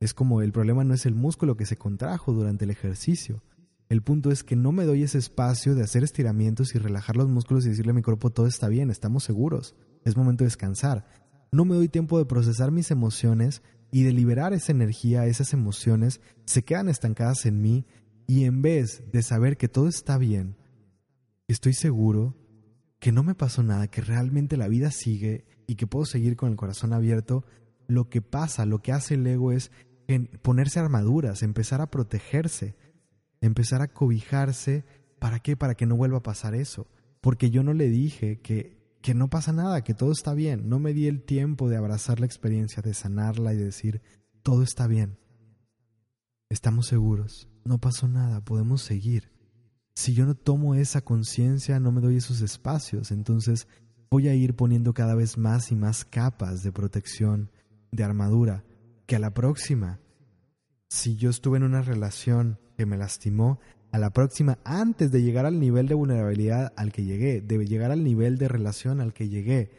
Es 0.00 0.14
como 0.14 0.40
el 0.40 0.50
problema 0.50 0.82
no 0.82 0.94
es 0.94 1.04
el 1.04 1.14
músculo 1.14 1.58
que 1.58 1.66
se 1.66 1.76
contrajo 1.76 2.32
durante 2.32 2.64
el 2.64 2.70
ejercicio. 2.70 3.42
El 3.90 4.00
punto 4.00 4.30
es 4.30 4.44
que 4.44 4.56
no 4.56 4.72
me 4.72 4.86
doy 4.86 5.02
ese 5.02 5.18
espacio 5.18 5.74
de 5.74 5.82
hacer 5.82 6.04
estiramientos 6.04 6.74
y 6.74 6.78
relajar 6.78 7.18
los 7.18 7.28
músculos 7.28 7.66
y 7.66 7.68
decirle 7.68 7.90
a 7.90 7.94
mi 7.94 8.00
cuerpo 8.00 8.30
todo 8.30 8.46
está 8.46 8.68
bien, 8.68 8.88
estamos 8.88 9.24
seguros, 9.24 9.74
es 10.06 10.16
momento 10.16 10.42
de 10.42 10.46
descansar. 10.46 11.06
No 11.52 11.66
me 11.66 11.74
doy 11.74 11.90
tiempo 11.90 12.16
de 12.16 12.24
procesar 12.24 12.70
mis 12.70 12.90
emociones 12.90 13.60
y 13.90 14.04
de 14.04 14.12
liberar 14.12 14.54
esa 14.54 14.72
energía, 14.72 15.26
esas 15.26 15.52
emociones 15.52 16.22
se 16.46 16.62
quedan 16.62 16.88
estancadas 16.88 17.44
en 17.44 17.60
mí 17.60 17.84
y 18.26 18.44
en 18.44 18.62
vez 18.62 19.02
de 19.12 19.22
saber 19.22 19.58
que 19.58 19.68
todo 19.68 19.88
está 19.88 20.16
bien, 20.16 20.56
estoy 21.52 21.74
seguro 21.74 22.36
que 22.98 23.12
no 23.12 23.22
me 23.22 23.34
pasó 23.34 23.62
nada, 23.62 23.88
que 23.88 24.00
realmente 24.00 24.56
la 24.56 24.68
vida 24.68 24.90
sigue 24.90 25.44
y 25.66 25.74
que 25.74 25.86
puedo 25.86 26.04
seguir 26.04 26.36
con 26.36 26.50
el 26.50 26.56
corazón 26.56 26.92
abierto, 26.92 27.44
lo 27.88 28.08
que 28.08 28.22
pasa, 28.22 28.64
lo 28.64 28.80
que 28.80 28.92
hace 28.92 29.14
el 29.14 29.26
ego 29.26 29.52
es 29.52 29.70
ponerse 30.42 30.78
armaduras, 30.78 31.42
empezar 31.42 31.80
a 31.80 31.90
protegerse, 31.90 32.76
empezar 33.40 33.82
a 33.82 33.88
cobijarse. 33.88 34.84
¿Para 35.18 35.40
qué? 35.40 35.56
Para 35.56 35.74
que 35.74 35.86
no 35.86 35.96
vuelva 35.96 36.18
a 36.18 36.22
pasar 36.22 36.54
eso. 36.54 36.86
Porque 37.20 37.50
yo 37.50 37.62
no 37.62 37.72
le 37.72 37.88
dije 37.88 38.40
que, 38.40 38.78
que 39.00 39.14
no 39.14 39.28
pasa 39.28 39.52
nada, 39.52 39.82
que 39.82 39.94
todo 39.94 40.12
está 40.12 40.34
bien. 40.34 40.68
No 40.68 40.78
me 40.78 40.92
di 40.92 41.06
el 41.06 41.22
tiempo 41.22 41.68
de 41.68 41.76
abrazar 41.76 42.20
la 42.20 42.26
experiencia, 42.26 42.82
de 42.82 42.94
sanarla 42.94 43.52
y 43.52 43.56
de 43.56 43.64
decir, 43.64 44.02
todo 44.42 44.62
está 44.62 44.86
bien. 44.86 45.18
Estamos 46.48 46.86
seguros, 46.86 47.48
no 47.64 47.78
pasó 47.78 48.08
nada, 48.08 48.44
podemos 48.44 48.82
seguir. 48.82 49.31
Si 49.94 50.14
yo 50.14 50.26
no 50.26 50.34
tomo 50.34 50.74
esa 50.74 51.02
conciencia, 51.02 51.78
no 51.78 51.92
me 51.92 52.00
doy 52.00 52.16
esos 52.16 52.40
espacios, 52.40 53.10
entonces 53.10 53.68
voy 54.10 54.28
a 54.28 54.34
ir 54.34 54.54
poniendo 54.54 54.94
cada 54.94 55.14
vez 55.14 55.36
más 55.36 55.70
y 55.70 55.76
más 55.76 56.04
capas 56.04 56.62
de 56.62 56.72
protección, 56.72 57.50
de 57.90 58.04
armadura, 58.04 58.64
que 59.06 59.16
a 59.16 59.18
la 59.18 59.34
próxima, 59.34 60.00
si 60.88 61.16
yo 61.16 61.30
estuve 61.30 61.58
en 61.58 61.64
una 61.64 61.82
relación 61.82 62.58
que 62.76 62.86
me 62.86 62.96
lastimó, 62.96 63.60
a 63.92 63.98
la 63.98 64.10
próxima, 64.10 64.58
antes 64.64 65.12
de 65.12 65.22
llegar 65.22 65.44
al 65.44 65.60
nivel 65.60 65.86
de 65.86 65.94
vulnerabilidad 65.94 66.72
al 66.76 66.92
que 66.92 67.04
llegué, 67.04 67.42
de 67.42 67.58
llegar 67.66 67.90
al 67.90 68.02
nivel 68.02 68.38
de 68.38 68.48
relación 68.48 69.02
al 69.02 69.12
que 69.12 69.28
llegué, 69.28 69.70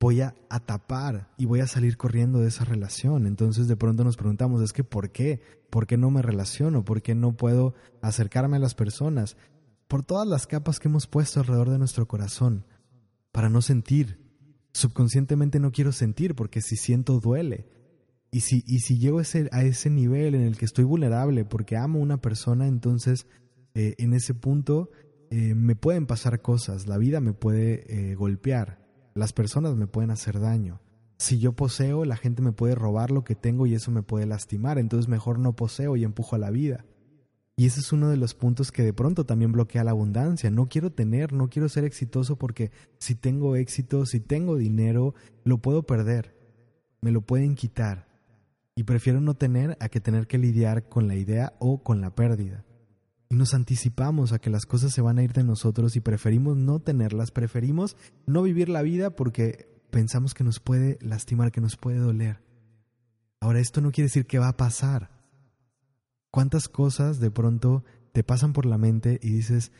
voy 0.00 0.20
a, 0.20 0.34
tapar 0.66 1.28
y 1.36 1.46
voy 1.46 1.60
a 1.60 1.66
salir 1.66 1.96
corriendo 1.96 2.40
de 2.40 2.48
esa 2.48 2.64
relación. 2.64 3.26
Entonces 3.26 3.68
de 3.68 3.76
pronto 3.76 4.04
nos 4.04 4.16
preguntamos, 4.16 4.62
es 4.62 4.72
que 4.72 4.84
¿por 4.84 5.10
qué? 5.10 5.40
¿Por 5.70 5.86
qué 5.86 5.96
no 5.96 6.10
me 6.10 6.22
relaciono? 6.22 6.84
¿Por 6.84 7.02
qué 7.02 7.14
no 7.14 7.36
puedo 7.36 7.74
acercarme 8.00 8.56
a 8.56 8.60
las 8.60 8.74
personas? 8.74 9.36
Por 9.88 10.02
todas 10.02 10.26
las 10.26 10.46
capas 10.46 10.78
que 10.78 10.88
hemos 10.88 11.06
puesto 11.06 11.40
alrededor 11.40 11.70
de 11.70 11.78
nuestro 11.78 12.06
corazón, 12.06 12.64
para 13.32 13.50
no 13.50 13.62
sentir. 13.62 14.20
Subconscientemente 14.72 15.58
no 15.60 15.72
quiero 15.72 15.92
sentir 15.92 16.34
porque 16.34 16.60
si 16.60 16.76
siento 16.76 17.20
duele. 17.20 17.66
Y 18.30 18.40
si, 18.40 18.62
y 18.66 18.80
si 18.80 18.98
llego 18.98 19.18
a 19.18 19.22
ese, 19.22 19.48
a 19.52 19.62
ese 19.62 19.88
nivel 19.88 20.34
en 20.34 20.42
el 20.42 20.58
que 20.58 20.66
estoy 20.66 20.84
vulnerable 20.84 21.46
porque 21.46 21.76
amo 21.76 21.98
a 21.98 22.02
una 22.02 22.20
persona, 22.20 22.66
entonces 22.66 23.26
eh, 23.74 23.94
en 23.98 24.12
ese 24.12 24.34
punto 24.34 24.90
eh, 25.30 25.54
me 25.54 25.76
pueden 25.76 26.06
pasar 26.06 26.42
cosas, 26.42 26.86
la 26.86 26.98
vida 26.98 27.20
me 27.20 27.32
puede 27.32 28.10
eh, 28.10 28.14
golpear, 28.14 28.87
las 29.18 29.32
personas 29.32 29.76
me 29.76 29.86
pueden 29.86 30.10
hacer 30.10 30.40
daño. 30.40 30.80
Si 31.18 31.38
yo 31.38 31.52
poseo, 31.52 32.04
la 32.04 32.16
gente 32.16 32.42
me 32.42 32.52
puede 32.52 32.74
robar 32.74 33.10
lo 33.10 33.24
que 33.24 33.34
tengo 33.34 33.66
y 33.66 33.74
eso 33.74 33.90
me 33.90 34.02
puede 34.02 34.24
lastimar, 34.26 34.78
entonces 34.78 35.08
mejor 35.08 35.38
no 35.38 35.54
poseo 35.54 35.96
y 35.96 36.04
empujo 36.04 36.36
a 36.36 36.38
la 36.38 36.50
vida. 36.50 36.84
Y 37.56 37.66
ese 37.66 37.80
es 37.80 37.92
uno 37.92 38.08
de 38.08 38.16
los 38.16 38.34
puntos 38.34 38.70
que 38.70 38.84
de 38.84 38.92
pronto 38.92 39.26
también 39.26 39.50
bloquea 39.50 39.82
la 39.82 39.90
abundancia. 39.90 40.48
No 40.48 40.68
quiero 40.68 40.92
tener, 40.92 41.32
no 41.32 41.50
quiero 41.50 41.68
ser 41.68 41.84
exitoso 41.84 42.36
porque 42.36 42.70
si 42.98 43.16
tengo 43.16 43.56
éxito, 43.56 44.06
si 44.06 44.20
tengo 44.20 44.56
dinero, 44.56 45.14
lo 45.42 45.58
puedo 45.58 45.82
perder, 45.82 46.36
me 47.00 47.10
lo 47.10 47.20
pueden 47.22 47.56
quitar 47.56 48.06
y 48.76 48.84
prefiero 48.84 49.20
no 49.20 49.34
tener 49.34 49.76
a 49.80 49.88
que 49.88 50.00
tener 50.00 50.28
que 50.28 50.38
lidiar 50.38 50.88
con 50.88 51.08
la 51.08 51.16
idea 51.16 51.54
o 51.58 51.82
con 51.82 52.00
la 52.00 52.14
pérdida. 52.14 52.64
Y 53.30 53.34
nos 53.34 53.52
anticipamos 53.52 54.32
a 54.32 54.38
que 54.38 54.50
las 54.50 54.64
cosas 54.64 54.92
se 54.92 55.02
van 55.02 55.18
a 55.18 55.22
ir 55.22 55.32
de 55.32 55.44
nosotros 55.44 55.96
y 55.96 56.00
preferimos 56.00 56.56
no 56.56 56.80
tenerlas, 56.80 57.30
preferimos 57.30 57.96
no 58.26 58.42
vivir 58.42 58.68
la 58.68 58.82
vida 58.82 59.10
porque 59.10 59.68
pensamos 59.90 60.34
que 60.34 60.44
nos 60.44 60.60
puede 60.60 60.98
lastimar, 61.02 61.52
que 61.52 61.60
nos 61.60 61.76
puede 61.76 61.98
doler. 61.98 62.40
Ahora, 63.40 63.60
esto 63.60 63.80
no 63.80 63.92
quiere 63.92 64.06
decir 64.06 64.26
que 64.26 64.38
va 64.38 64.48
a 64.48 64.56
pasar. 64.56 65.10
¿Cuántas 66.30 66.68
cosas 66.68 67.20
de 67.20 67.30
pronto 67.30 67.84
te 68.12 68.24
pasan 68.24 68.52
por 68.52 68.66
la 68.66 68.78
mente 68.78 69.20
y 69.22 69.30
dices, 69.30 69.72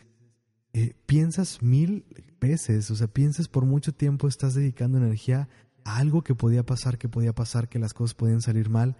eh, 0.72 0.94
piensas 1.06 1.62
mil 1.62 2.04
veces, 2.40 2.90
o 2.90 2.96
sea, 2.96 3.08
piensas 3.08 3.48
por 3.48 3.64
mucho 3.64 3.92
tiempo, 3.92 4.28
estás 4.28 4.54
dedicando 4.54 4.98
energía 4.98 5.48
a 5.84 5.96
algo 5.96 6.22
que 6.22 6.34
podía 6.34 6.64
pasar, 6.64 6.98
que 6.98 7.08
podía 7.08 7.34
pasar, 7.34 7.68
que 7.68 7.78
las 7.78 7.94
cosas 7.94 8.14
podían 8.14 8.42
salir 8.42 8.68
mal? 8.70 8.96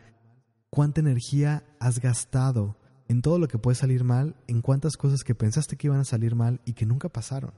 ¿Cuánta 0.71 1.01
energía 1.01 1.65
has 1.81 2.01
gastado 2.01 2.77
en 3.09 3.23
todo 3.23 3.39
lo 3.39 3.49
que 3.49 3.59
puede 3.59 3.75
salir 3.75 4.05
mal, 4.05 4.37
en 4.47 4.63
cuántas 4.63 4.97
cosas 4.97 5.25
que 5.25 5.35
pensaste 5.35 5.77
que 5.77 5.89
iban 5.89 6.01
a 6.01 6.05
salir 6.05 6.35
mal 6.35 6.61
y 6.65 6.75
que 6.75 6.87
nunca 6.87 7.09
pasaron? 7.09 7.53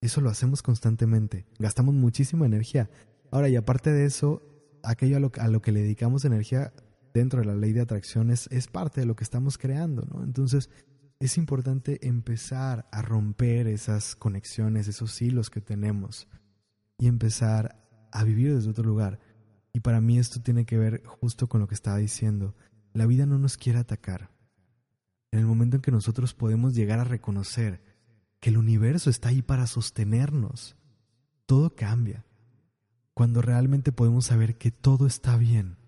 Eso 0.00 0.20
lo 0.20 0.30
hacemos 0.30 0.62
constantemente, 0.62 1.46
gastamos 1.58 1.94
muchísima 1.94 2.46
energía. 2.46 2.88
Ahora, 3.30 3.48
y 3.48 3.56
aparte 3.56 3.92
de 3.92 4.04
eso, 4.04 4.42
aquello 4.82 5.16
a 5.16 5.48
lo, 5.48 5.60
que 5.62 5.72
le 5.72 5.82
dedicamos 5.82 6.24
energía 6.24 6.72
dentro 7.12 7.40
de 7.40 7.46
la 7.46 7.56
ley 7.56 7.72
de 7.72 7.80
atracción 7.80 8.30
es, 8.30 8.48
parte 8.68 9.00
de 9.00 9.06
lo 9.06 9.16
que 9.16 9.24
estamos 9.24 9.58
creando, 9.58 10.02
¿no? 10.02 10.22
Entonces, 10.22 10.70
es 11.18 11.38
importante 11.38 12.06
empezar 12.06 12.86
a 12.92 13.02
romper 13.02 13.66
esas 13.66 14.16
conexiones, 14.16 14.86
esos 14.86 15.20
hilos 15.20 15.50
que 15.50 15.60
tenemos 15.60 16.28
y 16.98 17.08
empezar 17.08 17.82
a 18.12 18.22
vivir 18.22 18.54
desde 18.54 18.70
otro 18.70 18.84
lugar. 18.84 19.18
Y 19.72 19.80
para 19.80 20.00
mí 20.00 20.18
esto 20.18 20.40
tiene 20.40 20.66
que 20.66 20.78
ver 20.78 21.02
justo 21.04 21.48
con 21.48 21.60
lo 21.60 21.68
que 21.68 21.74
estaba 21.74 21.96
diciendo. 21.96 22.54
La 22.92 23.06
vida 23.06 23.26
no 23.26 23.38
nos 23.38 23.56
quiere 23.56 23.78
atacar. 23.78 24.30
En 25.30 25.40
el 25.40 25.46
momento 25.46 25.76
en 25.76 25.82
que 25.82 25.90
nosotros 25.90 26.34
podemos 26.34 26.74
llegar 26.74 26.98
a 26.98 27.04
reconocer 27.04 27.82
que 28.40 28.50
el 28.50 28.58
universo 28.58 29.10
está 29.10 29.30
ahí 29.30 29.42
para 29.42 29.66
sostenernos, 29.66 30.76
todo 31.46 31.74
cambia. 31.74 32.24
Cuando 33.14 33.40
realmente 33.40 33.92
podemos 33.92 34.26
saber 34.26 34.58
que 34.58 34.70
todo 34.70 35.06
está 35.06 35.36
bien. 35.36 35.78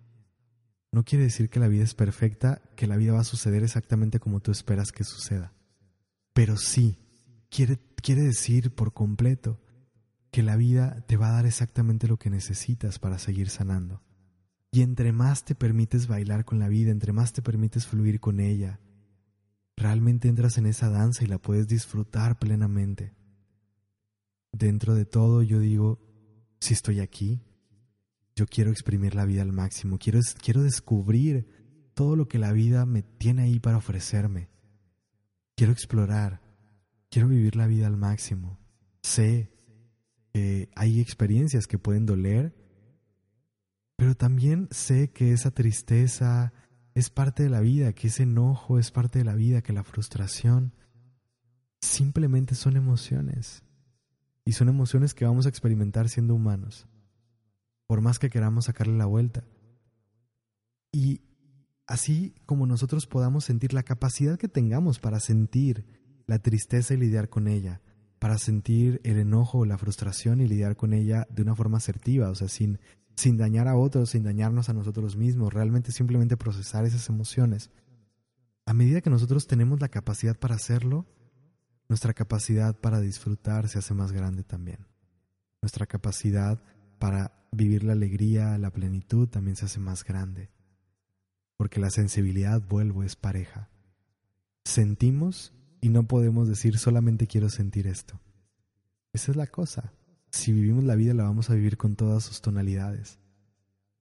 No 0.93 1.05
quiere 1.05 1.25
decir 1.25 1.51
que 1.51 1.61
la 1.61 1.69
vida 1.69 1.85
es 1.85 1.95
perfecta, 1.95 2.63
que 2.75 2.87
la 2.87 2.97
vida 2.97 3.13
va 3.13 3.21
a 3.21 3.25
suceder 3.25 3.63
exactamente 3.63 4.19
como 4.19 4.41
tú 4.41 4.51
esperas 4.51 4.93
que 4.93 5.05
suceda. 5.05 5.53
Pero 6.33 6.57
sí, 6.57 6.99
quiere, 7.51 7.79
quiere 8.03 8.23
decir 8.23 8.75
por 8.75 8.95
completo 8.95 9.61
que 10.31 10.43
la 10.43 10.57
vida 10.57 11.05
te 11.07 11.17
va 11.17 11.29
a 11.29 11.33
dar 11.33 11.47
exactamente 11.47 12.09
lo 12.09 12.19
que 12.19 12.31
necesitas 12.31 12.99
para 12.99 13.19
seguir 13.19 13.51
sanando. 13.51 14.03
Y 14.71 14.83
entre 14.83 15.13
más 15.13 15.45
te 15.45 15.55
permites 15.55 16.07
bailar 16.07 16.45
con 16.45 16.59
la 16.59 16.69
vida, 16.69 16.91
entre 16.91 17.13
más 17.13 17.33
te 17.33 17.43
permites 17.43 17.87
fluir 17.87 18.21
con 18.21 18.41
ella, 18.41 18.81
realmente 19.79 20.29
entras 20.29 20.59
en 20.59 20.67
esa 20.67 20.91
danza 20.91 21.25
y 21.25 21.29
la 21.29 21.39
puedes 21.39 21.69
disfrutar 21.69 22.39
plenamente. 22.39 23.15
Dentro 24.53 24.95
de 24.95 25.05
todo 25.05 25.43
yo 25.43 25.61
digo, 25.61 26.01
si 26.61 26.75
estoy 26.75 27.01
aquí, 27.01 27.43
yo 28.35 28.47
quiero 28.47 28.71
exprimir 28.71 29.15
la 29.15 29.25
vida 29.25 29.43
al 29.43 29.53
máximo, 29.53 29.99
quiero, 29.99 30.21
quiero 30.43 30.63
descubrir 30.63 31.47
todo 31.95 32.17
lo 32.17 32.29
que 32.29 32.39
la 32.39 32.53
vida 32.53 32.87
me 32.87 33.03
tiene 33.03 33.43
ahí 33.43 33.61
para 33.61 33.79
ofrecerme. 33.79 34.49
Quiero 35.57 35.73
explorar, 35.73 36.41
quiero 37.11 37.29
vivir 37.29 37.57
la 37.57 37.67
vida 37.67 37.87
al 37.87 37.97
máximo. 37.97 38.59
Sé 39.03 39.51
que 40.33 40.71
hay 40.75 41.01
experiencias 41.01 41.67
que 41.67 41.79
pueden 41.79 42.07
doler, 42.07 42.55
pero 43.97 44.15
también 44.15 44.69
sé 44.71 45.11
que 45.11 45.33
esa 45.33 45.51
tristeza, 45.51 46.53
es 46.99 47.11
parte 47.11 47.45
de 47.45 47.49
la 47.49 47.61
vida, 47.61 47.93
que 47.93 48.09
ese 48.09 48.25
enojo 48.25 48.81
es 48.81 48.91
parte 48.91 49.21
de 49.21 49.25
la 49.25 49.37
vida, 49.37 49.63
que 49.63 49.73
la 49.73 49.85
frustración 49.85 50.75
simplemente 51.81 52.57
son 52.57 52.77
emociones. 52.77 53.63
Y 54.45 54.53
son 54.53 54.69
emociones 54.69 55.15
que 55.15 55.25
vamos 55.25 55.47
a 55.47 55.49
experimentar 55.49 56.09
siendo 56.09 56.35
humanos, 56.35 56.89
por 57.87 58.01
más 58.01 58.19
que 58.19 58.31
queramos 58.31 58.65
sacarle 58.65 58.97
la 58.97 59.07
vuelta. 59.07 59.45
Y 60.91 61.21
así 61.87 62.35
como 62.47 62.67
nosotros 62.67 63.07
podamos 63.07 63.45
sentir 63.45 63.75
la 63.75 63.85
capacidad 63.85 64.37
que 64.37 64.49
tengamos 64.49 64.99
para 64.99 65.21
sentir 65.21 65.85
la 66.27 66.41
tristeza 66.41 66.95
y 66.95 66.97
lidiar 66.97 67.29
con 67.29 67.47
ella, 67.47 67.81
para 68.19 68.39
sentir 68.39 69.01
el 69.05 69.19
enojo 69.19 69.59
o 69.59 69.67
la 69.67 69.79
frustración 69.79 70.41
y 70.41 70.49
lidiar 70.49 70.75
con 70.75 70.93
ella 70.93 71.29
de 71.31 71.43
una 71.43 71.55
forma 71.55 71.77
asertiva, 71.77 72.29
o 72.29 72.35
sea, 72.35 72.49
sin 72.49 72.81
sin 73.19 73.37
dañar 73.37 73.67
a 73.67 73.77
otros, 73.77 74.11
sin 74.11 74.23
dañarnos 74.23 74.69
a 74.69 74.73
nosotros 74.73 75.17
mismos, 75.17 75.53
realmente 75.53 75.91
simplemente 75.91 76.37
procesar 76.37 76.85
esas 76.85 77.09
emociones. 77.09 77.73
A 78.65 78.73
medida 78.73 79.01
que 79.01 79.11
nosotros 79.11 79.49
tenemos 79.49 79.81
la 79.81 79.89
capacidad 79.89 80.39
para 80.39 80.55
hacerlo, 80.55 81.05
nuestra 81.89 82.15
capacidad 82.15 82.79
para 82.79 83.01
disfrutar 83.01 83.69
se 83.69 83.81
hace 83.81 83.93
más 83.93 84.13
grande 84.13 84.45
también. 84.45 84.87
Nuestra 85.61 85.87
capacidad 85.87 86.63
para 87.01 87.33
vivir 87.51 87.83
la 87.83 87.95
alegría, 87.95 88.57
la 88.57 88.71
plenitud 88.71 89.29
también 89.29 89.57
se 89.57 89.65
hace 89.65 89.81
más 89.81 90.05
grande. 90.05 90.53
Porque 91.57 91.81
la 91.81 91.91
sensibilidad, 91.91 92.63
vuelvo, 92.63 93.03
es 93.03 93.17
pareja. 93.17 93.69
Sentimos 94.65 95.53
y 95.81 95.89
no 95.89 96.07
podemos 96.07 96.47
decir 96.47 96.79
solamente 96.79 97.27
quiero 97.27 97.49
sentir 97.49 97.89
esto. 97.89 98.21
Esa 99.13 99.33
es 99.33 99.37
la 99.37 99.49
cosa 99.49 99.93
si 100.31 100.53
vivimos 100.53 100.85
la 100.85 100.95
vida 100.95 101.15
la 101.15 101.25
vamos 101.25 101.51
a 101.51 101.55
vivir 101.55 101.77
con 101.77 101.97
todas 101.97 102.25
sus 102.25 102.41
tonalidades 102.41 103.19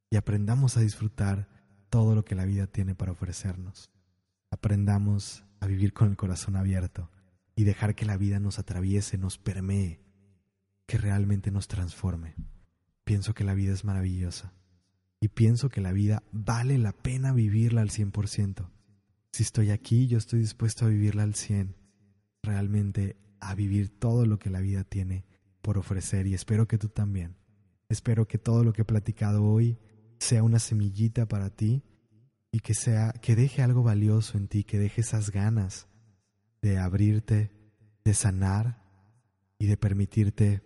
y 0.10 0.18
aprendamos 0.18 0.78
a 0.78 0.82
disfrutar 0.82 1.48
todo 1.90 2.16
lo 2.16 2.26
que 2.26 2.36
la 2.36 2.46
vida 2.46 2.68
tiene 2.68 2.96
para 2.96 3.12
ofrecernos. 3.12 3.92
Aprendamos 4.50 5.46
a 5.60 5.68
vivir 5.68 5.94
con 5.94 6.10
el 6.10 6.18
corazón 6.18 6.56
abierto 6.56 7.10
y 7.56 7.64
dejar 7.64 7.96
que 7.96 8.06
la 8.06 8.18
vida 8.18 8.40
nos 8.40 8.60
atraviese, 8.60 9.18
nos 9.18 9.38
permee, 9.38 10.02
que 10.86 10.98
realmente 10.98 11.52
nos 11.52 11.68
transforme. 11.68 12.36
Pienso 13.04 13.34
que 13.34 13.44
la 13.44 13.54
vida 13.54 13.74
es 13.74 13.84
maravillosa 13.84 14.54
y 15.20 15.30
pienso 15.30 15.70
que 15.70 15.82
la 15.82 15.92
vida 15.92 16.24
vale 16.32 16.78
la 16.78 16.92
pena 16.92 17.34
vivirla 17.34 17.82
al 17.82 17.90
100%. 17.90 18.70
Si 19.32 19.44
estoy 19.44 19.72
aquí, 19.72 20.08
yo 20.08 20.18
estoy 20.18 20.40
dispuesto 20.40 20.86
a 20.86 20.90
vivirla 20.90 21.24
al 21.24 21.34
100%, 21.34 21.74
realmente 22.44 23.18
a 23.40 23.56
vivir 23.56 23.90
todo 23.90 24.26
lo 24.26 24.40
que 24.40 24.50
la 24.50 24.62
vida 24.62 24.84
tiene 24.84 25.26
por 25.68 25.78
ofrecer 25.78 26.28
y 26.28 26.34
espero 26.34 26.66
que 26.66 26.78
tú 26.78 26.88
también. 26.88 27.36
Espero 27.90 28.26
que 28.26 28.38
todo 28.38 28.64
lo 28.64 28.72
que 28.72 28.84
he 28.84 28.86
platicado 28.86 29.44
hoy 29.44 29.78
sea 30.18 30.42
una 30.42 30.60
semillita 30.60 31.28
para 31.28 31.50
ti 31.50 31.84
y 32.54 32.62
que 32.62 32.74
sea 32.74 33.12
que 33.12 33.36
deje 33.36 33.62
algo 33.62 33.84
valioso 33.84 34.38
en 34.38 34.48
ti, 34.48 34.64
que 34.64 34.80
deje 34.80 35.02
esas 35.02 35.30
ganas 35.30 35.90
de 36.62 36.78
abrirte, 36.78 37.52
de 38.06 38.14
sanar 38.14 38.82
y 39.60 39.68
de 39.68 39.76
permitirte 39.76 40.64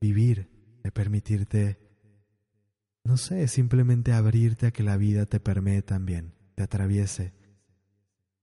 vivir, 0.00 0.78
de 0.84 0.92
permitirte 0.92 1.80
no 3.02 3.16
sé, 3.16 3.48
simplemente 3.48 4.12
abrirte 4.12 4.68
a 4.68 4.70
que 4.70 4.84
la 4.84 4.96
vida 4.96 5.26
te 5.26 5.40
permee 5.40 5.82
también, 5.82 6.32
te 6.54 6.62
atraviese, 6.62 7.32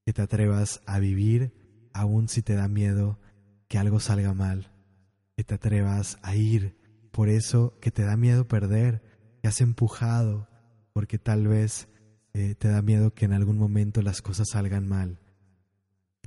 que 0.06 0.12
te 0.12 0.22
atrevas 0.22 0.82
a 0.86 1.00
vivir 1.00 1.90
aun 1.94 2.28
si 2.28 2.42
te 2.42 2.56
da 2.56 2.68
miedo 2.68 3.18
que 3.70 3.78
algo 3.78 4.02
salga 4.02 4.34
mal, 4.34 4.74
que 5.40 5.46
te 5.46 5.56
atrevas 5.56 6.18
a 6.22 6.36
ir 6.36 6.76
por 7.12 7.30
eso 7.30 7.74
que 7.80 7.92
te 7.92 8.04
da 8.04 8.18
miedo 8.18 8.50
perder, 8.50 9.02
que 9.42 9.48
has 9.48 9.62
empujado, 9.62 10.50
porque 10.92 11.18
tal 11.18 11.48
vez 11.48 11.88
eh, 12.34 12.56
te 12.56 12.68
da 12.68 12.82
miedo 12.82 13.14
que 13.14 13.24
en 13.24 13.32
algún 13.32 13.58
momento 13.58 14.02
las 14.02 14.22
cosas 14.22 14.50
salgan 14.52 14.86
mal. 14.86 15.22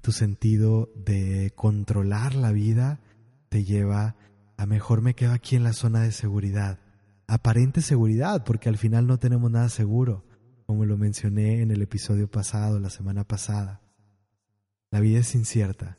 Tu 0.00 0.12
sentido 0.12 0.90
de 0.96 1.52
controlar 1.54 2.34
la 2.34 2.52
vida 2.52 3.00
te 3.50 3.64
lleva 3.64 4.16
a 4.56 4.64
mejor 4.64 5.02
me 5.02 5.12
quedo 5.14 5.32
aquí 5.32 5.56
en 5.56 5.64
la 5.64 5.74
zona 5.74 6.00
de 6.00 6.12
seguridad. 6.12 6.78
Aparente 7.26 7.82
seguridad, 7.82 8.44
porque 8.44 8.70
al 8.70 8.78
final 8.78 9.06
no 9.06 9.18
tenemos 9.18 9.50
nada 9.50 9.68
seguro, 9.68 10.24
como 10.64 10.86
lo 10.86 10.96
mencioné 10.96 11.60
en 11.60 11.70
el 11.70 11.82
episodio 11.82 12.30
pasado, 12.30 12.78
la 12.78 12.88
semana 12.88 13.24
pasada. 13.24 13.82
La 14.90 15.00
vida 15.00 15.18
es 15.18 15.34
incierta 15.34 15.98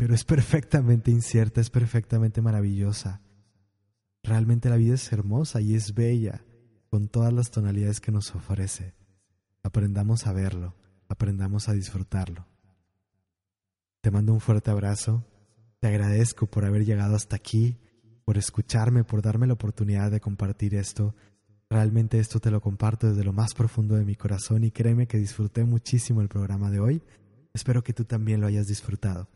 pero 0.00 0.14
es 0.14 0.24
perfectamente 0.24 1.10
incierta, 1.10 1.60
es 1.60 1.68
perfectamente 1.68 2.40
maravillosa. 2.40 3.20
Realmente 4.22 4.70
la 4.70 4.76
vida 4.76 4.94
es 4.94 5.12
hermosa 5.12 5.60
y 5.60 5.74
es 5.74 5.92
bella, 5.92 6.42
con 6.88 7.08
todas 7.08 7.34
las 7.34 7.50
tonalidades 7.50 8.00
que 8.00 8.10
nos 8.10 8.34
ofrece. 8.34 8.94
Aprendamos 9.62 10.26
a 10.26 10.32
verlo, 10.32 10.74
aprendamos 11.06 11.68
a 11.68 11.74
disfrutarlo. 11.74 12.46
Te 14.00 14.10
mando 14.10 14.32
un 14.32 14.40
fuerte 14.40 14.70
abrazo, 14.70 15.22
te 15.80 15.88
agradezco 15.88 16.46
por 16.46 16.64
haber 16.64 16.86
llegado 16.86 17.14
hasta 17.14 17.36
aquí, 17.36 17.76
por 18.24 18.38
escucharme, 18.38 19.04
por 19.04 19.20
darme 19.20 19.46
la 19.46 19.52
oportunidad 19.52 20.10
de 20.10 20.20
compartir 20.20 20.76
esto. 20.76 21.14
Realmente 21.68 22.18
esto 22.20 22.40
te 22.40 22.50
lo 22.50 22.62
comparto 22.62 23.06
desde 23.06 23.22
lo 23.22 23.34
más 23.34 23.52
profundo 23.52 23.96
de 23.96 24.06
mi 24.06 24.16
corazón 24.16 24.64
y 24.64 24.70
créeme 24.70 25.06
que 25.06 25.18
disfruté 25.18 25.64
muchísimo 25.64 26.22
el 26.22 26.30
programa 26.30 26.70
de 26.70 26.80
hoy. 26.80 27.02
Espero 27.52 27.84
que 27.84 27.92
tú 27.92 28.06
también 28.06 28.40
lo 28.40 28.46
hayas 28.46 28.66
disfrutado. 28.66 29.28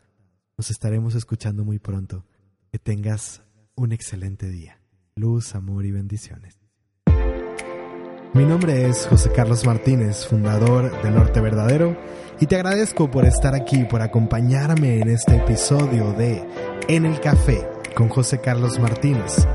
Nos 0.57 0.71
estaremos 0.71 1.15
escuchando 1.15 1.65
muy 1.65 1.79
pronto. 1.79 2.23
Que 2.71 2.79
tengas 2.79 3.41
un 3.75 3.91
excelente 3.91 4.47
día. 4.47 4.79
Luz, 5.15 5.53
amor 5.53 5.85
y 5.85 5.91
bendiciones. 5.91 6.57
Mi 8.33 8.45
nombre 8.45 8.87
es 8.87 9.05
José 9.07 9.31
Carlos 9.33 9.65
Martínez, 9.65 10.25
fundador 10.25 11.01
de 11.01 11.11
Norte 11.11 11.41
Verdadero, 11.41 11.97
y 12.39 12.45
te 12.45 12.55
agradezco 12.55 13.11
por 13.11 13.25
estar 13.25 13.53
aquí, 13.53 13.83
por 13.83 14.01
acompañarme 14.01 14.99
en 14.99 15.09
este 15.09 15.37
episodio 15.37 16.13
de 16.13 16.45
En 16.87 17.05
el 17.05 17.19
Café 17.19 17.67
con 17.93 18.07
José 18.07 18.39
Carlos 18.39 18.79
Martínez. 18.79 19.45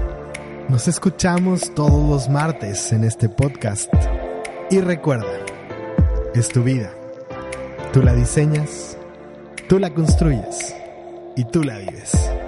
Nos 0.68 0.86
escuchamos 0.86 1.74
todos 1.74 2.11
los 2.11 2.28
martes 2.28 2.92
en 2.92 3.05
este 3.05 3.30
podcast. 3.30 3.92
Y 4.70 4.80
recuerda, 4.80 5.46
es 6.34 6.48
tu 6.48 6.62
vida. 6.62 6.94
Tú 7.92 8.03
la 8.03 8.14
diseñas, 8.14 8.98
tú 9.66 9.78
la 9.78 9.92
construyes 9.94 10.74
y 11.37 11.45
tú 11.45 11.62
la 11.62 11.78
vives. 11.78 12.39